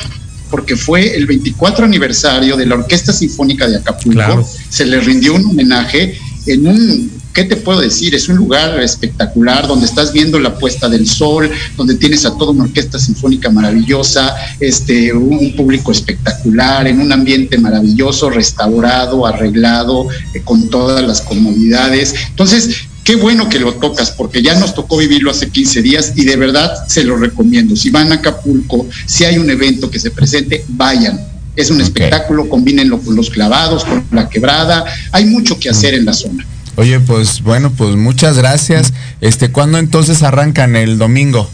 [0.50, 4.48] porque fue el 24 aniversario de la Orquesta Sinfónica de Acapulco.
[4.70, 8.16] Se le rindió un homenaje en un, ¿qué te puedo decir?
[8.16, 12.52] Es un lugar espectacular donde estás viendo la puesta del sol, donde tienes a toda
[12.52, 20.42] una orquesta sinfónica maravillosa, este, un público espectacular, en un ambiente maravilloso, restaurado, arreglado, eh,
[20.44, 22.16] con todas las comodidades.
[22.30, 26.26] Entonces, Qué bueno que lo tocas porque ya nos tocó vivirlo hace 15 días y
[26.26, 27.76] de verdad se lo recomiendo.
[27.76, 31.22] Si van a Acapulco, si hay un evento que se presente, vayan.
[31.56, 34.86] Es un espectáculo, combínenlo con los clavados, con la quebrada.
[35.12, 36.48] Hay mucho que hacer en la zona.
[36.78, 38.94] Oye, pues bueno, pues muchas gracias.
[39.22, 41.50] Este, ¿cuándo entonces arrancan el domingo?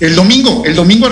[0.00, 1.08] El domingo, el domingo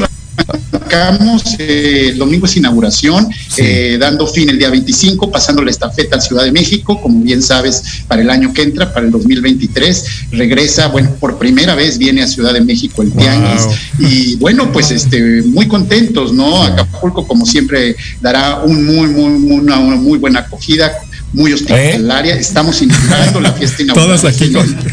[0.73, 6.17] Arrancamos, eh, el domingo es inauguración, eh, dando fin el día 25, pasando la estafeta
[6.17, 10.05] a Ciudad de México, como bien sabes, para el año que entra, para el 2023,
[10.33, 13.67] regresa, bueno, por primera vez viene a Ciudad de México el Tianguis,
[13.99, 16.63] y bueno, pues este, muy contentos, ¿no?
[16.63, 20.93] Acapulco, como siempre, dará un muy, muy, muy una muy buena acogida
[21.33, 22.35] muy hospitalaria.
[22.35, 22.41] ¿Eh?
[22.41, 24.21] Estamos inaugurando la fiesta inaugural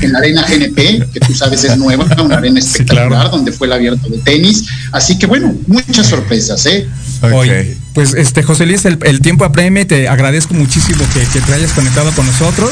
[0.01, 3.73] en la arena GNP, que tú sabes es nueva, una arena espectacular donde fue el
[3.73, 4.65] abierto de tenis.
[4.91, 6.87] Así que bueno, muchas sorpresas, ¿eh?
[7.97, 12.27] Pues este José Luis, el, tiempo apreme, te agradezco muchísimo que, te hayas conectado con
[12.27, 12.69] nosotros.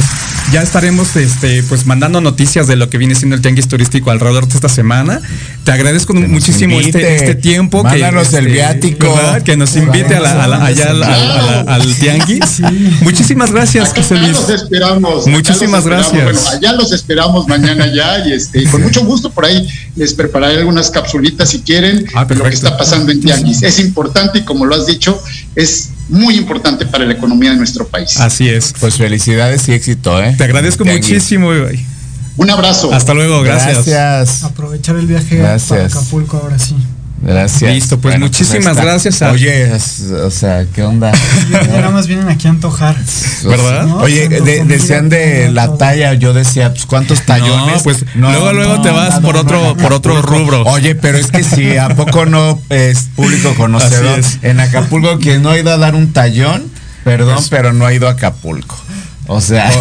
[0.54, 4.48] Ya estaremos este, pues mandando noticias de lo que viene siendo el tianguis turístico alrededor
[4.48, 5.20] de esta semana.
[5.64, 7.84] Te agradezco muchísimo este, este, tiempo.
[7.84, 9.20] Mándanos que, el este, viático.
[9.44, 10.92] Que nos invite a allá
[11.66, 12.62] al, tianguis.
[13.02, 14.34] Muchísimas gracias, José Luis.
[14.34, 15.26] los esperamos.
[15.26, 16.54] Muchísimas gracias.
[16.54, 20.92] allá los esperamos mañana ya y este, con mucho gusto por ahí les prepararé algunas
[20.92, 23.64] capsulitas si quieren ah, lo que está pasando en tianguis.
[23.64, 25.15] Es importante y como lo has dicho,
[25.56, 28.18] es muy importante para la economía de nuestro país.
[28.18, 28.74] Así es.
[28.80, 30.36] Pues felicidades y éxito, ¿eh?
[30.38, 31.52] Te agradezco muchísimo,
[32.38, 32.94] Un abrazo.
[32.94, 33.86] Hasta luego, gracias.
[33.86, 34.44] Gracias.
[34.44, 36.76] Aprovechar el viaje a Acapulco ahora sí.
[37.22, 37.74] Gracias.
[37.74, 39.22] Listo, pues muchísimas gracias.
[39.22, 41.12] Oye, o sea, ¿qué onda?
[41.50, 42.96] Ya nada más vienen aquí a antojar.
[43.44, 43.98] ¿Verdad?
[43.98, 47.84] Oye, decían de la talla, yo decía, pues ¿cuántos tallones?
[47.84, 50.64] pues luego luego te vas por otro por otro rubro.
[50.64, 54.22] Oye, pero es que si a poco no es público conocedor.
[54.42, 56.64] En Acapulco quien no ha ido a dar un tallón,
[57.04, 58.85] perdón, pues pero no ha ido a Acapulco.
[59.28, 59.72] O sea,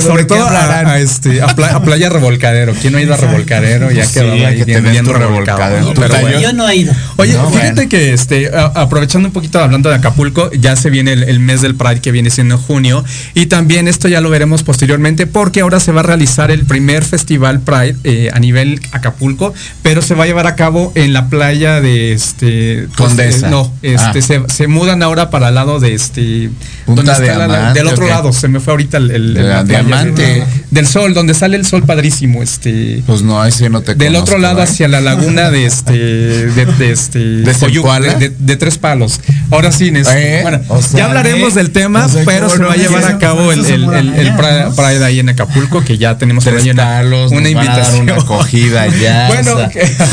[0.00, 2.74] sobre todo a, este, a, playa, Revolcadero.
[2.74, 3.90] ¿Quién no ha ido a Revolcadero?
[3.90, 5.94] Ya quedó ahí viendo Revolcadero.
[6.40, 6.92] yo no he ido.
[7.16, 11.62] Oye, fíjate que este, aprovechando un poquito hablando de Acapulco, ya se viene el, mes
[11.62, 13.04] del Pride que viene siendo junio.
[13.34, 17.04] Y también esto ya lo veremos posteriormente porque ahora se va a realizar el primer
[17.04, 21.28] festival Pride eh, a nivel Acapulco, pero se va a llevar a cabo en la
[21.28, 22.88] playa de este.
[22.96, 23.48] Pues, Condesa.
[23.48, 24.44] no, este, ah.
[24.48, 26.50] se, mudan ahora para el lado de este.
[26.84, 29.34] Punta de del otro lado, se me fue ahorita el,
[29.66, 30.44] diamante.
[30.70, 33.02] del sol, donde sale el sol padrísimo, este.
[33.06, 37.18] Pues no, ese no te Del otro lado hacia la laguna de este, de, este,
[38.38, 39.20] de, tres palos.
[39.50, 40.60] Ahora sí, este, bueno,
[40.94, 45.04] ya hablaremos del tema, pero se va a llevar a cabo el, el, el, Pride
[45.04, 49.28] ahí en Acapulco, que ya tenemos una, una invitación, una acogida ya.
[49.28, 49.56] bueno,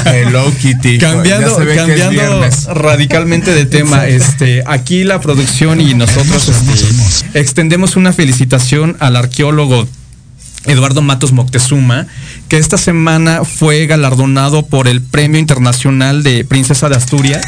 [0.05, 0.97] Hello Kitty.
[0.97, 6.51] Cambiando, cambiando radicalmente de tema, este, aquí la producción y nosotros
[7.33, 9.87] este, extendemos una felicitación al arqueólogo
[10.65, 12.05] Eduardo Matos Moctezuma,
[12.49, 17.45] que esta semana fue galardonado por el Premio Internacional de Princesa de Asturias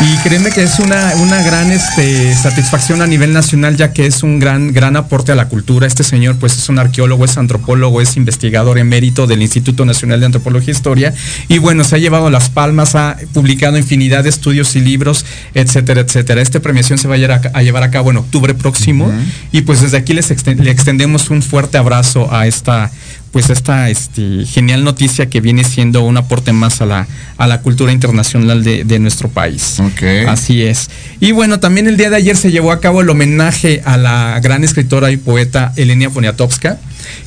[0.00, 4.22] y créeme que es una, una gran este, satisfacción a nivel nacional, ya que es
[4.22, 5.86] un gran, gran aporte a la cultura.
[5.86, 10.26] Este señor, pues, es un arqueólogo, es antropólogo, es investigador emérito del Instituto Nacional de
[10.26, 11.14] Antropología e Historia.
[11.48, 16.00] Y bueno, se ha llevado las palmas, ha publicado infinidad de estudios y libros, etcétera,
[16.00, 16.42] etcétera.
[16.42, 19.12] Esta premiación se va a llevar a, cabo en octubre próximo.
[19.52, 22.90] Y pues desde aquí les le extendemos un fuerte abrazo a esta
[23.34, 27.62] pues esta este, genial noticia que viene siendo un aporte más a la, a la
[27.62, 29.80] cultura internacional de, de nuestro país.
[29.80, 30.24] Okay.
[30.26, 30.88] Así es.
[31.18, 34.38] Y bueno, también el día de ayer se llevó a cabo el homenaje a la
[34.38, 36.78] gran escritora y poeta Elenia Poniatowska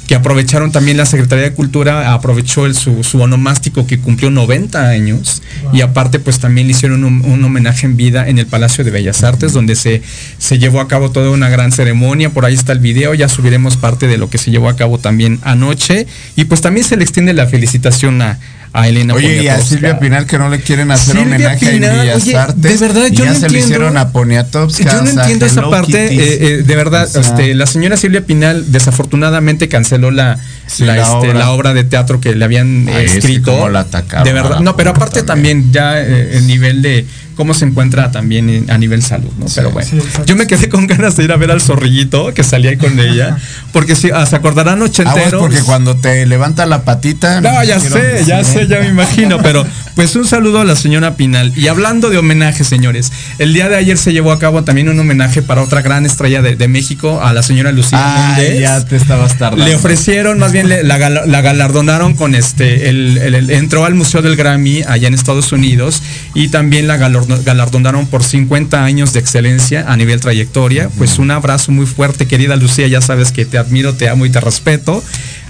[0.08, 4.88] que aprovecharon también la Secretaría de Cultura, aprovechó el, su, su, onomástico que cumplió 90
[4.88, 5.42] años
[5.74, 9.24] y aparte pues también le hicieron un, homenaje en vida en el Palacio de Bellas
[9.24, 10.02] Artes donde se,
[10.38, 13.78] se llevó a cabo toda una gran ceremonia, por ahí está el video, ya subiremos
[13.78, 16.08] parte de lo que se llevó a cabo también anoche.
[16.36, 18.40] Y pues también se le extiende la felicitación a,
[18.78, 22.28] a Elena Oye, y a Silvia Pinal que no le quieren hacer homenaje en Bellas
[22.36, 22.80] Artes.
[22.80, 24.84] De verdad, yo ya no se le hicieron a Poniatowska.
[24.84, 26.14] Yo no entiendo esa parte.
[26.14, 30.38] Eh, eh, de verdad, este, la señora Silvia Pinal desafortunadamente canceló la,
[30.78, 31.74] la, este, la, obra.
[31.74, 33.68] de teatro que le habían escrito.
[33.70, 34.60] la de verdad.
[34.60, 37.06] No, pero aparte también, ya eh, el nivel de
[37.38, 39.46] cómo se encuentra también a nivel salud, ¿no?
[39.54, 39.90] Pero bueno,
[40.26, 43.00] yo me quedé con ganas de ir a ver al zorrillito que salía ahí con
[43.00, 43.38] ella,
[43.72, 45.40] porque si ah, se acordarán ochenteros.
[45.40, 47.40] porque cuando te levanta la patita.
[47.40, 49.66] No, ya sé, ya sé, ya me imagino, pero
[49.96, 51.54] pues un saludo a la señora Pinal.
[51.56, 55.00] Y hablando de homenaje, señores, el día de ayer se llevó a cabo también un
[55.00, 59.38] homenaje para otra gran estrella de, México, a la señora Lucía ah, Ya te estabas
[59.38, 59.64] tardando.
[59.64, 60.98] Le ofrecieron, más bien la,
[61.42, 66.02] galardonaron con este, el, entró al Museo del Grammy allá en Estados Unidos
[66.34, 70.90] y también la galardonaron galardonaron por 50 años de excelencia a nivel trayectoria.
[70.98, 74.30] Pues un abrazo muy fuerte, querida Lucía, ya sabes que te admiro, te amo y
[74.30, 75.04] te respeto.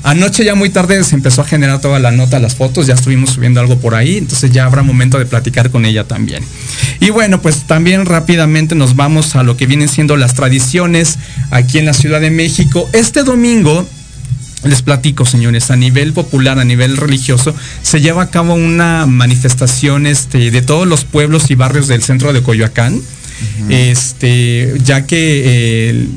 [0.03, 3.31] Anoche ya muy tarde se empezó a generar toda la nota, las fotos, ya estuvimos
[3.31, 6.43] subiendo algo por ahí, entonces ya habrá momento de platicar con ella también.
[6.99, 11.17] Y bueno, pues también rápidamente nos vamos a lo que vienen siendo las tradiciones
[11.51, 12.87] aquí en la Ciudad de México.
[12.93, 13.87] Este domingo
[14.63, 20.07] les platico, señores, a nivel popular, a nivel religioso, se lleva a cabo una manifestación
[20.07, 23.01] este, de todos los pueblos y barrios del centro de Coyoacán
[23.69, 26.07] este, ya que eh,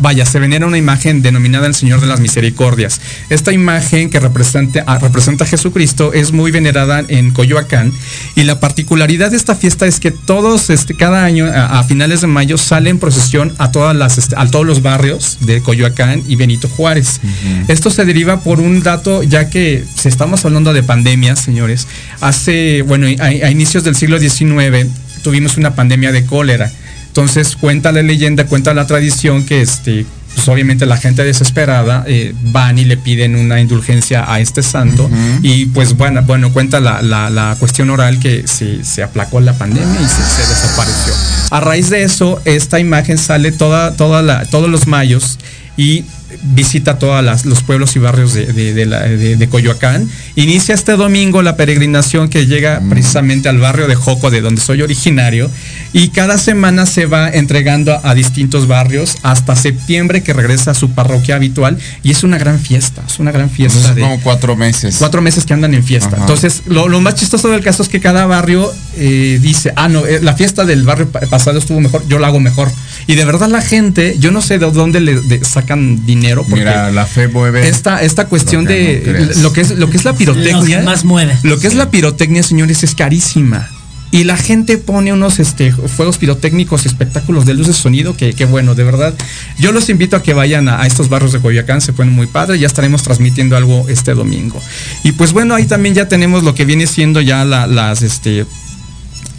[0.00, 3.00] vaya, se venera una imagen denominada el Señor de las Misericordias.
[3.28, 7.92] Esta imagen que representa, a, representa a Jesucristo es muy venerada en Coyoacán
[8.36, 12.26] y la particularidad de esta fiesta es que todos, este, cada año a, finales de
[12.26, 16.68] mayo salen procesión a todas las, este, a todos los barrios de Coyoacán y Benito
[16.68, 17.20] Juárez.
[17.68, 21.86] Esto se deriva por un dato, ya que si estamos hablando de pandemias, señores,
[22.20, 24.88] hace, bueno, a inicios del siglo XIX
[25.22, 26.70] tuvimos una pandemia de cólera.
[27.06, 32.34] Entonces cuenta la leyenda, cuenta la tradición que este, pues obviamente la gente desesperada eh,
[32.44, 35.10] van y le piden una indulgencia a este santo
[35.42, 40.06] y pues bueno, bueno cuenta la, cuestión oral que se, se, aplacó la pandemia y
[40.06, 41.12] se, desapareció.
[41.50, 45.38] A raíz de eso, esta imagen sale toda, toda la, todos los mayos
[45.76, 46.04] y
[46.42, 50.08] visita todos los pueblos y barrios de, Coyoacán.
[50.36, 52.88] Inicia este domingo la peregrinación que llega mm.
[52.88, 55.50] precisamente al barrio de Joco, de donde soy originario,
[55.92, 60.90] y cada semana se va entregando a, distintos barrios hasta septiembre que regresa a su
[60.90, 63.94] parroquia habitual y es una gran fiesta, es una gran fiesta.
[63.94, 64.96] de como cuatro meses.
[64.98, 66.16] Cuatro meses que andan en fiesta.
[66.18, 70.20] Entonces, lo, más chistoso del caso es que cada barrio eh, dice, ah, no, eh,
[70.22, 72.70] la fiesta del barrio pasado estuvo mejor, yo la hago mejor.
[73.06, 76.42] Y de verdad la gente, yo no sé de dónde le sacan dinero.
[76.42, 77.68] Porque Mira, la fe mueve.
[77.68, 80.82] Esta, esta cuestión de lo que, es, lo que es la pirotecnia.
[80.82, 81.36] más mueve.
[81.42, 83.68] Lo que es la pirotecnia, señores, es carísima.
[84.12, 88.82] Y la gente pone unos este, fuegos pirotécnicos, espectáculos de luces, sonido, que, bueno, de
[88.82, 89.14] verdad.
[89.58, 92.58] Yo los invito a que vayan a, estos barrios de Coyoacán, se ponen muy padre,
[92.58, 94.60] ya estaremos transmitiendo algo este domingo.
[95.04, 98.46] Y pues bueno, ahí también ya tenemos lo que viene siendo ya las, este,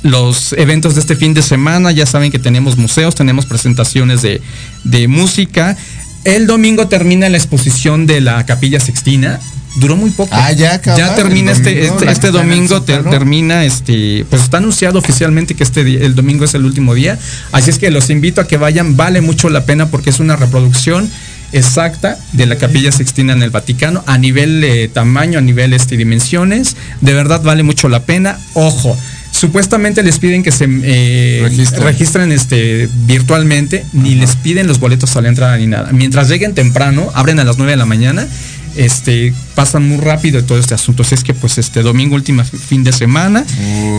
[0.03, 4.41] los eventos de este fin de semana, ya saben que tenemos museos, tenemos presentaciones de,
[4.85, 5.75] de música.
[6.23, 9.39] El domingo termina la exposición de la Capilla Sixtina
[9.75, 10.29] duró muy poco.
[10.33, 15.63] Ah, ya Ya termina este, este, este domingo, termina, este, pues está anunciado oficialmente que
[15.63, 17.17] este el domingo es el último día.
[17.51, 20.35] Así es que los invito a que vayan, vale mucho la pena porque es una
[20.35, 21.09] reproducción
[21.53, 25.97] exacta de la capilla sextina en el Vaticano a nivel de tamaño, a nivel este,
[25.97, 26.75] dimensiones.
[27.01, 28.39] De verdad vale mucho la pena.
[28.53, 28.97] Ojo,
[29.31, 32.31] supuestamente les piden que se eh, registren.
[32.31, 35.91] este, virtualmente, ni les piden los boletos a la entrada ni nada.
[35.91, 38.27] Mientras lleguen temprano, abren a las 9 de la mañana
[38.75, 41.03] este pasan muy rápido todo este asunto.
[41.03, 43.45] Así es que pues este domingo, último fin de semana.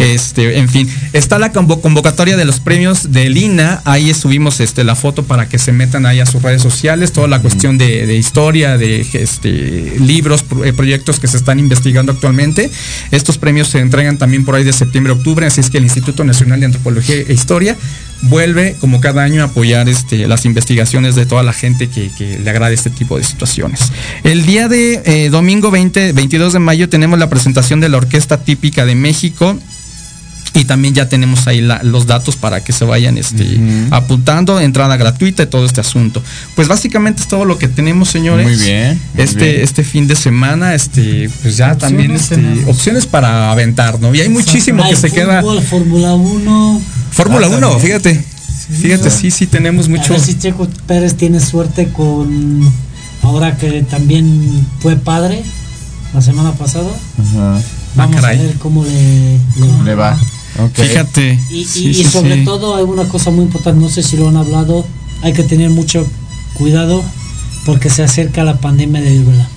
[0.00, 3.80] Este, en fin, está la convocatoria de los premios de Lina.
[3.84, 7.12] Ahí subimos este, la foto para que se metan ahí a sus redes sociales.
[7.12, 12.70] Toda la cuestión de, historia, de este, libros, eh, proyectos que se están investigando actualmente.
[13.10, 15.46] Estos premios se entregan también por ahí de septiembre, octubre.
[15.46, 17.76] Así es que el Instituto Nacional de Antropología e Historia
[18.22, 22.10] vuelve como cada año a apoyar este, las investigaciones de toda la gente que,
[22.42, 23.92] le agrade este tipo de situaciones.
[24.22, 28.38] El día de eh, domingo 20, 22 de mayo tenemos la presentación de la Orquesta
[28.38, 29.58] Típica de México.
[30.54, 33.58] Y también ya tenemos ahí los datos para que se vayan este,
[33.90, 36.22] apuntando, entrada gratuita y todo este asunto.
[36.54, 38.46] Pues básicamente es todo lo que tenemos, señores.
[38.46, 39.00] Muy bien.
[39.16, 42.36] este, este fin de semana, este, pues ya también este,
[42.66, 44.14] opciones para aventar, ¿no?
[44.14, 45.42] Y hay muchísimo que se queda.
[45.70, 46.82] Fórmula 1.
[47.12, 48.22] Fórmula 1, fíjate.
[48.82, 50.12] fíjate, sí, sí tenemos mucho.
[50.12, 52.70] A ver si Checo Pérez tiene suerte con
[53.22, 55.42] ahora que también fue padre
[56.12, 56.90] la semana pasada.
[57.18, 57.60] Ajá.
[57.94, 60.18] Vamos ah, a ver cómo le, va.
[60.72, 61.38] Fíjate.
[61.50, 61.64] Y,
[62.04, 64.86] sobre todo hay una cosa muy importante, no sé si lo han hablado,
[65.22, 66.06] hay que tener mucho
[66.54, 67.02] cuidado
[67.64, 69.48] porque se acerca la pandemia de viruela.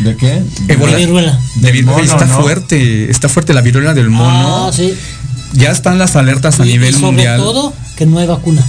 [0.00, 0.42] ¿De qué?
[0.66, 1.38] De viruela.
[1.56, 2.02] De viruela.
[2.02, 4.68] está fuerte, está fuerte la viruela del mono.
[4.68, 4.94] Ah, sí.
[5.54, 8.62] Ya están las alertas a nivel y sobre todo que no hay vacuna.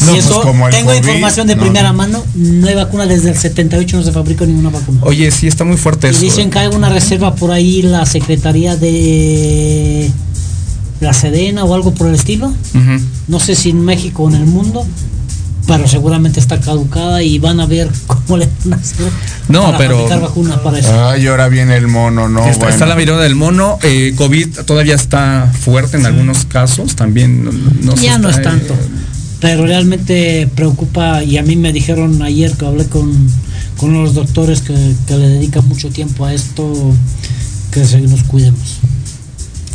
[0.00, 4.02] No, pues como tengo información de primera mano, no hay vacuna desde el 78 no
[4.02, 5.00] se fabrica ninguna vacuna.
[5.02, 8.76] Oye, sí está muy fuerte y Dicen que hay una reserva por ahí la Secretaría
[8.76, 10.10] de
[11.00, 12.52] la Sedena o algo por el estilo.
[13.28, 14.84] No sé si en México o en el mundo,
[15.66, 19.06] pero seguramente está caducada y van a ver cómo le van a hacer
[19.48, 21.08] no, para pero vacunas para eso.
[21.08, 22.46] Ay, ahora viene el mono, no.
[22.46, 27.44] Está, la viruela del mono, eh, COVID todavía está fuerte en algunos casos, también
[27.82, 28.74] no, ya no es tanto.
[29.42, 33.12] Pero realmente preocupa y a mí me dijeron ayer que hablé con,
[33.76, 34.72] con los doctores que,
[35.08, 36.72] que le dedican mucho tiempo a esto,
[37.72, 38.81] que se nos cuidemos.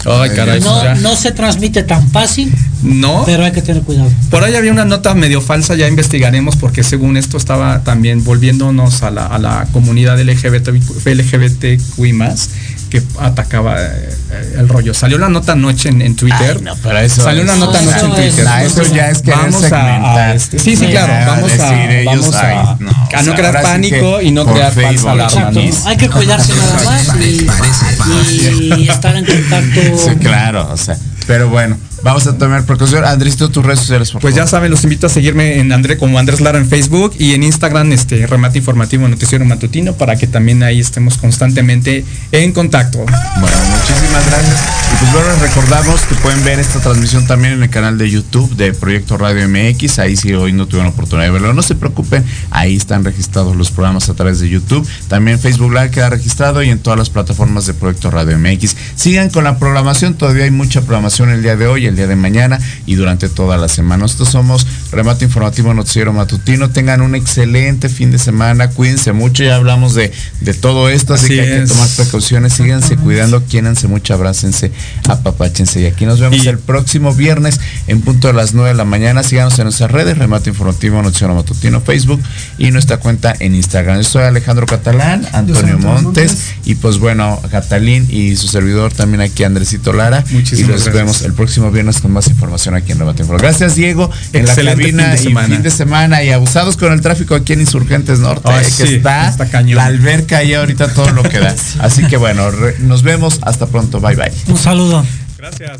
[0.06, 2.54] Ay, caray, no, no se transmite tan fácil.
[2.84, 3.24] No.
[3.26, 4.10] Pero hay que tener cuidado.
[4.30, 9.04] Por ahí había una nota medio falsa, ya investigaremos, porque según esto estaba también volviéndonos
[9.04, 10.70] a la, a la comunidad LGBT,
[11.06, 12.50] LGBTQI más,
[12.90, 14.18] que atacaba eh,
[14.58, 14.94] el rollo.
[14.94, 16.62] Salió la nota anoche en, Twitter.
[16.62, 18.48] no, pero eso Salió una nota anoche en Twitter.
[18.64, 21.14] eso ya es que vamos a, este, Sí, sí, claro.
[21.32, 21.72] Vamos a,
[22.06, 22.78] vamos a,
[23.24, 25.52] no, crear pánico y no crear falsa alarma.
[25.86, 29.82] Hay que cuidarse nada más y, estar en contacto.
[29.96, 31.78] Sí, claro, o sea, pero bueno.
[32.04, 33.04] Vamos a tomar precaución.
[33.06, 36.42] Andrésito, tus redes sociales, Pues ya saben, los invito a seguirme en André como Andrés
[36.42, 40.80] Lara en Facebook y en Instagram, este remate informativo noticiero matutino, para que también ahí
[40.80, 43.00] estemos constantemente en contacto.
[43.00, 44.60] Bueno, muchísimas gracias.
[44.94, 48.56] Y pues bueno, recordamos que pueden ver esta transmisión también en el canal de YouTube
[48.56, 50.00] de Proyecto Radio MX.
[50.00, 53.72] Ahí si hoy no tuvieron oportunidad de verlo, no se preocupen, ahí están registrados los
[53.72, 54.88] programas a través de YouTube.
[55.08, 58.76] También Facebook Live queda registrado y en todas las plataformas de Proyecto Radio MX.
[58.96, 62.16] Sigan con la programación, todavía hay mucha programación el día de hoy el día de
[62.16, 64.04] mañana y durante toda la semana.
[64.04, 66.70] Nosotros somos Remate Informativo Noticiero Matutino.
[66.70, 68.70] Tengan un excelente fin de semana.
[68.70, 69.44] Cuídense mucho.
[69.44, 70.12] Ya hablamos de,
[70.42, 72.54] de todo esto, así, que hay que tomar precauciones.
[72.54, 74.72] Síganse cuidando, quiénense mucho, abrácense,
[75.08, 75.82] apapáchense.
[75.82, 79.24] Y aquí nos vemos el próximo viernes en punto de las 9 de la mañana.
[79.24, 82.22] Síganos en nuestras redes, Remate Informativo Noticiero Matutino, Facebook
[82.58, 83.98] y nuestra cuenta en Instagram.
[83.98, 89.44] Yo soy Alejandro Catalán, Antonio Montes, y pues bueno, Catalín y su servidor también aquí
[89.44, 90.24] Andresito Lara.
[90.32, 94.46] y nos vemos el próximo viernes con más información aquí en Rebate Gracias, Diego, en
[94.46, 98.20] la cabina fin y fin de semana y abusados con el tráfico aquí en Insurgentes
[98.20, 99.36] Norte, que está,
[99.66, 101.56] la alberca ahí ahorita todo lo que da.
[101.80, 102.50] Así que bueno,
[102.80, 104.32] nos vemos, hasta pronto, bye bye.
[104.48, 105.06] Un saludo.
[105.38, 105.80] Gracias.